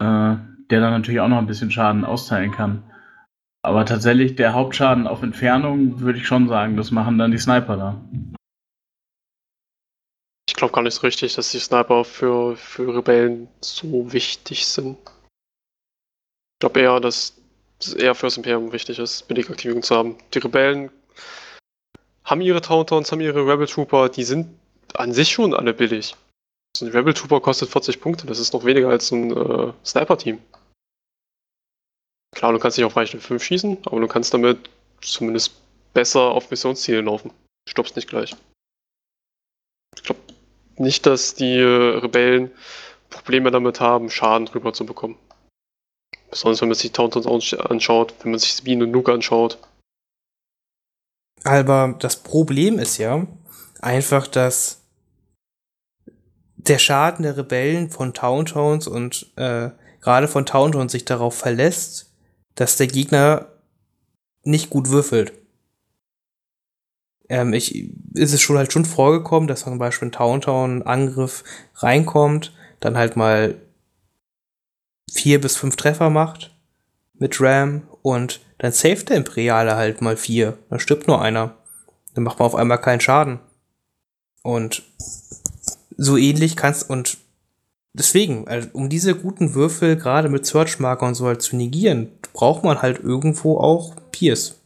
äh, 0.00 0.36
der 0.70 0.80
dann 0.80 0.92
natürlich 0.92 1.20
auch 1.20 1.28
noch 1.28 1.38
ein 1.38 1.46
bisschen 1.46 1.70
Schaden 1.70 2.04
austeilen 2.04 2.50
kann. 2.50 2.82
Aber 3.62 3.86
tatsächlich 3.86 4.36
der 4.36 4.52
Hauptschaden 4.52 5.06
auf 5.06 5.22
Entfernung 5.22 6.00
würde 6.00 6.18
ich 6.18 6.26
schon 6.26 6.48
sagen, 6.48 6.76
das 6.76 6.90
machen 6.90 7.18
dann 7.18 7.30
die 7.30 7.38
Sniper 7.38 7.76
da. 7.76 8.00
Ich 10.46 10.54
glaube 10.54 10.74
gar 10.74 10.82
nicht 10.82 10.94
so 10.94 11.00
richtig, 11.00 11.34
dass 11.34 11.50
die 11.50 11.58
Sniper 11.58 12.04
für, 12.04 12.56
für 12.56 12.94
Rebellen 12.94 13.48
so 13.60 14.12
wichtig 14.12 14.66
sind. 14.66 14.98
Ich 16.54 16.60
glaube 16.60 16.80
eher, 16.80 17.00
dass 17.00 17.40
es 17.80 17.94
eher 17.94 18.14
für 18.14 18.26
das 18.26 18.36
Imperium 18.36 18.72
wichtig 18.72 18.98
ist, 18.98 19.26
billige 19.28 19.56
zu 19.80 19.96
haben. 19.96 20.16
Die 20.32 20.38
Rebellen 20.38 20.90
haben 22.24 22.40
ihre 22.40 22.60
Tauntowns, 22.60 23.12
haben 23.12 23.20
ihre 23.20 23.46
Rebel 23.46 23.66
Trooper, 23.66 24.08
die 24.08 24.24
sind 24.24 24.48
an 24.94 25.12
sich 25.12 25.30
schon 25.32 25.54
alle 25.54 25.74
billig. 25.74 26.16
So 26.76 26.86
ein 26.86 26.92
Rebel 26.92 27.14
Trooper 27.14 27.40
kostet 27.40 27.70
40 27.70 28.00
Punkte, 28.00 28.26
das 28.26 28.38
ist 28.38 28.52
noch 28.52 28.64
weniger 28.64 28.88
als 28.88 29.10
ein 29.12 29.30
äh, 29.30 29.72
Sniper-Team. 29.84 30.40
Klar, 32.34 32.52
du 32.52 32.58
kannst 32.58 32.78
nicht 32.78 32.84
auf 32.84 32.96
Reichweite 32.96 33.22
5 33.22 33.42
schießen, 33.42 33.78
aber 33.86 34.00
du 34.00 34.08
kannst 34.08 34.34
damit 34.34 34.58
zumindest 35.00 35.54
besser 35.92 36.20
auf 36.20 36.50
Missionsziele 36.50 37.00
laufen. 37.02 37.30
Stoppst 37.68 37.94
nicht 37.96 38.08
gleich. 38.08 38.34
Ich 39.96 40.02
glaube, 40.02 40.20
nicht, 40.76 41.06
dass 41.06 41.34
die 41.34 41.58
äh, 41.58 41.98
Rebellen 41.98 42.50
Probleme 43.10 43.50
damit 43.50 43.80
haben, 43.80 44.10
Schaden 44.10 44.46
drüber 44.46 44.72
zu 44.72 44.84
bekommen. 44.84 45.16
Besonders 46.30 46.60
wenn 46.60 46.68
man 46.68 46.76
sich 46.76 46.90
Tauntons 46.90 47.26
anschaut, 47.26 48.12
wenn 48.22 48.32
man 48.32 48.40
sich 48.40 48.54
Sabine 48.54 48.84
und 48.84 48.90
Nuke 48.90 49.12
anschaut. 49.12 49.58
Aber 51.44 51.96
das 52.00 52.16
Problem 52.16 52.78
ist 52.78 52.98
ja 52.98 53.26
einfach, 53.80 54.26
dass 54.26 54.80
der 56.56 56.78
Schaden 56.78 57.22
der 57.22 57.36
Rebellen 57.36 57.90
von 57.90 58.14
Towntowns 58.14 58.88
und 58.88 59.30
äh, 59.36 59.70
gerade 60.00 60.26
von 60.28 60.46
Towntowns 60.46 60.92
sich 60.92 61.04
darauf 61.04 61.36
verlässt, 61.36 62.10
dass 62.54 62.76
der 62.76 62.86
Gegner 62.86 63.48
nicht 64.42 64.70
gut 64.70 64.88
würfelt. 64.88 65.32
ähm, 67.28 67.52
ich, 67.52 67.90
ist 68.14 68.32
es 68.32 68.40
schon 68.40 68.58
halt 68.58 68.72
schon 68.72 68.84
vorgekommen, 68.84 69.48
dass 69.48 69.60
zum 69.60 69.78
Beispiel 69.78 70.08
ein 70.08 70.12
Towntown-Angriff 70.12 71.44
reinkommt, 71.76 72.54
dann 72.80 72.96
halt 72.96 73.16
mal 73.16 73.60
vier 75.10 75.40
bis 75.40 75.56
fünf 75.56 75.76
Treffer 75.76 76.10
macht 76.10 76.54
mit 77.14 77.40
Ram 77.40 77.82
und 78.04 78.40
dann 78.58 78.70
saved 78.70 79.08
der 79.08 79.16
Imperiale 79.16 79.76
halt 79.76 80.02
mal 80.02 80.18
vier. 80.18 80.58
Dann 80.68 80.78
stirbt 80.78 81.08
nur 81.08 81.22
einer. 81.22 81.56
Dann 82.12 82.22
macht 82.22 82.38
man 82.38 82.44
auf 82.44 82.54
einmal 82.54 82.78
keinen 82.78 83.00
Schaden. 83.00 83.40
Und 84.42 84.82
so 85.96 86.18
ähnlich 86.18 86.54
kannst 86.54 86.90
und 86.90 87.16
deswegen, 87.94 88.46
also 88.46 88.68
um 88.74 88.90
diese 88.90 89.14
guten 89.14 89.54
Würfel 89.54 89.96
gerade 89.96 90.28
mit 90.28 90.44
Searchmarker 90.44 91.06
und 91.06 91.14
so 91.14 91.26
halt 91.26 91.40
zu 91.40 91.56
negieren, 91.56 92.10
braucht 92.34 92.62
man 92.62 92.82
halt 92.82 93.02
irgendwo 93.02 93.56
auch 93.56 93.96
Pierce. 94.12 94.60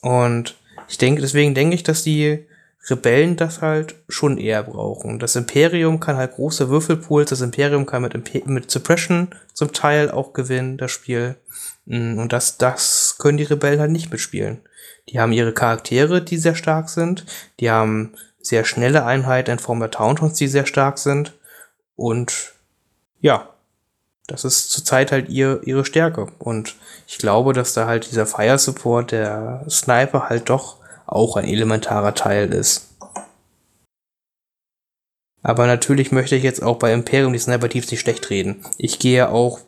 Und 0.00 0.54
ich 0.88 0.98
denke, 0.98 1.22
deswegen 1.22 1.56
denke 1.56 1.74
ich, 1.74 1.82
dass 1.82 2.04
die 2.04 2.46
Rebellen 2.88 3.36
das 3.36 3.60
halt 3.60 3.96
schon 4.08 4.38
eher 4.38 4.62
brauchen. 4.62 5.18
Das 5.18 5.34
Imperium 5.34 5.98
kann 5.98 6.16
halt 6.16 6.34
große 6.34 6.68
Würfelpools, 6.68 7.30
das 7.30 7.40
Imperium 7.40 7.86
kann 7.86 8.02
mit, 8.02 8.14
Imper 8.14 8.40
mit 8.44 8.70
Suppression 8.70 9.34
zum 9.52 9.72
Teil 9.72 10.12
auch 10.12 10.32
gewinnen, 10.32 10.78
das 10.78 10.92
Spiel. 10.92 11.34
Mm, 11.90 12.18
und 12.18 12.32
das, 12.32 12.56
das 12.56 13.16
können 13.18 13.36
die 13.36 13.44
Rebellen 13.44 13.80
halt 13.80 13.90
nicht 13.90 14.12
mitspielen. 14.12 14.60
Die 15.08 15.18
haben 15.18 15.32
ihre 15.32 15.52
Charaktere, 15.52 16.22
die 16.22 16.36
sehr 16.36 16.54
stark 16.54 16.88
sind. 16.88 17.26
Die 17.58 17.68
haben 17.70 18.14
sehr 18.40 18.64
schnelle 18.64 19.04
Einheiten 19.04 19.50
in 19.50 19.58
Form 19.58 19.80
der 19.80 19.90
Tauntons, 19.90 20.34
die 20.34 20.46
sehr 20.46 20.66
stark 20.66 20.98
sind. 20.98 21.36
Und 21.96 22.52
ja, 23.20 23.48
das 24.28 24.44
ist 24.44 24.70
zurzeit 24.70 25.10
halt 25.10 25.28
ihr, 25.28 25.62
ihre 25.64 25.84
Stärke. 25.84 26.28
Und 26.38 26.76
ich 27.08 27.18
glaube, 27.18 27.52
dass 27.54 27.74
da 27.74 27.86
halt 27.86 28.08
dieser 28.08 28.24
Fire 28.24 28.58
Support 28.58 29.10
der 29.10 29.64
Sniper 29.68 30.28
halt 30.28 30.48
doch 30.48 30.76
auch 31.06 31.36
ein 31.36 31.44
elementarer 31.44 32.14
Teil 32.14 32.54
ist. 32.54 32.86
Aber 35.42 35.66
natürlich 35.66 36.12
möchte 36.12 36.36
ich 36.36 36.44
jetzt 36.44 36.62
auch 36.62 36.78
bei 36.78 36.92
Imperium 36.92 37.32
die 37.32 37.38
Sniper-Teams 37.40 37.90
nicht 37.90 38.00
schlecht 38.00 38.30
reden. 38.30 38.64
Ich 38.78 39.00
gehe 39.00 39.28
auch 39.30 39.58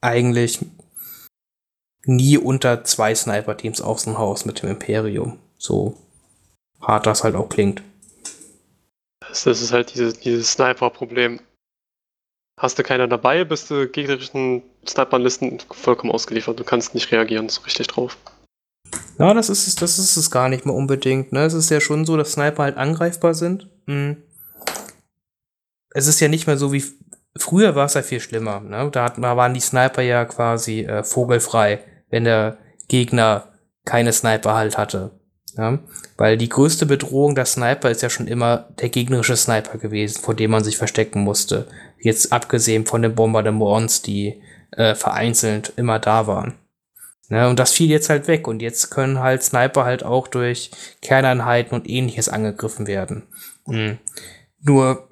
eigentlich 0.00 0.60
nie 2.04 2.38
unter 2.38 2.84
zwei 2.84 3.14
Sniper-Teams 3.14 3.80
aus 3.80 4.04
dem 4.04 4.18
Haus 4.18 4.44
mit 4.44 4.62
dem 4.62 4.70
Imperium. 4.70 5.38
So 5.58 5.96
hart 6.80 7.06
das 7.06 7.24
halt 7.24 7.34
auch 7.34 7.48
klingt. 7.48 7.82
Das, 9.20 9.46
ist 9.46 9.72
halt 9.72 9.94
dieses, 9.94 10.18
dieses 10.18 10.52
Sniper-Problem. 10.52 11.40
Hast 12.58 12.78
du 12.78 12.82
keiner 12.82 13.06
dabei, 13.06 13.44
bist 13.44 13.70
du 13.70 13.88
gegnerischen 13.88 14.62
Sniper-Listen 14.86 15.58
vollkommen 15.70 16.12
ausgeliefert. 16.12 16.58
Du 16.58 16.64
kannst 16.64 16.94
nicht 16.94 17.10
reagieren 17.12 17.48
so 17.48 17.62
richtig 17.62 17.86
drauf. 17.86 18.16
Ja, 19.18 19.34
das 19.34 19.50
ist 19.50 19.66
es, 19.66 19.76
das 19.76 19.98
ist 19.98 20.16
es 20.16 20.30
gar 20.30 20.48
nicht 20.48 20.66
mehr 20.66 20.74
unbedingt. 20.74 21.32
Ne? 21.32 21.44
Es 21.44 21.54
ist 21.54 21.70
ja 21.70 21.80
schon 21.80 22.04
so, 22.04 22.16
dass 22.16 22.32
Sniper 22.32 22.64
halt 22.64 22.76
angreifbar 22.76 23.34
sind. 23.34 23.68
Hm. 23.86 24.16
Es 25.92 26.06
ist 26.06 26.20
ja 26.20 26.28
nicht 26.28 26.46
mehr 26.46 26.56
so 26.56 26.72
wie 26.72 26.84
früher 27.36 27.74
war 27.74 27.86
es 27.86 27.94
ja 27.94 28.02
viel 28.02 28.20
schlimmer. 28.20 28.60
Ne? 28.60 28.90
Da, 28.90 29.04
hat, 29.04 29.18
da 29.18 29.36
waren 29.36 29.54
die 29.54 29.60
Sniper 29.60 30.02
ja 30.02 30.24
quasi 30.24 30.80
äh, 30.80 31.04
vogelfrei, 31.04 31.80
wenn 32.10 32.24
der 32.24 32.58
Gegner 32.88 33.48
keine 33.84 34.12
Sniper 34.12 34.54
halt 34.54 34.76
hatte. 34.76 35.12
Ja? 35.56 35.78
Weil 36.16 36.36
die 36.36 36.48
größte 36.48 36.86
Bedrohung 36.86 37.34
der 37.34 37.46
Sniper 37.46 37.90
ist 37.90 38.02
ja 38.02 38.10
schon 38.10 38.26
immer 38.26 38.68
der 38.80 38.88
gegnerische 38.88 39.36
Sniper 39.36 39.78
gewesen, 39.78 40.20
vor 40.20 40.34
dem 40.34 40.50
man 40.50 40.64
sich 40.64 40.76
verstecken 40.76 41.20
musste. 41.20 41.66
Jetzt 41.98 42.32
abgesehen 42.32 42.86
von 42.86 43.02
den 43.02 43.14
Bombardements, 43.14 44.02
die 44.02 44.42
äh, 44.72 44.94
vereinzelt 44.94 45.72
immer 45.76 45.98
da 45.98 46.26
waren. 46.26 46.54
Ne, 47.28 47.48
und 47.48 47.60
das 47.60 47.72
fiel 47.72 47.88
jetzt 47.88 48.10
halt 48.10 48.26
weg. 48.26 48.48
Und 48.48 48.60
jetzt 48.60 48.90
können 48.90 49.20
halt 49.20 49.42
Sniper 49.42 49.84
halt 49.84 50.02
auch 50.04 50.26
durch 50.26 50.72
Kerneinheiten 51.00 51.78
und 51.78 51.88
ähnliches 51.88 52.28
angegriffen 52.28 52.88
werden. 52.88 53.28
Mhm. 53.66 53.98
Nur 54.60 55.08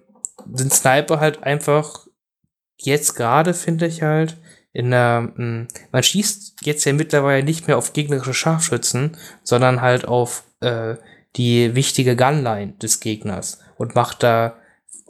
sind 0.53 0.73
Sniper 0.73 1.21
halt 1.21 1.45
einfach 1.45 2.07
jetzt 2.77 3.15
gerade, 3.15 3.55
finde 3.55 3.87
ich 3.87 4.03
halt, 4.03 4.37
in 4.73 4.91
der, 4.91 5.33
mh, 5.35 5.67
man 5.93 6.03
schießt 6.03 6.57
jetzt 6.63 6.85
ja 6.85 6.93
mittlerweile 6.93 7.43
nicht 7.43 7.67
mehr 7.67 7.79
auf 7.79 7.93
gegnerische 7.93 8.35
Scharfschützen, 8.35 9.17
sondern 9.43 9.81
halt 9.81 10.07
auf 10.07 10.45
äh, 10.61 10.97
die 11.37 11.75
wichtige 11.75 12.17
Gunline 12.17 12.73
des 12.75 13.01
Gegners 13.01 13.61
und 13.77 13.95
macht 13.95 14.23
da 14.23 14.57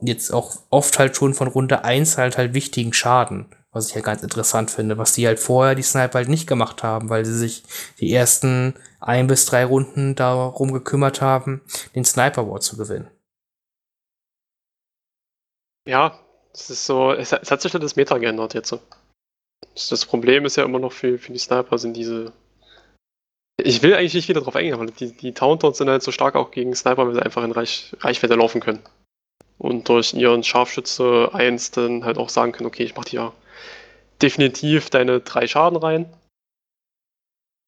jetzt 0.01 0.33
auch 0.33 0.57
oft 0.71 0.99
halt 0.99 1.17
schon 1.17 1.35
von 1.35 1.49
Runde 1.49 1.85
1 1.85 2.19
halt 2.19 2.39
halt 2.39 2.55
wichtigen 2.55 2.93
Schaden 2.93 3.47
was 3.79 3.89
ich 3.89 3.95
ja 3.95 4.01
ganz 4.01 4.23
interessant 4.23 4.71
finde, 4.71 4.99
was 4.99 5.13
die 5.13 5.27
halt 5.27 5.39
vorher 5.39 5.75
die 5.75 5.83
Sniper 5.83 6.19
halt 6.19 6.29
nicht 6.29 6.47
gemacht 6.47 6.83
haben, 6.83 7.11
weil 7.11 7.25
sie 7.25 7.37
sich 7.37 7.63
die 8.01 8.13
ersten 8.13 8.75
ein 9.01 9.27
bis 9.27 9.47
drei 9.47 9.65
Runden 9.65 10.15
darum 10.15 10.73
gekümmert 10.73 11.21
haben, 11.21 11.63
den 11.95 12.05
Sniper 12.05 12.51
War 12.51 12.61
zu 12.61 12.77
gewinnen. 12.77 13.09
Ja, 15.87 16.19
es 16.53 16.71
ist 16.71 16.87
so, 16.87 17.13
es, 17.13 17.33
hat 17.33 17.63
sich 17.63 17.73
ja 17.73 17.79
das 17.79 17.97
Meta 17.97 18.19
geändert 18.19 18.55
jetzt. 18.55 18.77
Das 19.91 20.07
Problem 20.07 20.45
ist 20.45 20.57
ja 20.57 20.65
immer 20.65 20.79
noch 20.79 20.93
für, 20.93 21.19
für 21.19 21.33
die 21.33 21.39
Sniper 21.39 21.79
sind 21.79 21.97
diese. 21.97 22.33
Ich 23.61 23.83
will 23.83 23.95
eigentlich 23.95 24.15
nicht 24.15 24.29
wieder 24.29 24.41
drauf 24.41 24.57
eingehen, 24.57 24.75
aber 24.75 24.87
die, 24.87 25.13
die 25.13 25.35
Tauntons 25.35 25.79
sind 25.79 25.89
halt 25.89 26.03
so 26.03 26.13
stark 26.13 26.37
auch 26.37 26.51
gegen 26.51 26.75
Sniper, 26.75 27.07
weil 27.07 27.15
sie 27.15 27.23
einfach 27.23 27.43
in 27.43 27.53
Reich, 27.53 27.95
Reichweite 28.01 28.35
laufen 28.35 28.61
können. 28.61 28.81
Und 29.59 29.89
durch 29.89 30.15
ihren 30.15 30.45
Scharfschütze 30.45 31.31
1 31.33 31.73
dann 31.73 32.05
halt 32.05 32.19
auch 32.19 32.29
sagen 32.29 32.53
können, 32.53 32.69
okay, 32.69 32.85
ich 32.85 32.95
mach 32.95 33.09
ja 33.09 33.33
definitiv 34.23 34.91
deine 34.91 35.21
drei 35.21 35.47
Schaden 35.47 35.79
rein. 35.79 36.13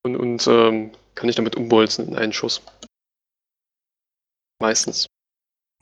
Und, 0.04 0.16
und 0.16 0.46
ähm, 0.46 0.92
kann 1.14 1.28
ich 1.28 1.36
damit 1.36 1.56
umbolzen 1.56 2.08
in 2.08 2.16
einen 2.16 2.32
Schuss. 2.32 2.62
Meistens. 4.60 5.06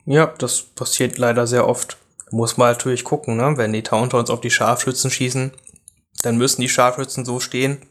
Ja, 0.05 0.27
das 0.37 0.63
passiert 0.63 1.17
leider 1.17 1.45
sehr 1.45 1.67
oft. 1.67 1.97
Muss 2.31 2.57
man 2.57 2.71
natürlich 2.71 3.03
gucken, 3.03 3.37
ne? 3.37 3.53
Wenn 3.57 3.73
die 3.73 3.83
Tauntons 3.83 4.29
auf 4.29 4.41
die 4.41 4.51
Scharfschützen 4.51 5.11
schießen, 5.11 5.51
dann 6.21 6.37
müssen 6.37 6.61
die 6.61 6.69
Scharfschützen 6.69 7.25
so 7.25 7.39
stehen, 7.39 7.81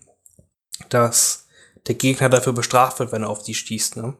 dass 0.88 1.46
der 1.86 1.94
Gegner 1.94 2.28
dafür 2.28 2.52
bestraft 2.52 2.98
wird, 2.98 3.12
wenn 3.12 3.22
er 3.22 3.30
auf 3.30 3.42
die 3.42 3.54
schießt, 3.54 3.96
ne? 3.96 4.16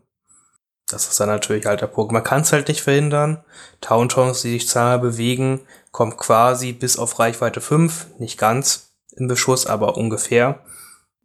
Das 0.90 1.06
ist 1.06 1.20
dann 1.20 1.28
natürlich 1.28 1.66
halt 1.66 1.82
der 1.82 1.86
Punkt. 1.86 2.12
Man 2.12 2.24
kann 2.24 2.40
es 2.40 2.52
halt 2.52 2.68
nicht 2.68 2.80
verhindern. 2.80 3.44
Towntowns, 3.82 4.40
die 4.40 4.52
sich 4.52 4.68
zweimal 4.68 4.98
bewegen, 4.98 5.66
kommt 5.90 6.16
quasi 6.16 6.72
bis 6.72 6.96
auf 6.96 7.18
Reichweite 7.18 7.60
5, 7.60 8.18
nicht 8.18 8.38
ganz 8.38 8.94
im 9.14 9.28
Beschuss, 9.28 9.66
aber 9.66 9.98
ungefähr. 9.98 10.64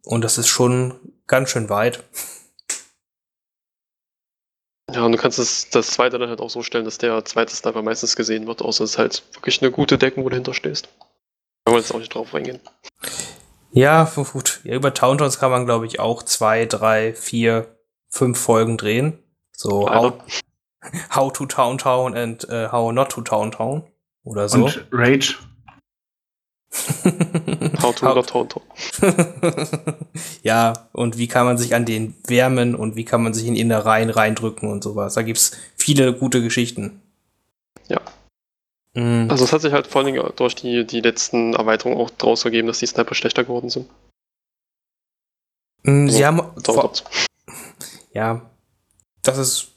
Und 0.04 0.22
das 0.22 0.36
ist 0.36 0.48
schon 0.48 1.14
ganz 1.26 1.48
schön 1.48 1.70
weit. 1.70 2.04
Ja, 4.92 5.02
und 5.02 5.12
du 5.12 5.18
kannst 5.18 5.38
das, 5.38 5.70
das 5.70 5.92
zweite 5.92 6.18
dann 6.18 6.28
halt 6.28 6.40
auch 6.40 6.50
so 6.50 6.62
stellen, 6.62 6.84
dass 6.84 6.98
der 6.98 7.24
zweite 7.24 7.56
Sniper 7.56 7.82
meistens 7.82 8.16
gesehen 8.16 8.46
wird, 8.46 8.60
außer 8.60 8.84
es 8.84 8.90
ist 8.90 8.98
halt 8.98 9.22
wirklich 9.32 9.62
eine 9.62 9.70
gute 9.70 9.96
Deckung, 9.96 10.24
wo 10.24 10.28
du 10.28 10.34
dahinter 10.34 10.52
stehst. 10.52 10.88
Da 11.64 11.72
wollen 11.72 11.78
wir 11.78 11.80
jetzt 11.82 11.94
auch 11.94 11.98
nicht 11.98 12.14
drauf 12.14 12.34
eingehen. 12.34 12.60
Ja, 13.72 14.04
gut. 14.32 14.60
Ja, 14.64 14.74
über 14.74 14.92
Towntowns 14.92 15.38
kann 15.38 15.50
man, 15.50 15.64
glaube 15.64 15.86
ich, 15.86 15.98
auch 15.98 16.22
zwei, 16.22 16.66
drei, 16.66 17.14
vier, 17.14 17.78
fünf 18.08 18.38
Folgen 18.38 18.76
drehen. 18.76 19.18
So, 19.50 19.88
how, 19.88 20.12
how 21.14 21.32
to 21.32 21.46
Town 21.46 21.78
Town 21.78 22.14
and 22.14 22.44
uh, 22.50 22.70
How 22.70 22.92
not 22.92 23.10
to 23.10 23.22
Town 23.22 23.50
Town. 23.50 23.82
Oder 24.24 24.48
so. 24.48 24.66
Und 24.66 24.86
Rage. 24.92 25.38
how 27.82 27.94
to 27.94 28.04
not 28.04 28.28
Town 28.28 28.48
Town. 28.48 28.62
ja, 30.42 30.72
und 30.92 31.16
wie 31.16 31.28
kann 31.28 31.46
man 31.46 31.56
sich 31.56 31.74
an 31.74 31.86
den 31.86 32.14
wärmen 32.26 32.74
und 32.74 32.94
wie 32.94 33.04
kann 33.04 33.22
man 33.22 33.32
sich 33.32 33.46
in 33.46 33.56
Innereien 33.56 34.10
reindrücken 34.10 34.70
und 34.70 34.84
sowas. 34.84 35.14
Da 35.14 35.22
gibt's 35.22 35.56
viele 35.76 36.12
gute 36.12 36.42
Geschichten. 36.42 37.00
Mhm. 38.94 39.28
Also 39.30 39.44
es 39.44 39.52
hat 39.52 39.60
sich 39.60 39.72
halt 39.72 39.86
vor 39.86 40.02
allem 40.02 40.32
durch 40.36 40.54
die, 40.54 40.86
die 40.86 41.00
letzten 41.00 41.54
Erweiterungen 41.54 41.98
auch 41.98 42.10
draus 42.10 42.44
gegeben, 42.44 42.68
dass 42.68 42.78
die 42.78 42.86
Sniper 42.86 43.14
schlechter 43.14 43.44
geworden 43.44 43.68
sind. 43.68 43.88
Mhm, 45.82 46.08
sie 46.08 46.24
also, 46.24 46.42
haben. 46.42 46.62
Vor, 46.62 46.92
ja, 48.12 48.50
das 49.22 49.38
ist 49.38 49.74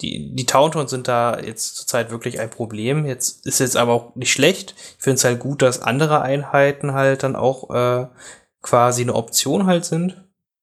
die, 0.00 0.34
die 0.34 0.46
Tauntons 0.46 0.90
sind 0.90 1.08
da 1.08 1.38
jetzt 1.40 1.76
zurzeit 1.76 2.10
wirklich 2.10 2.38
ein 2.38 2.50
Problem. 2.50 3.06
Jetzt 3.06 3.46
ist 3.46 3.60
jetzt 3.60 3.76
aber 3.76 3.92
auch 3.92 4.14
nicht 4.14 4.32
schlecht. 4.32 4.74
Ich 4.76 5.02
finde 5.02 5.16
es 5.16 5.24
halt 5.24 5.40
gut, 5.40 5.62
dass 5.62 5.80
andere 5.80 6.20
Einheiten 6.20 6.92
halt 6.92 7.22
dann 7.22 7.34
auch 7.34 7.70
äh, 7.70 8.06
quasi 8.60 9.02
eine 9.02 9.14
Option 9.14 9.66
halt 9.66 9.84
sind. 9.86 10.22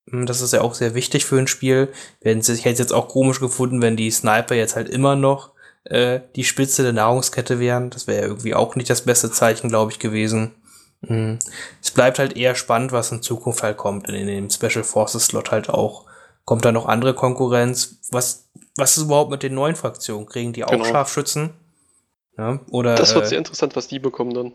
Hm, 0.09 0.27
das 0.27 0.41
ist 0.41 0.53
ja 0.53 0.61
auch 0.61 0.75
sehr 0.75 0.93
wichtig 0.93 1.25
für 1.25 1.39
ein 1.39 1.47
Spiel. 1.47 1.91
Ich 2.19 2.27
hätte 2.29 2.73
es 2.73 2.79
jetzt 2.79 2.93
auch 2.93 3.07
komisch 3.07 3.39
gefunden, 3.39 3.81
wenn 3.81 3.97
die 3.97 4.11
Sniper 4.11 4.53
jetzt 4.53 4.75
halt 4.75 4.89
immer 4.89 5.15
noch 5.15 5.53
äh, 5.85 6.21
die 6.35 6.43
Spitze 6.43 6.83
der 6.83 6.93
Nahrungskette 6.93 7.59
wären. 7.59 7.89
Das 7.89 8.07
wäre 8.07 8.21
ja 8.21 8.27
irgendwie 8.27 8.55
auch 8.55 8.75
nicht 8.75 8.89
das 8.89 9.01
beste 9.01 9.31
Zeichen, 9.31 9.69
glaube 9.69 9.91
ich, 9.91 9.99
gewesen. 9.99 10.51
Mhm. 11.01 11.39
Es 11.81 11.91
bleibt 11.91 12.19
halt 12.19 12.37
eher 12.37 12.55
spannend, 12.55 12.91
was 12.91 13.11
in 13.11 13.21
Zukunft 13.21 13.63
halt 13.63 13.77
kommt. 13.77 14.07
In, 14.09 14.15
in 14.15 14.27
dem 14.27 14.49
Special 14.49 14.83
Forces 14.83 15.25
Slot 15.25 15.51
halt 15.51 15.69
auch. 15.69 16.05
Kommt 16.45 16.65
da 16.65 16.71
noch 16.71 16.87
andere 16.87 17.13
Konkurrenz? 17.13 17.99
Was, 18.11 18.49
was 18.75 18.97
ist 18.97 19.03
überhaupt 19.03 19.31
mit 19.31 19.43
den 19.43 19.53
neuen 19.53 19.75
Fraktionen? 19.75 20.25
Kriegen 20.25 20.53
die 20.53 20.63
auch 20.63 20.71
genau. 20.71 20.85
Scharfschützen? 20.85 21.51
Ja, 22.37 22.59
oder, 22.71 22.95
das 22.95 23.13
wird 23.13 23.25
äh, 23.25 23.29
sehr 23.29 23.37
interessant, 23.37 23.75
was 23.75 23.87
die 23.87 23.99
bekommen 23.99 24.33
dann. 24.33 24.53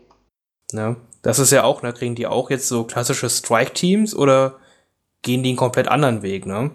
Ja, 0.71 0.97
das 1.21 1.39
ist 1.39 1.51
ja 1.51 1.63
auch, 1.63 1.81
ne? 1.81 1.93
Kriegen 1.93 2.15
die 2.15 2.27
auch 2.27 2.49
jetzt 2.49 2.67
so 2.67 2.83
klassische 2.83 3.29
Strike-Teams 3.29 4.13
oder 4.15 4.59
gehen 5.21 5.43
die 5.43 5.49
einen 5.49 5.57
komplett 5.57 5.87
anderen 5.87 6.21
Weg, 6.21 6.45
ne? 6.45 6.71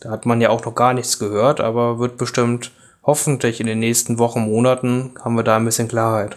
Da 0.00 0.10
hat 0.10 0.26
man 0.26 0.40
ja 0.40 0.50
auch 0.50 0.64
noch 0.64 0.74
gar 0.74 0.94
nichts 0.94 1.18
gehört, 1.18 1.60
aber 1.60 1.98
wird 1.98 2.18
bestimmt 2.18 2.72
hoffentlich 3.02 3.60
in 3.60 3.66
den 3.66 3.80
nächsten 3.80 4.18
Wochen, 4.18 4.40
Monaten 4.42 5.14
haben 5.24 5.34
wir 5.34 5.42
da 5.42 5.56
ein 5.56 5.64
bisschen 5.64 5.88
Klarheit. 5.88 6.36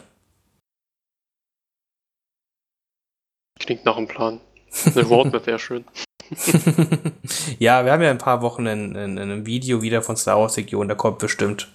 Klingt 3.60 3.86
nach 3.86 3.98
einem 3.98 4.08
Plan. 4.08 4.42
Eine 4.86 5.04
Roadmap 5.04 5.46
wäre 5.46 5.60
schön. 5.60 5.86
ja, 7.60 7.84
wir 7.84 7.92
haben 7.92 8.02
ja 8.02 8.10
ein 8.10 8.18
paar 8.18 8.42
Wochen 8.42 8.66
in, 8.66 8.96
in, 8.96 9.18
in 9.18 9.20
einem 9.20 9.46
Video 9.46 9.82
wieder 9.82 10.02
von 10.02 10.16
Star 10.16 10.40
Wars 10.40 10.58
Region, 10.58 10.88
da 10.88 10.96
kommt 10.96 11.20
bestimmt 11.20 11.72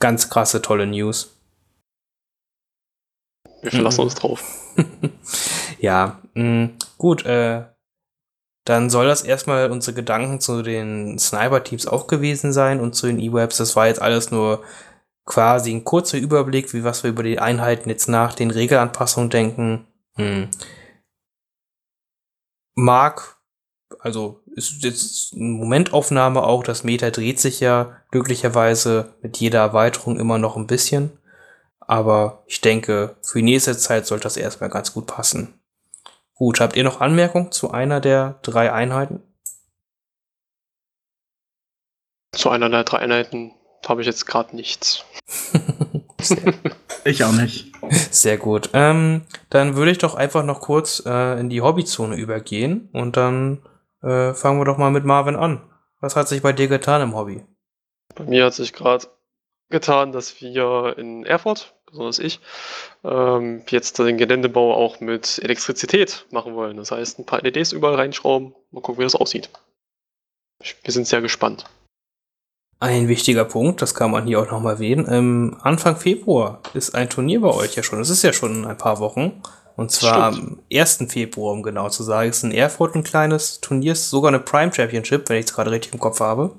ganz 0.00 0.28
krasse, 0.28 0.60
tolle 0.60 0.86
News. 0.86 1.36
Wir 3.62 3.70
verlassen 3.70 4.00
mhm. 4.00 4.04
uns 4.04 4.14
drauf. 4.16 4.74
ja, 5.78 6.20
mh, 6.34 6.70
gut, 6.98 7.24
äh, 7.24 7.64
dann 8.64 8.90
soll 8.90 9.06
das 9.06 9.22
erstmal 9.22 9.70
unsere 9.70 9.94
Gedanken 9.94 10.40
zu 10.40 10.62
den 10.62 11.18
Sniper-Teams 11.18 11.86
auch 11.86 12.06
gewesen 12.06 12.52
sein 12.52 12.80
und 12.80 12.94
zu 12.94 13.06
den 13.06 13.18
E-Webs. 13.18 13.56
Das 13.56 13.74
war 13.74 13.88
jetzt 13.88 14.00
alles 14.00 14.30
nur 14.30 14.62
quasi 15.24 15.72
ein 15.72 15.84
kurzer 15.84 16.18
Überblick, 16.18 16.72
wie 16.72 16.84
was 16.84 17.02
wir 17.02 17.10
über 17.10 17.22
die 17.22 17.38
Einheiten 17.38 17.88
jetzt 17.88 18.08
nach 18.08 18.34
den 18.34 18.50
Regelanpassungen 18.50 19.30
denken. 19.30 19.86
Hm. 20.14 20.48
Mag, 22.74 23.36
also 23.98 24.40
ist 24.54 24.82
jetzt 24.82 25.34
eine 25.34 25.44
Momentaufnahme 25.44 26.42
auch, 26.42 26.62
das 26.62 26.84
Meta 26.84 27.10
dreht 27.10 27.40
sich 27.40 27.60
ja 27.60 27.96
glücklicherweise 28.10 29.14
mit 29.22 29.38
jeder 29.38 29.60
Erweiterung 29.60 30.18
immer 30.18 30.38
noch 30.38 30.56
ein 30.56 30.66
bisschen. 30.66 31.10
Aber 31.80 32.44
ich 32.46 32.60
denke, 32.60 33.16
für 33.22 33.38
die 33.38 33.44
nächste 33.44 33.76
Zeit 33.76 34.06
sollte 34.06 34.24
das 34.24 34.36
erstmal 34.36 34.70
ganz 34.70 34.92
gut 34.92 35.06
passen. 35.06 35.61
Gut, 36.42 36.58
habt 36.58 36.74
ihr 36.74 36.82
noch 36.82 37.00
Anmerkungen 37.00 37.52
zu 37.52 37.70
einer 37.70 38.00
der 38.00 38.40
drei 38.42 38.72
Einheiten? 38.72 39.22
Zu 42.34 42.50
einer 42.50 42.68
der 42.68 42.82
drei 42.82 42.98
Einheiten 42.98 43.54
habe 43.86 44.00
ich 44.00 44.08
jetzt 44.08 44.26
gerade 44.26 44.56
nichts. 44.56 45.04
ich 47.04 47.22
auch 47.22 47.30
nicht. 47.30 47.72
Sehr 48.10 48.38
gut. 48.38 48.70
Ähm, 48.72 49.22
dann 49.50 49.76
würde 49.76 49.92
ich 49.92 49.98
doch 49.98 50.16
einfach 50.16 50.44
noch 50.44 50.60
kurz 50.60 51.00
äh, 51.06 51.38
in 51.38 51.48
die 51.48 51.60
Hobbyzone 51.60 52.16
übergehen 52.16 52.88
und 52.92 53.16
dann 53.16 53.64
äh, 54.02 54.34
fangen 54.34 54.58
wir 54.58 54.64
doch 54.64 54.78
mal 54.78 54.90
mit 54.90 55.04
Marvin 55.04 55.36
an. 55.36 55.62
Was 56.00 56.16
hat 56.16 56.26
sich 56.26 56.42
bei 56.42 56.52
dir 56.52 56.66
getan 56.66 57.02
im 57.02 57.14
Hobby? 57.14 57.46
Bei 58.16 58.24
mir 58.24 58.46
hat 58.46 58.54
sich 58.54 58.72
gerade 58.72 59.06
getan, 59.70 60.10
dass 60.10 60.40
wir 60.40 60.98
in 60.98 61.24
Erfurt, 61.24 61.76
besonders 61.92 62.18
ich, 62.18 62.40
ähm, 63.04 63.62
jetzt 63.68 63.98
den 63.98 64.18
Geländebau 64.18 64.74
auch 64.74 65.00
mit 65.00 65.38
Elektrizität 65.42 66.26
machen 66.30 66.54
wollen. 66.54 66.78
Das 66.78 66.90
heißt, 66.90 67.18
ein 67.18 67.26
paar 67.26 67.42
LEDs 67.42 67.72
überall 67.72 67.94
reinschrauben, 67.94 68.54
mal 68.72 68.80
gucken, 68.80 68.98
wie 68.98 69.04
das 69.04 69.14
aussieht. 69.14 69.50
Wir 70.82 70.92
sind 70.92 71.06
sehr 71.06 71.20
gespannt. 71.20 71.64
Ein 72.80 73.06
wichtiger 73.06 73.44
Punkt, 73.44 73.80
das 73.80 73.94
kann 73.94 74.10
man 74.10 74.26
hier 74.26 74.40
auch 74.40 74.50
nochmal 74.50 74.74
erwähnen. 74.74 75.06
Ähm, 75.08 75.56
Anfang 75.62 75.96
Februar 75.96 76.60
ist 76.74 76.94
ein 76.94 77.08
Turnier 77.08 77.40
bei 77.40 77.50
euch 77.50 77.76
ja 77.76 77.82
schon. 77.82 78.00
Das 78.00 78.10
ist 78.10 78.22
ja 78.22 78.32
schon 78.32 78.66
ein 78.66 78.76
paar 78.76 78.98
Wochen. 78.98 79.40
Und 79.76 79.90
zwar 79.90 80.24
am 80.24 80.58
1. 80.72 81.06
Februar, 81.08 81.52
um 81.52 81.62
genau 81.62 81.88
zu 81.88 82.02
sagen. 82.02 82.28
Es 82.28 82.38
ist 82.38 82.44
in 82.44 82.52
Erfurt 82.52 82.94
ein 82.94 83.04
kleines 83.04 83.60
Turnier, 83.60 83.94
sogar 83.94 84.28
eine 84.28 84.40
Prime 84.40 84.72
Championship, 84.72 85.28
wenn 85.28 85.38
ich 85.38 85.46
es 85.46 85.54
gerade 85.54 85.70
richtig 85.70 85.92
im 85.92 86.00
Kopf 86.00 86.20
habe. 86.20 86.54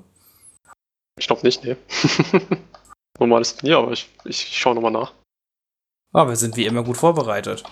Ich 1.18 1.26
glaube 1.26 1.42
nicht, 1.42 1.62
ne. 1.62 1.76
normales 3.18 3.56
Turnier, 3.56 3.78
aber 3.78 3.92
ich, 3.92 4.08
ich 4.24 4.58
schaue 4.58 4.74
nochmal 4.74 4.90
nach. 4.90 5.12
Ah, 6.14 6.28
wir 6.28 6.36
sind 6.36 6.56
wie 6.56 6.64
immer 6.64 6.84
gut 6.84 6.96
vorbereitet. 6.96 7.64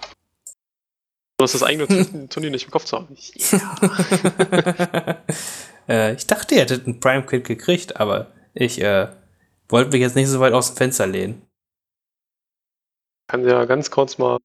Du 1.38 1.44
hast 1.44 1.54
das 1.54 1.62
eigene 1.62 1.86
Turnier 2.28 2.50
nicht 2.50 2.64
im 2.64 2.72
Kopf 2.72 2.84
zu 2.84 2.96
haben. 2.96 3.16
Ja. 3.16 5.22
äh, 5.88 6.14
ich 6.14 6.26
dachte, 6.26 6.56
ihr 6.56 6.62
hättet 6.62 6.88
ein 6.88 6.98
Prime 6.98 7.24
Kit 7.24 7.44
gekriegt, 7.44 8.00
aber 8.00 8.32
ich 8.52 8.82
äh, 8.82 9.08
wollte 9.68 9.92
mich 9.92 10.00
jetzt 10.00 10.16
nicht 10.16 10.28
so 10.28 10.40
weit 10.40 10.54
aus 10.54 10.74
dem 10.74 10.76
Fenster 10.76 11.06
lehnen. 11.06 11.46
Kann 13.28 13.46
ja 13.46 13.64
ganz 13.64 13.92
kurz 13.92 14.18
mal 14.18 14.38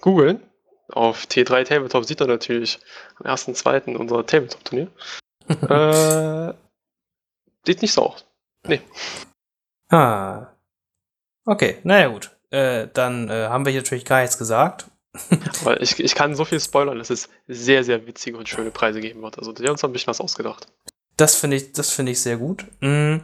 googeln. 0.00 0.42
Auf 0.88 1.26
T3 1.26 1.64
Tabletop 1.64 2.04
sieht 2.04 2.20
er 2.20 2.26
natürlich 2.26 2.80
am 3.20 3.30
1.2. 3.30 3.96
unser 3.96 4.26
Tabletop-Turnier. 4.26 4.88
äh, 5.48 6.52
sieht 7.64 7.80
nicht 7.80 7.92
so 7.92 8.08
aus. 8.08 8.26
Nee. 8.66 8.80
Ah. 9.88 10.48
Okay, 11.44 11.78
naja 11.84 12.08
gut. 12.08 12.31
Äh, 12.52 12.88
dann 12.92 13.30
äh, 13.30 13.48
haben 13.48 13.64
wir 13.64 13.72
hier 13.72 13.80
natürlich 13.80 14.04
gar 14.04 14.20
nichts 14.20 14.36
gesagt. 14.36 14.86
Weil 15.64 15.82
ich, 15.82 15.98
ich 15.98 16.14
kann 16.14 16.34
so 16.34 16.44
viel 16.44 16.60
spoilern, 16.60 16.98
dass 16.98 17.10
es 17.10 17.28
sehr, 17.48 17.82
sehr 17.82 18.06
witzige 18.06 18.36
und 18.36 18.48
schöne 18.48 18.70
Preise 18.70 19.00
geben 19.00 19.22
wird. 19.22 19.38
Also 19.38 19.52
die 19.52 19.64
haben 19.64 19.72
uns 19.72 19.84
ein 19.84 19.92
bisschen 19.92 20.08
was 20.08 20.20
ausgedacht. 20.20 20.68
Das 21.16 21.34
finde 21.34 21.56
ich, 21.56 21.72
das 21.72 21.90
finde 21.90 22.12
ich 22.12 22.20
sehr 22.20 22.36
gut. 22.36 22.66
Mm, 22.80 23.18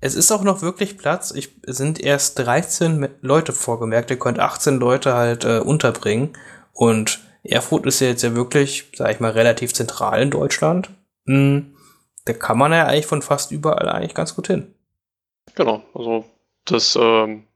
es 0.00 0.14
ist 0.14 0.30
auch 0.30 0.42
noch 0.42 0.62
wirklich 0.62 0.98
Platz. 0.98 1.32
Ich 1.32 1.50
sind 1.66 2.00
erst 2.00 2.38
13 2.38 3.08
Leute 3.20 3.52
vorgemerkt. 3.52 4.10
Ihr 4.10 4.18
könnt 4.18 4.38
18 4.38 4.78
Leute 4.78 5.14
halt 5.14 5.44
äh, 5.44 5.58
unterbringen. 5.58 6.36
Und 6.72 7.20
Erfurt 7.42 7.86
ist 7.86 8.00
ja 8.00 8.08
jetzt 8.08 8.22
ja 8.22 8.34
wirklich, 8.34 8.90
sag 8.94 9.10
ich 9.10 9.20
mal, 9.20 9.32
relativ 9.32 9.74
zentral 9.74 10.22
in 10.22 10.30
Deutschland. 10.30 10.90
Mm, 11.24 11.60
da 12.24 12.32
kann 12.32 12.58
man 12.58 12.72
ja 12.72 12.86
eigentlich 12.86 13.06
von 13.06 13.22
fast 13.22 13.50
überall 13.50 13.88
eigentlich 13.88 14.14
ganz 14.14 14.34
gut 14.34 14.48
hin. 14.48 14.74
Genau, 15.54 15.82
also 15.94 16.24
das, 16.64 16.96
ähm, 17.00 17.47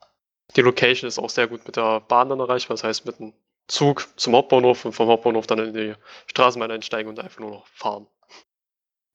die 0.56 0.60
Location 0.60 1.08
ist 1.08 1.18
auch 1.18 1.30
sehr 1.30 1.46
gut 1.46 1.66
mit 1.66 1.76
der 1.76 2.00
Bahn 2.00 2.28
dann 2.28 2.40
erreichbar, 2.40 2.76
das 2.76 2.84
heißt 2.84 3.06
mit 3.06 3.18
dem 3.18 3.32
Zug 3.68 4.08
zum 4.16 4.34
Hauptbahnhof 4.34 4.84
und 4.84 4.92
vom 4.92 5.08
Hauptbahnhof 5.08 5.46
dann 5.46 5.58
in 5.60 5.74
die 5.74 5.94
Straßenbahn 6.26 6.70
einsteigen 6.70 7.08
und 7.08 7.18
einfach 7.18 7.40
nur 7.40 7.50
noch 7.50 7.66
fahren. 7.68 8.06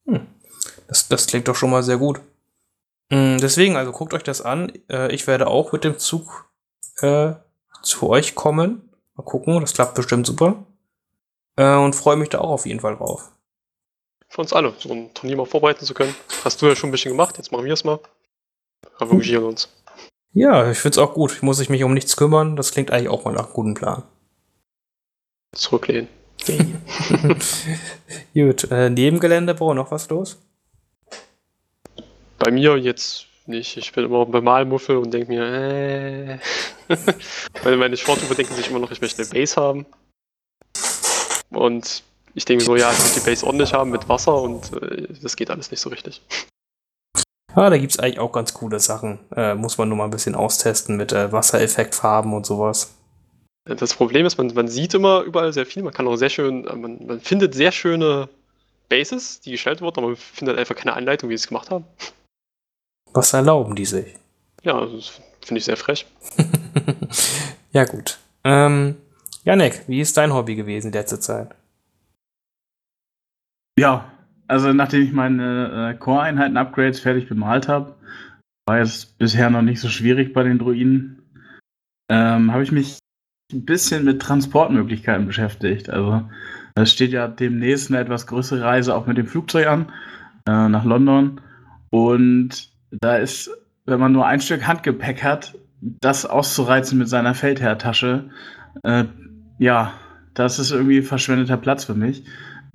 Hm. 0.06 0.26
Das, 0.88 1.08
das 1.08 1.26
klingt 1.26 1.48
doch 1.48 1.54
schon 1.54 1.70
mal 1.70 1.82
sehr 1.82 1.98
gut. 1.98 2.20
Hm, 3.10 3.38
deswegen, 3.40 3.76
also 3.76 3.92
guckt 3.92 4.14
euch 4.14 4.22
das 4.22 4.42
an. 4.42 4.72
Äh, 4.90 5.12
ich 5.14 5.26
werde 5.26 5.46
auch 5.46 5.72
mit 5.72 5.84
dem 5.84 5.98
Zug 5.98 6.50
äh, 7.00 7.32
zu 7.82 8.08
euch 8.08 8.34
kommen. 8.34 8.90
Mal 9.14 9.22
gucken, 9.22 9.60
das 9.60 9.74
klappt 9.74 9.94
bestimmt 9.94 10.26
super. 10.26 10.64
Äh, 11.56 11.76
und 11.76 11.94
freue 11.94 12.16
mich 12.16 12.28
da 12.28 12.38
auch 12.38 12.50
auf 12.50 12.66
jeden 12.66 12.80
Fall 12.80 12.96
drauf. 12.96 13.30
Für 14.28 14.42
uns 14.42 14.52
alle, 14.52 14.74
so 14.78 14.92
ein 14.92 15.14
Turnier 15.14 15.36
mal 15.36 15.46
vorbereiten 15.46 15.84
zu 15.84 15.94
können. 15.94 16.14
Hast 16.44 16.60
du 16.60 16.66
ja 16.66 16.76
schon 16.76 16.88
ein 16.88 16.92
bisschen 16.92 17.12
gemacht, 17.12 17.38
jetzt 17.38 17.50
machen 17.50 17.64
wir 17.64 17.72
es 17.72 17.84
mal. 17.84 17.98
Engagieren 19.00 19.44
uns. 19.44 19.68
Ja, 20.32 20.70
ich 20.70 20.78
finde 20.78 20.94
es 20.94 20.98
auch 20.98 21.14
gut. 21.14 21.32
Ich 21.32 21.42
muss 21.42 21.66
mich 21.68 21.84
um 21.84 21.94
nichts 21.94 22.16
kümmern. 22.16 22.56
Das 22.56 22.72
klingt 22.72 22.90
eigentlich 22.90 23.08
auch 23.08 23.24
mal 23.24 23.32
nach 23.32 23.46
einem 23.46 23.52
guten 23.54 23.74
Plan. 23.74 24.02
Zurücklehnen. 25.52 26.08
gut, 28.34 28.70
äh, 28.70 28.90
Nebengeländebau, 28.90 29.74
noch 29.74 29.90
was 29.90 30.08
los? 30.08 30.38
Bei 32.38 32.50
mir 32.50 32.76
jetzt 32.76 33.26
nicht. 33.46 33.76
Ich 33.76 33.92
bin 33.92 34.04
immer 34.04 34.24
beim 34.26 34.44
Malmuffel 34.44 34.98
und 34.98 35.12
denke 35.12 35.32
mir, 35.32 35.42
äh. 35.42 36.38
meine, 37.64 37.76
meine 37.76 37.96
Sportgruppe 37.96 38.36
denken 38.36 38.54
sich 38.54 38.70
immer 38.70 38.78
noch, 38.78 38.90
ich 38.92 39.00
möchte 39.00 39.22
eine 39.22 39.30
Base 39.30 39.56
haben. 39.56 39.86
Und 41.50 42.04
ich 42.34 42.44
denke 42.44 42.62
so, 42.62 42.76
ja, 42.76 42.92
ich 42.92 42.98
möchte 42.98 43.20
die 43.20 43.26
Base 43.26 43.44
ordentlich 43.44 43.72
haben 43.72 43.90
mit 43.90 44.08
Wasser 44.08 44.40
und 44.40 44.72
äh, 44.74 45.08
das 45.20 45.34
geht 45.34 45.50
alles 45.50 45.70
nicht 45.70 45.80
so 45.80 45.88
richtig. 45.88 46.22
Ja, 47.58 47.70
da 47.70 47.76
gibt 47.76 47.90
es 47.90 47.98
eigentlich 47.98 48.20
auch 48.20 48.30
ganz 48.30 48.54
coole 48.54 48.78
Sachen. 48.78 49.18
Äh, 49.34 49.56
muss 49.56 49.78
man 49.78 49.88
nur 49.88 49.98
mal 49.98 50.04
ein 50.04 50.12
bisschen 50.12 50.36
austesten 50.36 50.96
mit 50.96 51.10
äh, 51.10 51.32
Wassereffektfarben 51.32 52.32
und 52.32 52.46
sowas. 52.46 52.94
Das 53.64 53.94
Problem 53.94 54.24
ist, 54.26 54.38
man, 54.38 54.54
man 54.54 54.68
sieht 54.68 54.94
immer 54.94 55.22
überall 55.22 55.52
sehr 55.52 55.66
viel. 55.66 55.82
Man 55.82 55.92
kann 55.92 56.06
auch 56.06 56.14
sehr 56.14 56.30
schön, 56.30 56.68
äh, 56.68 56.76
man, 56.76 57.04
man 57.04 57.20
findet 57.20 57.54
sehr 57.54 57.72
schöne 57.72 58.28
Bases, 58.88 59.40
die 59.40 59.50
gestaltet 59.50 59.82
wurden, 59.82 59.98
aber 59.98 60.06
man 60.06 60.16
findet 60.16 60.56
einfach 60.56 60.76
keine 60.76 60.92
Anleitung, 60.92 61.30
wie 61.30 61.36
sie 61.36 61.42
es 61.42 61.48
gemacht 61.48 61.68
haben. 61.70 61.84
Was 63.12 63.32
erlauben 63.32 63.74
die 63.74 63.86
sich? 63.86 64.14
Ja, 64.62 64.86
das 64.86 65.20
finde 65.40 65.58
ich 65.58 65.64
sehr 65.64 65.76
frech. 65.76 66.06
ja, 67.72 67.86
gut. 67.86 68.18
Ähm, 68.44 68.98
Janek, 69.42 69.82
wie 69.88 70.00
ist 70.00 70.16
dein 70.16 70.32
Hobby 70.32 70.54
gewesen 70.54 70.92
letzte 70.92 71.18
Zeit? 71.18 71.56
Ja, 73.76 74.12
also 74.48 74.72
nachdem 74.72 75.02
ich 75.02 75.12
meine 75.12 75.92
äh, 75.92 75.98
Core-Einheiten-Upgrades 75.98 77.00
fertig 77.00 77.28
bemalt 77.28 77.68
habe, 77.68 77.94
war 78.66 78.78
jetzt 78.78 79.18
bisher 79.18 79.50
noch 79.50 79.62
nicht 79.62 79.80
so 79.80 79.88
schwierig 79.88 80.32
bei 80.32 80.42
den 80.42 80.58
Druiden, 80.58 81.22
ähm, 82.10 82.52
habe 82.52 82.62
ich 82.62 82.72
mich 82.72 82.98
ein 83.52 83.64
bisschen 83.64 84.04
mit 84.04 84.20
Transportmöglichkeiten 84.20 85.26
beschäftigt. 85.26 85.88
Also 85.90 86.28
es 86.74 86.92
steht 86.92 87.12
ja 87.12 87.28
demnächst 87.28 87.90
eine 87.90 88.00
etwas 88.00 88.26
größere 88.26 88.62
Reise 88.62 88.94
auch 88.94 89.06
mit 89.06 89.16
dem 89.16 89.26
Flugzeug 89.26 89.66
an, 89.66 89.92
äh, 90.46 90.68
nach 90.68 90.84
London. 90.84 91.40
Und 91.90 92.70
da 92.90 93.16
ist, 93.16 93.50
wenn 93.86 94.00
man 94.00 94.12
nur 94.12 94.26
ein 94.26 94.40
Stück 94.40 94.66
Handgepäck 94.66 95.22
hat, 95.22 95.54
das 95.80 96.26
auszureizen 96.26 96.98
mit 96.98 97.08
seiner 97.08 97.34
Feldherrtasche, 97.34 98.30
äh, 98.82 99.04
ja, 99.58 99.92
das 100.34 100.58
ist 100.58 100.70
irgendwie 100.70 101.02
verschwendeter 101.02 101.56
Platz 101.56 101.84
für 101.84 101.94
mich. 101.94 102.24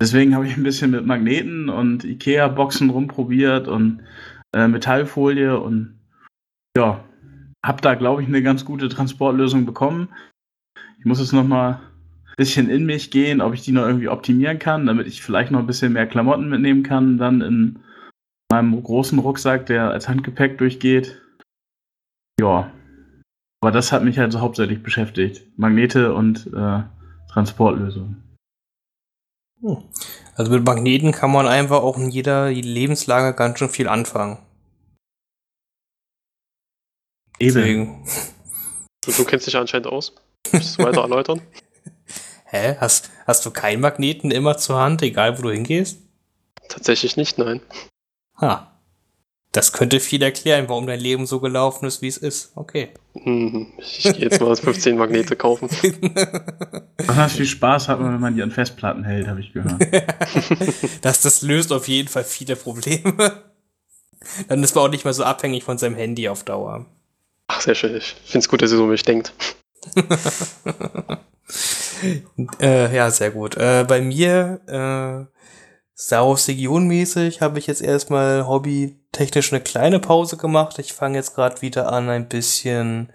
Deswegen 0.00 0.34
habe 0.34 0.46
ich 0.46 0.56
ein 0.56 0.62
bisschen 0.62 0.90
mit 0.90 1.06
Magneten 1.06 1.68
und 1.68 2.04
Ikea-Boxen 2.04 2.90
rumprobiert 2.90 3.68
und 3.68 4.02
äh, 4.54 4.68
Metallfolie 4.68 5.58
und 5.58 5.98
ja, 6.76 7.04
habe 7.64 7.80
da, 7.80 7.94
glaube 7.94 8.22
ich, 8.22 8.28
eine 8.28 8.42
ganz 8.42 8.64
gute 8.64 8.88
Transportlösung 8.88 9.64
bekommen. 9.64 10.08
Ich 10.98 11.04
muss 11.04 11.20
jetzt 11.20 11.32
noch 11.32 11.44
mal 11.44 11.80
ein 12.26 12.34
bisschen 12.36 12.68
in 12.68 12.84
mich 12.86 13.10
gehen, 13.10 13.40
ob 13.40 13.54
ich 13.54 13.62
die 13.62 13.72
noch 13.72 13.86
irgendwie 13.86 14.08
optimieren 14.08 14.58
kann, 14.58 14.86
damit 14.86 15.06
ich 15.06 15.22
vielleicht 15.22 15.50
noch 15.50 15.60
ein 15.60 15.66
bisschen 15.66 15.92
mehr 15.92 16.06
Klamotten 16.06 16.48
mitnehmen 16.48 16.82
kann, 16.82 17.18
dann 17.18 17.40
in 17.40 17.78
meinem 18.50 18.82
großen 18.82 19.18
Rucksack, 19.18 19.66
der 19.66 19.90
als 19.90 20.08
Handgepäck 20.08 20.58
durchgeht. 20.58 21.22
Ja. 22.40 22.70
Aber 23.62 23.70
das 23.70 23.92
hat 23.92 24.04
mich 24.04 24.18
halt 24.18 24.32
so 24.32 24.40
hauptsächlich 24.40 24.82
beschäftigt. 24.82 25.46
Magnete 25.56 26.12
und 26.12 26.48
äh, 26.52 26.82
Transportlösungen. 27.30 28.22
Hm. 29.64 29.82
Also 30.36 30.52
mit 30.52 30.64
Magneten 30.64 31.12
kann 31.12 31.32
man 31.32 31.48
einfach 31.48 31.82
auch 31.82 31.96
in 31.96 32.10
jeder 32.10 32.50
Lebenslage 32.50 33.34
ganz 33.34 33.58
schön 33.58 33.70
viel 33.70 33.88
anfangen. 33.88 34.38
Eben. 37.38 37.54
Deswegen. 37.54 38.06
Du, 39.04 39.12
du 39.12 39.24
kennst 39.24 39.46
dich 39.46 39.56
anscheinend 39.56 39.86
aus. 39.86 40.14
Willst 40.50 40.78
du 40.78 40.84
weiter 40.84 41.00
erläutern? 41.02 41.40
Hä? 42.44 42.76
Hast, 42.78 43.10
hast 43.26 43.44
du 43.46 43.50
keinen 43.50 43.80
Magneten 43.80 44.30
immer 44.30 44.58
zur 44.58 44.78
Hand, 44.78 45.02
egal 45.02 45.38
wo 45.38 45.42
du 45.42 45.50
hingehst? 45.50 45.98
Tatsächlich 46.68 47.16
nicht, 47.16 47.38
nein. 47.38 47.60
Ha. 48.40 48.70
Das 49.54 49.72
könnte 49.72 50.00
viel 50.00 50.20
erklären, 50.20 50.68
warum 50.68 50.88
dein 50.88 50.98
Leben 50.98 51.26
so 51.26 51.38
gelaufen 51.38 51.86
ist, 51.86 52.02
wie 52.02 52.08
es 52.08 52.16
ist. 52.16 52.50
Okay. 52.56 52.88
Mhm. 53.14 53.68
Ich 53.78 54.02
gehe 54.02 54.14
jetzt 54.16 54.40
mal 54.40 54.56
15 54.56 54.96
Magnete 54.98 55.36
kaufen. 55.36 55.68
Besonders 56.96 57.34
viel 57.34 57.46
Spaß 57.46 57.86
hat 57.86 58.00
man, 58.00 58.14
wenn 58.14 58.20
man 58.20 58.34
die 58.34 58.42
an 58.42 58.50
Festplatten 58.50 59.04
hält, 59.04 59.28
habe 59.28 59.38
ich 59.38 59.52
gehört. 59.52 59.80
das, 61.02 61.22
das 61.22 61.42
löst 61.42 61.72
auf 61.72 61.86
jeden 61.86 62.08
Fall 62.08 62.24
viele 62.24 62.56
Probleme. 62.56 63.44
Dann 64.48 64.64
ist 64.64 64.74
man 64.74 64.86
auch 64.86 64.90
nicht 64.90 65.04
mehr 65.04 65.14
so 65.14 65.22
abhängig 65.22 65.62
von 65.62 65.78
seinem 65.78 65.94
Handy 65.94 66.28
auf 66.28 66.42
Dauer. 66.42 66.86
Ach, 67.46 67.60
sehr 67.60 67.76
schön. 67.76 67.94
Ich 67.94 68.16
finde 68.24 68.38
es 68.40 68.48
gut, 68.48 68.60
dass 68.60 68.72
ihr 68.72 68.78
so 68.78 68.86
mich 68.86 69.04
denkt. 69.04 69.32
äh, 72.60 72.92
ja, 72.92 73.08
sehr 73.12 73.30
gut. 73.30 73.56
Äh, 73.56 73.84
bei 73.86 74.00
mir, 74.00 74.60
äh, 74.66 75.32
Star 75.96 76.26
Wars 76.26 76.48
Region-mäßig, 76.48 77.40
habe 77.40 77.60
ich 77.60 77.68
jetzt 77.68 77.82
erstmal 77.82 78.48
hobbytechnisch 79.14 79.52
eine 79.52 79.62
kleine 79.62 80.00
Pause 80.00 80.36
gemacht. 80.36 80.78
Ich 80.78 80.92
fange 80.92 81.18
jetzt 81.18 81.34
gerade 81.34 81.62
wieder 81.62 81.92
an, 81.92 82.08
ein 82.08 82.28
bisschen 82.28 83.10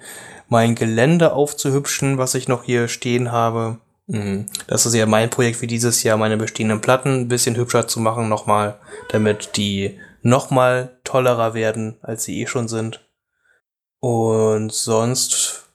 mein 0.48 0.76
Gelände 0.76 1.34
aufzuhübschen, 1.34 2.18
was 2.18 2.36
ich 2.36 2.48
noch 2.48 2.64
hier 2.64 2.88
stehen 2.88 3.32
habe. 3.32 3.78
Mhm. 4.08 4.48
Das 4.68 4.86
ist 4.86 4.96
ja 4.96 5.06
mein 5.06 5.30
Projekt 5.30 5.62
wie 5.62 5.68
dieses 5.68 6.04
Jahr, 6.04 6.18
meine 6.18 6.38
bestehenden 6.38 6.82
Platten 6.82 7.22
ein 7.22 7.28
bisschen 7.28 7.56
hübscher 7.56 7.88
zu 7.88 8.00
machen 8.00 8.30
nochmal, 8.30 8.80
damit 9.10 9.58
die 9.58 10.00
nochmal 10.22 10.98
tollerer 11.04 11.54
werden, 11.54 11.98
als 12.02 12.24
sie 12.24 12.42
eh 12.42 12.48
schon 12.48 12.68
sind. 12.68 13.06
Und 14.00 14.72
sonst, 14.72 15.70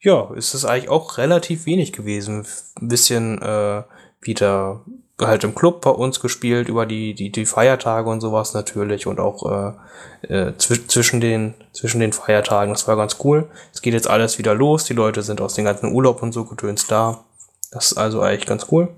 ja, 0.00 0.32
ist 0.34 0.54
es 0.54 0.64
eigentlich 0.64 0.90
auch 0.90 1.16
relativ 1.18 1.66
wenig 1.66 1.92
gewesen. 1.92 2.46
Ein 2.80 2.88
bisschen 2.88 3.40
äh, 3.40 3.84
wieder 4.20 4.84
halt 5.20 5.44
im 5.44 5.54
Club 5.54 5.80
bei 5.80 5.90
uns 5.90 6.20
gespielt, 6.20 6.68
über 6.68 6.86
die, 6.86 7.14
die, 7.14 7.30
die 7.30 7.46
Feiertage 7.46 8.08
und 8.08 8.20
sowas 8.20 8.54
natürlich 8.54 9.06
und 9.06 9.18
auch 9.18 9.76
äh, 10.22 10.32
äh, 10.32 10.56
zw 10.56 10.86
zwischen, 10.86 11.20
den, 11.20 11.54
zwischen 11.72 12.00
den 12.00 12.12
Feiertagen. 12.12 12.72
Das 12.72 12.86
war 12.86 12.96
ganz 12.96 13.16
cool. 13.24 13.48
Es 13.72 13.82
geht 13.82 13.94
jetzt 13.94 14.08
alles 14.08 14.38
wieder 14.38 14.54
los. 14.54 14.84
Die 14.84 14.94
Leute 14.94 15.22
sind 15.22 15.40
aus 15.40 15.54
den 15.54 15.64
ganzen 15.64 15.92
Urlaub 15.92 16.22
und 16.22 16.32
so 16.32 16.44
gedöns 16.44 16.86
da. 16.86 17.24
Das 17.70 17.92
ist 17.92 17.98
also 17.98 18.20
eigentlich 18.20 18.46
ganz 18.46 18.66
cool. 18.70 18.88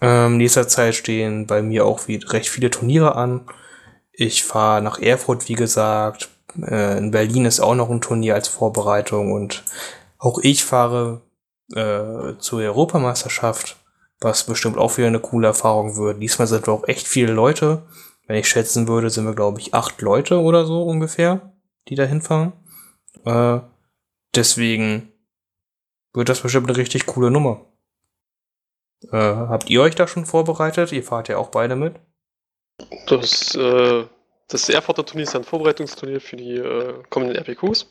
Ähm, 0.00 0.36
nächster 0.36 0.68
Zeit 0.68 0.94
stehen 0.94 1.46
bei 1.46 1.60
mir 1.60 1.84
auch 1.84 2.06
wie, 2.06 2.16
recht 2.16 2.48
viele 2.48 2.70
Turniere 2.70 3.16
an. 3.16 3.46
Ich 4.12 4.44
fahre 4.44 4.82
nach 4.82 5.00
Erfurt, 5.00 5.48
wie 5.48 5.54
gesagt. 5.54 6.28
Äh, 6.60 6.98
in 6.98 7.10
Berlin 7.10 7.44
ist 7.44 7.60
auch 7.60 7.74
noch 7.74 7.90
ein 7.90 8.00
Turnier 8.00 8.34
als 8.34 8.48
Vorbereitung 8.48 9.32
und 9.32 9.64
auch 10.18 10.38
ich 10.42 10.64
fahre 10.64 11.22
äh, 11.74 12.38
zur 12.38 12.60
Europameisterschaft, 12.60 13.76
was 14.20 14.44
bestimmt 14.44 14.78
auch 14.78 14.96
wieder 14.96 15.06
eine 15.06 15.20
coole 15.20 15.48
Erfahrung 15.48 15.96
wird. 15.96 16.22
Diesmal 16.22 16.48
sind 16.48 16.66
wir 16.66 16.72
auch 16.72 16.88
echt 16.88 17.06
viele 17.06 17.32
Leute. 17.32 17.86
Wenn 18.26 18.36
ich 18.36 18.48
schätzen 18.48 18.88
würde, 18.88 19.10
sind 19.10 19.24
wir, 19.24 19.34
glaube 19.34 19.60
ich, 19.60 19.74
acht 19.74 20.00
Leute 20.02 20.40
oder 20.40 20.66
so 20.66 20.82
ungefähr, 20.82 21.52
die 21.88 21.94
da 21.94 22.04
hinfahren. 22.04 22.52
Äh, 23.24 23.60
deswegen 24.34 25.12
wird 26.12 26.28
das 26.28 26.40
bestimmt 26.40 26.68
eine 26.68 26.76
richtig 26.76 27.06
coole 27.06 27.30
Nummer. 27.30 27.64
Äh, 29.12 29.16
habt 29.16 29.70
ihr 29.70 29.80
euch 29.80 29.94
da 29.94 30.06
schon 30.06 30.26
vorbereitet? 30.26 30.92
Ihr 30.92 31.04
fahrt 31.04 31.28
ja 31.28 31.38
auch 31.38 31.48
beide 31.50 31.76
mit. 31.76 31.94
Das, 33.06 33.54
äh, 33.54 34.04
das 34.48 34.68
Erfurter 34.68 35.06
Turnier 35.06 35.24
ist 35.24 35.36
ein 35.36 35.44
Vorbereitungsturnier 35.44 36.20
für 36.20 36.36
die 36.36 36.56
äh, 36.56 37.02
kommenden 37.10 37.36
RPQs. 37.36 37.88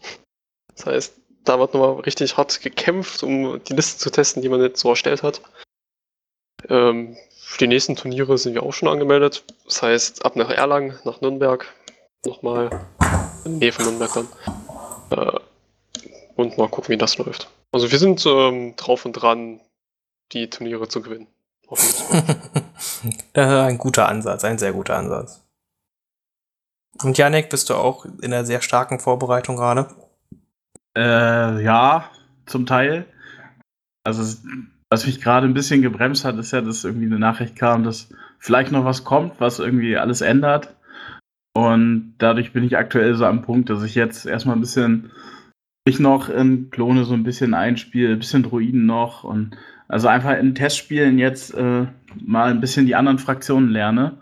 Das 0.76 0.86
heißt, 0.86 1.22
da 1.46 1.60
wird 1.60 1.74
nochmal 1.74 2.02
richtig 2.02 2.36
hart 2.38 2.62
gekämpft, 2.62 3.24
um 3.24 3.62
die 3.64 3.74
Liste 3.74 3.98
zu 4.00 4.10
testen, 4.10 4.42
die 4.42 4.50
man 4.50 4.62
jetzt 4.62 4.82
so 4.82 4.90
erstellt 4.90 5.24
hat. 5.24 5.42
Ähm, 6.70 7.16
für 7.40 7.60
die 7.60 7.68
nächsten 7.68 7.96
Turniere 7.96 8.38
sind 8.38 8.54
wir 8.54 8.64
auch 8.64 8.74
schon 8.74 8.90
angemeldet. 8.90 9.44
Das 9.66 9.82
heißt, 9.82 10.26
ab 10.26 10.36
nach 10.36 10.50
Erlangen, 10.50 11.00
nach 11.06 11.22
Nürnberg, 11.22 11.66
nochmal 12.26 12.70
in 13.46 13.60
Nähe 13.60 13.72
von 13.72 13.86
Nürnberg 13.86 14.14
dann. 14.14 14.28
Äh, 15.12 15.40
und 16.36 16.58
mal 16.58 16.70
gucken, 16.70 16.90
wie 16.90 16.98
das 16.98 17.18
läuft. 17.18 17.50
Also 17.72 17.92
wir 17.92 18.00
sind 18.00 18.26
ähm, 18.26 18.76
drauf 18.76 19.06
und 19.06 19.14
dran, 19.14 19.60
die 20.32 20.50
Turniere 20.50 20.88
zu 20.88 21.02
gewinnen. 21.02 21.28
ein 23.34 23.78
guter 23.78 24.08
Ansatz, 24.08 24.44
ein 24.44 24.58
sehr 24.58 24.74
guter 24.74 24.98
Ansatz. 24.98 25.44
Und 27.04 27.18
Janek, 27.18 27.50
bist 27.50 27.70
du 27.70 27.76
auch 27.76 28.06
in 28.06 28.34
einer 28.34 28.46
sehr 28.46 28.62
starken 28.62 29.00
Vorbereitung 29.00 29.58
gerade? 29.58 29.88
Äh, 30.98 31.64
ja, 31.64 32.10
zum 32.46 32.66
Teil. 32.66 33.06
Also, 34.04 34.38
was 34.90 35.06
mich 35.06 35.22
gerade 35.22 35.48
ein 35.48 35.54
bisschen 35.54 35.82
gebremst 35.82 36.24
hat, 36.26 36.38
ist 36.38 36.52
ja, 36.52 36.62
dass 36.62 36.84
irgendwie 36.84 37.08
eine 37.08 37.20
Nachricht 37.20 37.56
kam, 37.56 37.84
dass 37.84 38.10
vielleicht 38.40 38.72
noch 38.72 38.86
was 38.86 39.04
kommt, 39.04 39.40
was 39.40 39.60
irgendwie 39.60 39.98
alles 39.98 40.22
ändert. 40.22 40.76
Und 41.54 42.16
dadurch 42.20 42.54
bin 42.54 42.64
ich 42.64 42.78
aktuell 42.78 43.16
so 43.16 43.26
am 43.26 43.42
Punkt, 43.42 43.70
dass 43.70 43.84
ich 43.84 43.96
jetzt 43.96 44.26
erstmal 44.26 44.56
ein 44.56 44.62
bisschen 44.62 45.12
mich 45.88 46.00
noch 46.00 46.30
in 46.30 46.70
Klone 46.70 47.06
so 47.06 47.14
ein 47.14 47.24
bisschen 47.24 47.54
einspiele, 47.54 48.14
ein 48.14 48.20
bisschen 48.20 48.44
Druiden 48.44 48.86
noch 48.86 49.24
und 49.24 49.58
also 49.88 50.08
einfach 50.08 50.38
in 50.38 50.54
Testspielen 50.54 51.18
jetzt 51.18 51.54
äh, 51.54 51.88
mal 52.22 52.52
ein 52.52 52.62
bisschen 52.62 52.86
die 52.86 52.96
anderen 52.96 53.20
Fraktionen 53.20 53.70
lerne, 53.70 54.18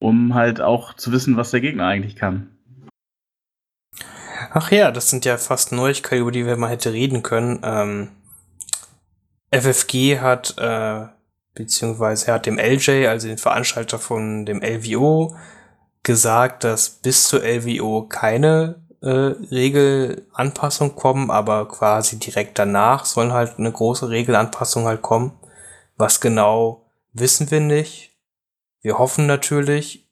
um 0.00 0.34
halt 0.34 0.60
auch 0.60 0.94
zu 0.94 1.12
wissen, 1.12 1.36
was 1.36 1.50
der 1.50 1.60
Gegner 1.60 1.86
eigentlich 1.86 2.16
kann. 2.16 2.48
Ach 4.52 4.70
ja, 4.70 4.90
das 4.90 5.10
sind 5.10 5.24
ja 5.24 5.36
fast 5.36 5.72
Neuigkeiten, 5.72 6.22
über 6.22 6.32
die 6.32 6.46
wir 6.46 6.56
mal 6.56 6.70
hätte 6.70 6.92
reden 6.92 7.22
können. 7.22 7.60
Ähm, 7.62 8.08
FFG 9.60 10.20
hat, 10.20 10.54
äh, 10.58 11.06
beziehungsweise 11.54 12.28
er 12.28 12.34
hat 12.34 12.46
dem 12.46 12.58
LJ, 12.58 13.06
also 13.06 13.28
den 13.28 13.38
Veranstalter 13.38 13.98
von 13.98 14.44
dem 14.46 14.62
LVO, 14.62 15.36
gesagt, 16.02 16.64
dass 16.64 16.90
bis 16.90 17.28
zur 17.28 17.42
LVO 17.42 18.06
keine 18.08 18.82
äh, 19.00 19.08
Regelanpassung 19.08 20.96
kommen, 20.96 21.30
aber 21.30 21.68
quasi 21.68 22.18
direkt 22.18 22.58
danach 22.58 23.04
sollen 23.04 23.32
halt 23.32 23.58
eine 23.58 23.72
große 23.72 24.08
Regelanpassung 24.08 24.86
halt 24.86 25.02
kommen. 25.02 25.32
Was 25.96 26.20
genau 26.20 26.90
wissen 27.12 27.50
wir 27.50 27.60
nicht. 27.60 28.12
Wir 28.82 28.98
hoffen 28.98 29.26
natürlich 29.26 30.08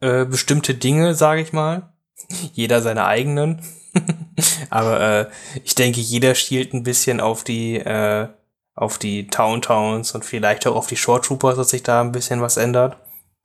äh, 0.00 0.24
bestimmte 0.24 0.74
Dinge, 0.74 1.14
sage 1.14 1.42
ich 1.42 1.52
mal. 1.52 1.92
Jeder 2.52 2.82
seine 2.82 3.04
eigenen. 3.04 3.62
aber 4.70 5.00
äh, 5.00 5.26
ich 5.64 5.74
denke, 5.74 6.00
jeder 6.00 6.34
schielt 6.34 6.74
ein 6.74 6.82
bisschen 6.82 7.18
auf 7.18 7.44
die 7.44 7.76
äh, 7.76 8.28
auf 8.76 8.98
die 8.98 9.26
Town 9.26 9.62
Towns 9.62 10.14
und 10.14 10.24
vielleicht 10.24 10.66
auch 10.66 10.76
auf 10.76 10.86
die 10.86 10.96
Short 10.96 11.24
Troopers, 11.24 11.56
dass 11.56 11.70
sich 11.70 11.82
da 11.82 12.02
ein 12.02 12.12
bisschen 12.12 12.42
was 12.42 12.58
ändert. 12.58 12.96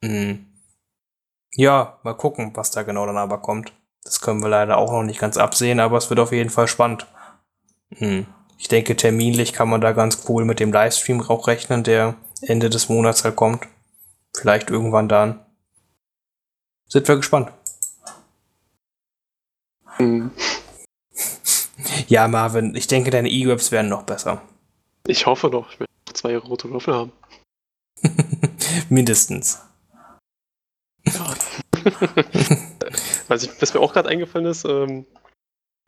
Mhm. 0.02 0.46
Ja, 1.54 1.98
mal 2.02 2.14
gucken, 2.14 2.52
was 2.54 2.70
da 2.70 2.82
genau 2.82 3.06
dann 3.06 3.16
aber 3.16 3.38
kommt. 3.38 3.72
Das 4.04 4.20
können 4.20 4.42
wir 4.42 4.48
leider 4.48 4.76
auch 4.76 4.92
noch 4.92 5.02
nicht 5.02 5.20
ganz 5.20 5.36
absehen, 5.36 5.80
aber 5.80 5.96
es 5.96 6.10
wird 6.10 6.20
auf 6.20 6.32
jeden 6.32 6.50
Fall 6.50 6.68
spannend. 6.68 7.06
Hm. 7.96 8.26
Ich 8.58 8.68
denke, 8.68 8.96
terminlich 8.96 9.52
kann 9.52 9.68
man 9.68 9.80
da 9.80 9.92
ganz 9.92 10.24
cool 10.28 10.44
mit 10.44 10.60
dem 10.60 10.72
Livestream 10.72 11.20
auch 11.28 11.48
rechnen, 11.48 11.82
der 11.82 12.14
Ende 12.42 12.70
des 12.70 12.88
Monats 12.88 13.24
halt 13.24 13.36
kommt. 13.36 13.66
Vielleicht 14.34 14.70
irgendwann 14.70 15.08
dann. 15.08 15.44
Sind 16.88 17.08
wir 17.08 17.16
gespannt. 17.16 17.50
Mhm. 19.98 20.30
Ja, 22.06 22.28
Marvin, 22.28 22.74
ich 22.74 22.86
denke, 22.86 23.10
deine 23.10 23.28
E-Webs 23.28 23.72
werden 23.72 23.88
noch 23.88 24.02
besser. 24.02 24.42
Ich 25.06 25.26
hoffe 25.26 25.50
doch. 25.50 25.70
Ich 25.72 25.80
will 25.80 25.86
noch 26.06 26.14
zwei 26.14 26.36
rote 26.36 26.70
Würfel 26.70 26.94
haben. 26.94 27.12
Mindestens. 28.88 29.60
Ja. 31.04 31.34
was, 33.28 33.42
ich, 33.42 33.62
was, 33.62 33.74
mir 33.74 33.80
auch 33.80 33.92
gerade 33.92 34.08
eingefallen 34.08 34.46
ist, 34.46 34.64
ähm, 34.64 35.04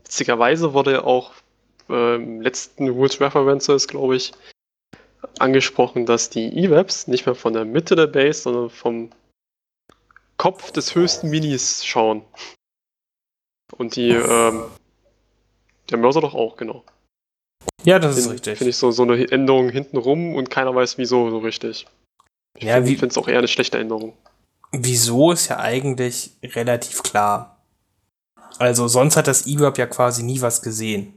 witzigerweise 0.03 0.73
wurde 0.73 1.05
auch 1.05 1.33
äh, 1.89 2.17
im 2.17 2.41
letzten 2.41 2.89
Rules 2.89 3.21
References, 3.21 3.87
glaube 3.87 4.17
ich, 4.17 4.33
angesprochen, 5.39 6.07
dass 6.07 6.31
die 6.31 6.47
E-Webs 6.47 7.07
nicht 7.07 7.27
mehr 7.27 7.35
von 7.35 7.53
der 7.53 7.65
Mitte 7.65 7.97
der 7.97 8.07
Base, 8.07 8.43
sondern 8.43 8.71
vom 8.71 9.11
Kopf 10.37 10.73
des 10.73 10.95
höchsten 10.95 11.31
Minis 11.31 11.85
schauen. 11.85 12.25
Und 13.73 13.97
die, 13.97 14.11
ähm, 14.11 14.65
der 15.91 15.99
Mörser 15.99 16.21
doch 16.21 16.35
auch, 16.35 16.57
genau. 16.57 16.85
Ja, 17.85 17.99
das 17.99 18.17
ist 18.17 18.31
richtig. 18.31 18.59
Finde 18.59 18.71
ich 18.71 18.77
so, 18.77 18.91
so 18.91 19.03
eine 19.03 19.31
Änderung 19.31 19.69
hinten 19.69 19.97
rum 19.99 20.35
und 20.35 20.51
keiner 20.51 20.75
weiß 20.75 20.97
wieso 20.99 21.31
so 21.31 21.39
richtig. 21.39 21.87
Ich 22.57 22.65
ja, 22.65 22.83
finde 22.83 23.07
es 23.07 23.19
auch 23.19 23.29
eher 23.29 23.39
eine 23.39 23.49
schlechte 23.49 23.79
Änderung. 23.79 24.17
wieso 24.73 25.33
ist 25.33 25.49
ja 25.49 25.59
eigentlich 25.59 26.31
relativ 26.43 27.03
klar. 27.03 27.63
Also 28.59 28.87
sonst 28.89 29.17
hat 29.17 29.27
das 29.27 29.47
E-Web 29.47 29.79
ja 29.79 29.87
quasi 29.87 30.23
nie 30.23 30.41
was 30.41 30.63
gesehen. 30.63 31.13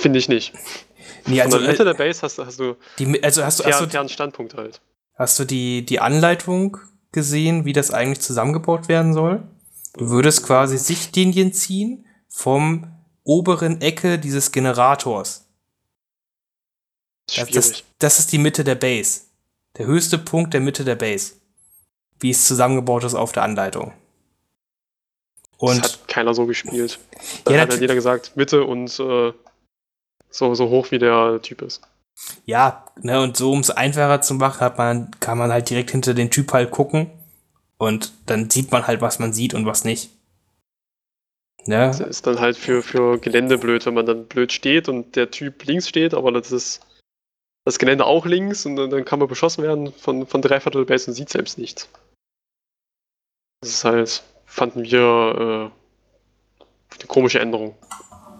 Finde 0.00 0.18
ich 0.18 0.28
nicht. 0.28 0.52
Nee, 1.26 1.40
also, 1.40 1.56
Von 1.56 1.62
der 1.62 1.70
Mitte 1.72 1.82
äh, 1.82 1.86
der 1.86 1.94
Base 1.94 2.22
hast, 2.22 2.38
du- 2.38 2.46
hast 2.46 2.58
du 2.60 2.76
die, 2.98 3.22
also 3.22 3.44
hast 3.44 3.60
du, 3.60 3.64
hast 3.64 3.80
du, 3.80 3.88
fairen 3.88 4.08
Standpunkt 4.08 4.54
halt. 4.54 4.80
hast 5.14 5.38
du 5.38 5.44
die, 5.44 5.84
die 5.84 6.00
Anleitung 6.00 6.76
gesehen, 7.12 7.64
wie 7.64 7.72
das 7.72 7.90
eigentlich 7.90 8.20
zusammengebaut 8.20 8.88
werden 8.88 9.12
soll? 9.14 9.42
Du 9.94 10.10
würdest 10.10 10.44
quasi 10.46 10.78
Sichtlinien 10.78 11.52
ziehen 11.52 12.06
vom 12.28 12.86
oberen 13.24 13.80
Ecke 13.80 14.18
dieses 14.18 14.52
Generators. 14.52 15.44
Das, 17.36 17.48
das, 17.50 17.82
das 17.98 18.18
ist 18.18 18.32
die 18.32 18.38
Mitte 18.38 18.64
der 18.64 18.74
Base. 18.74 19.22
Der 19.76 19.86
höchste 19.86 20.18
Punkt 20.18 20.54
der 20.54 20.60
Mitte 20.60 20.84
der 20.84 20.96
Base. 20.96 21.34
Wie 22.20 22.30
es 22.30 22.46
zusammengebaut 22.46 23.04
ist 23.04 23.14
auf 23.14 23.32
der 23.32 23.42
Anleitung. 23.42 23.92
das 25.60 25.60
Und 25.60 25.82
hat 25.82 26.08
keiner 26.08 26.34
so 26.34 26.46
gespielt. 26.46 26.98
Da 27.44 27.52
Ja, 27.54 27.60
hat 27.62 27.70
halt 27.70 27.80
jeder 27.80 27.94
gesagt, 27.94 28.32
Mitte 28.36 28.64
und 28.64 28.98
äh, 28.98 29.32
so, 30.30 30.54
so 30.54 30.68
hoch 30.68 30.90
wie 30.90 30.98
der 30.98 31.40
Typ 31.42 31.62
ist. 31.62 31.82
ja, 32.44 32.86
ne, 33.00 33.20
und 33.20 33.36
so 33.36 33.52
um 33.52 33.60
es 33.60 33.70
einfacher 33.70 34.20
zu 34.22 34.34
machen, 34.34 34.60
hat 34.60 34.78
man, 34.78 35.10
kann 35.20 35.38
man 35.38 35.52
halt 35.52 35.68
direkt 35.70 35.90
hinter 35.90 36.14
den 36.14 36.30
Typ 36.30 36.52
halt 36.52 36.70
gucken. 36.70 37.10
Und 37.76 38.12
dann 38.26 38.50
sieht 38.50 38.72
man 38.72 38.86
halt, 38.86 39.00
was 39.00 39.18
man 39.20 39.32
sieht 39.32 39.54
und 39.54 39.66
was 39.66 39.84
nicht. 39.84 40.10
Ne? 41.66 41.76
Das 41.76 42.00
ist 42.00 42.26
dann 42.26 42.40
halt 42.40 42.56
für, 42.56 42.82
für 42.82 43.18
Gelände 43.18 43.58
blöd, 43.58 43.84
wenn 43.86 43.94
man 43.94 44.06
dann 44.06 44.26
blöd 44.26 44.52
steht 44.52 44.88
und 44.88 45.16
der 45.16 45.30
Typ 45.30 45.64
links 45.64 45.88
steht, 45.88 46.14
aber 46.14 46.32
das 46.32 46.52
ist 46.52 46.80
das 47.64 47.78
Gelände 47.78 48.06
auch 48.06 48.24
links 48.24 48.64
und 48.64 48.76
dann, 48.76 48.90
dann 48.90 49.04
kann 49.04 49.18
man 49.18 49.28
beschossen 49.28 49.62
werden 49.62 49.92
von, 49.92 50.26
von 50.26 50.40
Dreiviertel 50.40 50.86
Base 50.86 51.10
und 51.10 51.14
sieht 51.14 51.28
selbst 51.28 51.58
nichts. 51.58 51.88
Das 53.60 53.70
ist 53.70 53.84
halt, 53.84 54.22
fanden 54.46 54.84
wir 54.84 55.70
äh, 55.70 56.94
eine 56.94 57.06
komische 57.08 57.40
Änderung. 57.40 57.74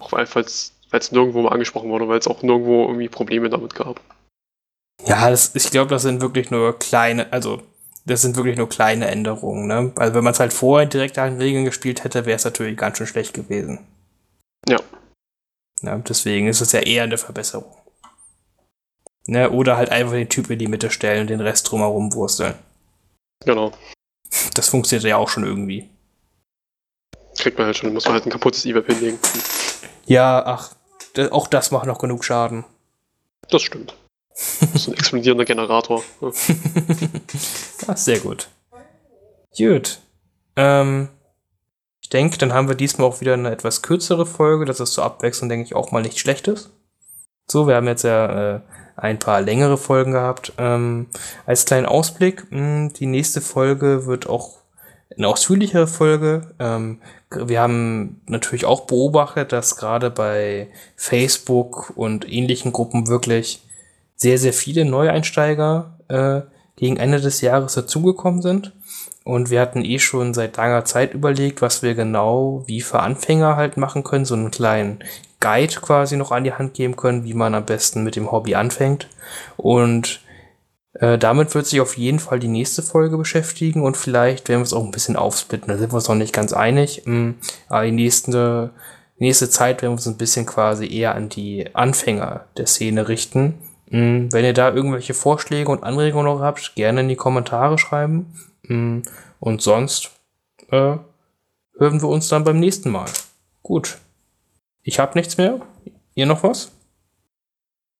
Auch 0.01 0.12
weil 0.12 0.25
es 0.25 1.12
nirgendwo 1.12 1.43
mal 1.43 1.53
angesprochen 1.53 1.91
wurde, 1.91 2.09
weil 2.09 2.19
es 2.19 2.29
auch 2.29 2.43
nirgendwo 2.43 2.87
irgendwie 2.87 3.09
Probleme 3.09 3.51
damit 3.51 3.75
gab. 3.75 4.01
Ja, 5.05 5.29
das, 5.29 5.55
ich 5.55 5.71
glaube, 5.71 5.91
das 5.91 6.03
sind 6.03 6.23
wirklich 6.23 6.51
nur 6.51 6.79
kleine, 6.79 7.33
also 7.33 7.62
das 8.05 8.22
sind 8.22 8.36
wirklich 8.36 8.57
nur 8.57 8.68
kleine 8.68 9.09
Änderungen. 9.09 9.66
Ne? 9.66 9.92
Also 9.96 10.14
wenn 10.14 10.24
man 10.24 10.32
es 10.32 10.40
halt 10.40 10.53
vorher 10.53 10.88
direkt 10.88 11.18
an 11.18 11.32
den 11.32 11.40
Regeln 11.40 11.64
gespielt 11.64 12.05
hätte, 12.05 12.26
wäre 12.26 12.36
es 12.36 12.44
natürlich 12.44 12.76
ganz 12.76 12.99
schön 12.99 13.07
schlecht 13.07 13.34
gewesen. 13.34 13.80
Ja. 14.68 14.78
ja. 15.82 15.99
Deswegen 15.99 16.49
ist 16.49 16.61
es 16.61 16.72
ja 16.72 16.80
eher 16.80 17.05
eine 17.05 17.18
Verbesserung. 17.18 17.76
Ne? 19.26 19.51
Oder 19.51 19.76
halt 19.76 19.90
einfach 19.90 20.14
den 20.14 20.28
Typ 20.28 20.51
in 20.51 20.59
die 20.59 20.68
Mitte 20.68 20.90
stellen 20.90 21.22
und 21.22 21.30
den 21.30 21.40
Rest 21.40 21.70
drumherum 21.70 22.14
wursteln. 22.14 22.55
Genau. 23.44 23.72
Das 24.55 24.68
funktioniert 24.68 25.05
ja 25.05 25.16
auch 25.16 25.28
schon 25.28 25.44
irgendwie. 25.44 25.88
Kriegt 27.38 27.59
man 27.59 27.66
halt 27.66 27.76
schon, 27.76 27.92
muss 27.92 28.05
man 28.05 28.14
halt 28.14 28.26
ein 28.26 28.32
kaputtes 28.32 28.64
E-Web 28.64 28.86
hinlegen. 28.86 29.18
Ja, 30.07 30.42
ach, 30.44 30.74
auch 31.30 31.46
das 31.46 31.70
macht 31.70 31.86
noch 31.86 31.99
genug 31.99 32.24
Schaden. 32.24 32.64
Das 33.51 33.62
stimmt. 33.62 33.94
Ist 34.74 34.89
ein 34.89 34.95
explodierender 34.95 35.45
Generator. 35.45 36.03
Ja. 36.20 36.30
ah, 37.89 37.97
sehr 37.97 38.20
gut. 38.20 38.49
Gut. 39.57 40.01
Ähm, 40.55 41.09
ich 42.01 42.09
denke, 42.09 42.39
dann 42.39 42.53
haben 42.53 42.68
wir 42.68 42.76
diesmal 42.76 43.09
auch 43.09 43.20
wieder 43.20 43.34
eine 43.34 43.51
etwas 43.51 43.82
kürzere 43.82 44.26
Folge. 44.26 44.64
Das 44.64 44.80
ist 44.80 44.93
zur 44.93 45.05
Abwechslung, 45.05 45.49
denke 45.49 45.66
ich, 45.66 45.74
auch 45.74 45.91
mal 45.91 46.03
nicht 46.03 46.18
schlecht 46.18 46.47
ist. 46.47 46.70
So, 47.51 47.66
wir 47.66 47.74
haben 47.74 47.89
jetzt 47.89 48.05
ja 48.05 48.57
äh, 48.57 48.61
ein 48.97 49.18
paar 49.18 49.41
längere 49.41 49.76
Folgen 49.76 50.12
gehabt. 50.12 50.53
Ähm, 50.59 51.09
als 51.45 51.64
kleinen 51.64 51.86
Ausblick, 51.86 52.47
mh, 52.51 52.91
die 52.91 53.07
nächste 53.07 53.41
Folge 53.41 54.07
wird 54.07 54.28
auch 54.28 54.59
eine 55.16 55.26
ausführlichere 55.26 55.89
Folge. 55.89 56.55
Ähm, 56.61 57.01
wir 57.30 57.61
haben 57.61 58.20
natürlich 58.26 58.66
auch 58.66 58.82
beobachtet, 58.82 59.53
dass 59.53 59.76
gerade 59.76 60.11
bei 60.11 60.68
Facebook 60.95 61.93
und 61.97 62.30
ähnlichen 62.30 62.72
Gruppen 62.72 63.09
wirklich 63.09 63.68
sehr, 64.19 64.37
sehr 64.37 64.53
viele 64.53 64.85
Neueinsteiger 64.85 65.99
äh, 66.09 66.43
gegen 66.77 66.99
Ende 66.99 67.21
des 67.21 67.41
Jahres 67.41 67.75
dazugekommen 67.75 68.43
sind. 68.43 68.73
Und 69.25 69.51
wir 69.51 69.61
hatten 69.61 69.85
eh 69.85 69.99
schon 69.99 70.35
seit 70.35 70.57
langer 70.57 70.85
Zeit 70.85 71.14
überlegt, 71.14 71.62
was 71.62 71.83
wir 71.83 71.95
genau 71.95 72.64
wie 72.66 72.81
für 72.81 73.01
Anfänger 73.01 73.57
halt 73.57 73.77
machen 73.77 74.05
können, 74.05 74.25
so 74.25 74.35
einen 74.35 74.51
kleinen 74.51 75.05
Guide 75.41 75.75
quasi 75.81 76.16
noch 76.16 76.33
an 76.33 76.45
die 76.45 76.53
Hand 76.53 76.75
geben 76.75 76.97
können, 76.97 77.25
wie 77.25 77.35
man 77.35 77.55
am 77.55 77.64
besten 77.64 78.05
mit 78.05 78.16
dem 78.16 78.31
Hobby 78.33 78.55
anfängt. 78.55 79.09
Und 79.57 80.21
äh, 80.95 81.19
damit 81.19 81.55
wird 81.55 81.66
sich 81.66 81.81
auf 81.81 81.97
jeden 81.97 82.19
Fall 82.19 82.41
die 82.41 82.49
nächste 82.49 82.83
Folge 82.83 83.19
beschäftigen 83.19 83.83
und 83.83 83.97
vielleicht 83.97 84.49
werden 84.49 84.61
wir 84.61 84.64
es 84.64 84.73
auch 84.73 84.85
ein 84.85 84.91
bisschen 84.91 85.16
aufsplitten. 85.16 85.69
Da 85.69 85.77
sind 85.77 85.93
wir 85.93 85.97
uns 85.97 86.09
noch 86.09 86.14
nicht 86.14 86.33
ganz 86.33 86.53
einig. 86.53 87.03
Mm, 87.05 87.33
Aber 87.69 87.85
die 87.85 87.93
nächste, 87.93 88.71
nächste 89.19 89.51
Zeit 89.51 89.83
werden 89.83 89.93
wir 89.93 89.97
uns 89.97 90.07
ein 90.07 90.16
bisschen 90.16 90.47
quasi 90.47 90.89
eher 90.91 91.14
an 91.14 91.29
die 91.29 91.75
Anfänger 91.75 92.47
der 92.57 92.66
Szene 92.66 93.09
richten. 93.09 93.55
Mm, 93.91 94.28
Wenn 94.30 94.45
ihr 94.45 94.53
da 94.53 94.72
irgendwelche 94.72 95.14
Vorschläge 95.14 95.70
und 95.70 95.82
Anregungen 95.84 96.26
noch 96.26 96.41
habt, 96.41 96.74
gerne 96.74 97.01
in 97.01 97.09
die 97.09 97.16
Kommentare 97.16 97.78
schreiben. 97.78 98.34
Mm, 98.62 99.01
Und 99.41 99.62
sonst 99.62 100.11
äh, 100.70 100.97
hören 101.78 102.03
wir 102.03 102.09
uns 102.09 102.28
dann 102.28 102.45
beim 102.45 102.59
nächsten 102.61 102.91
Mal. 102.91 103.09
Gut. 103.62 103.99
Ich 104.82 104.99
habe 104.99 105.18
nichts 105.18 105.36
mehr. 105.36 105.61
Ihr 106.14 106.26
noch 106.26 106.43
was? 106.43 106.72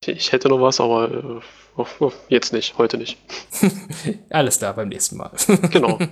Ich, 0.05 0.32
hätte 0.32 0.49
noch 0.49 0.61
was, 0.61 0.80
aber 0.80 1.11
äh, 1.11 1.41
auf, 1.76 2.01
auf, 2.01 2.14
jetzt 2.28 2.53
nicht, 2.53 2.78
heute 2.78 2.99
nicht. 2.99 3.18
Alles 4.30 4.59
klar, 4.59 4.74
beim 4.74 4.89
nächsten 4.89 5.16
Mal. 5.16 5.30
Genau. 5.70 5.99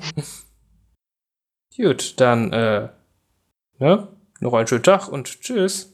Gut, 1.77 2.21
dann 2.21 2.53
äh, 2.53 2.89
ne? 3.79 4.09
noch 4.41 4.55
einen 4.55 4.67
schönen 4.67 4.83
Tag 4.83 5.09
und 5.09 5.41
tschüss. 5.41 5.93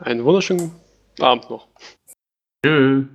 Einen 0.00 0.24
wunderschönen 0.24 0.72
Abend 1.18 1.48
noch. 1.48 1.68
Tschüss. 2.64 3.10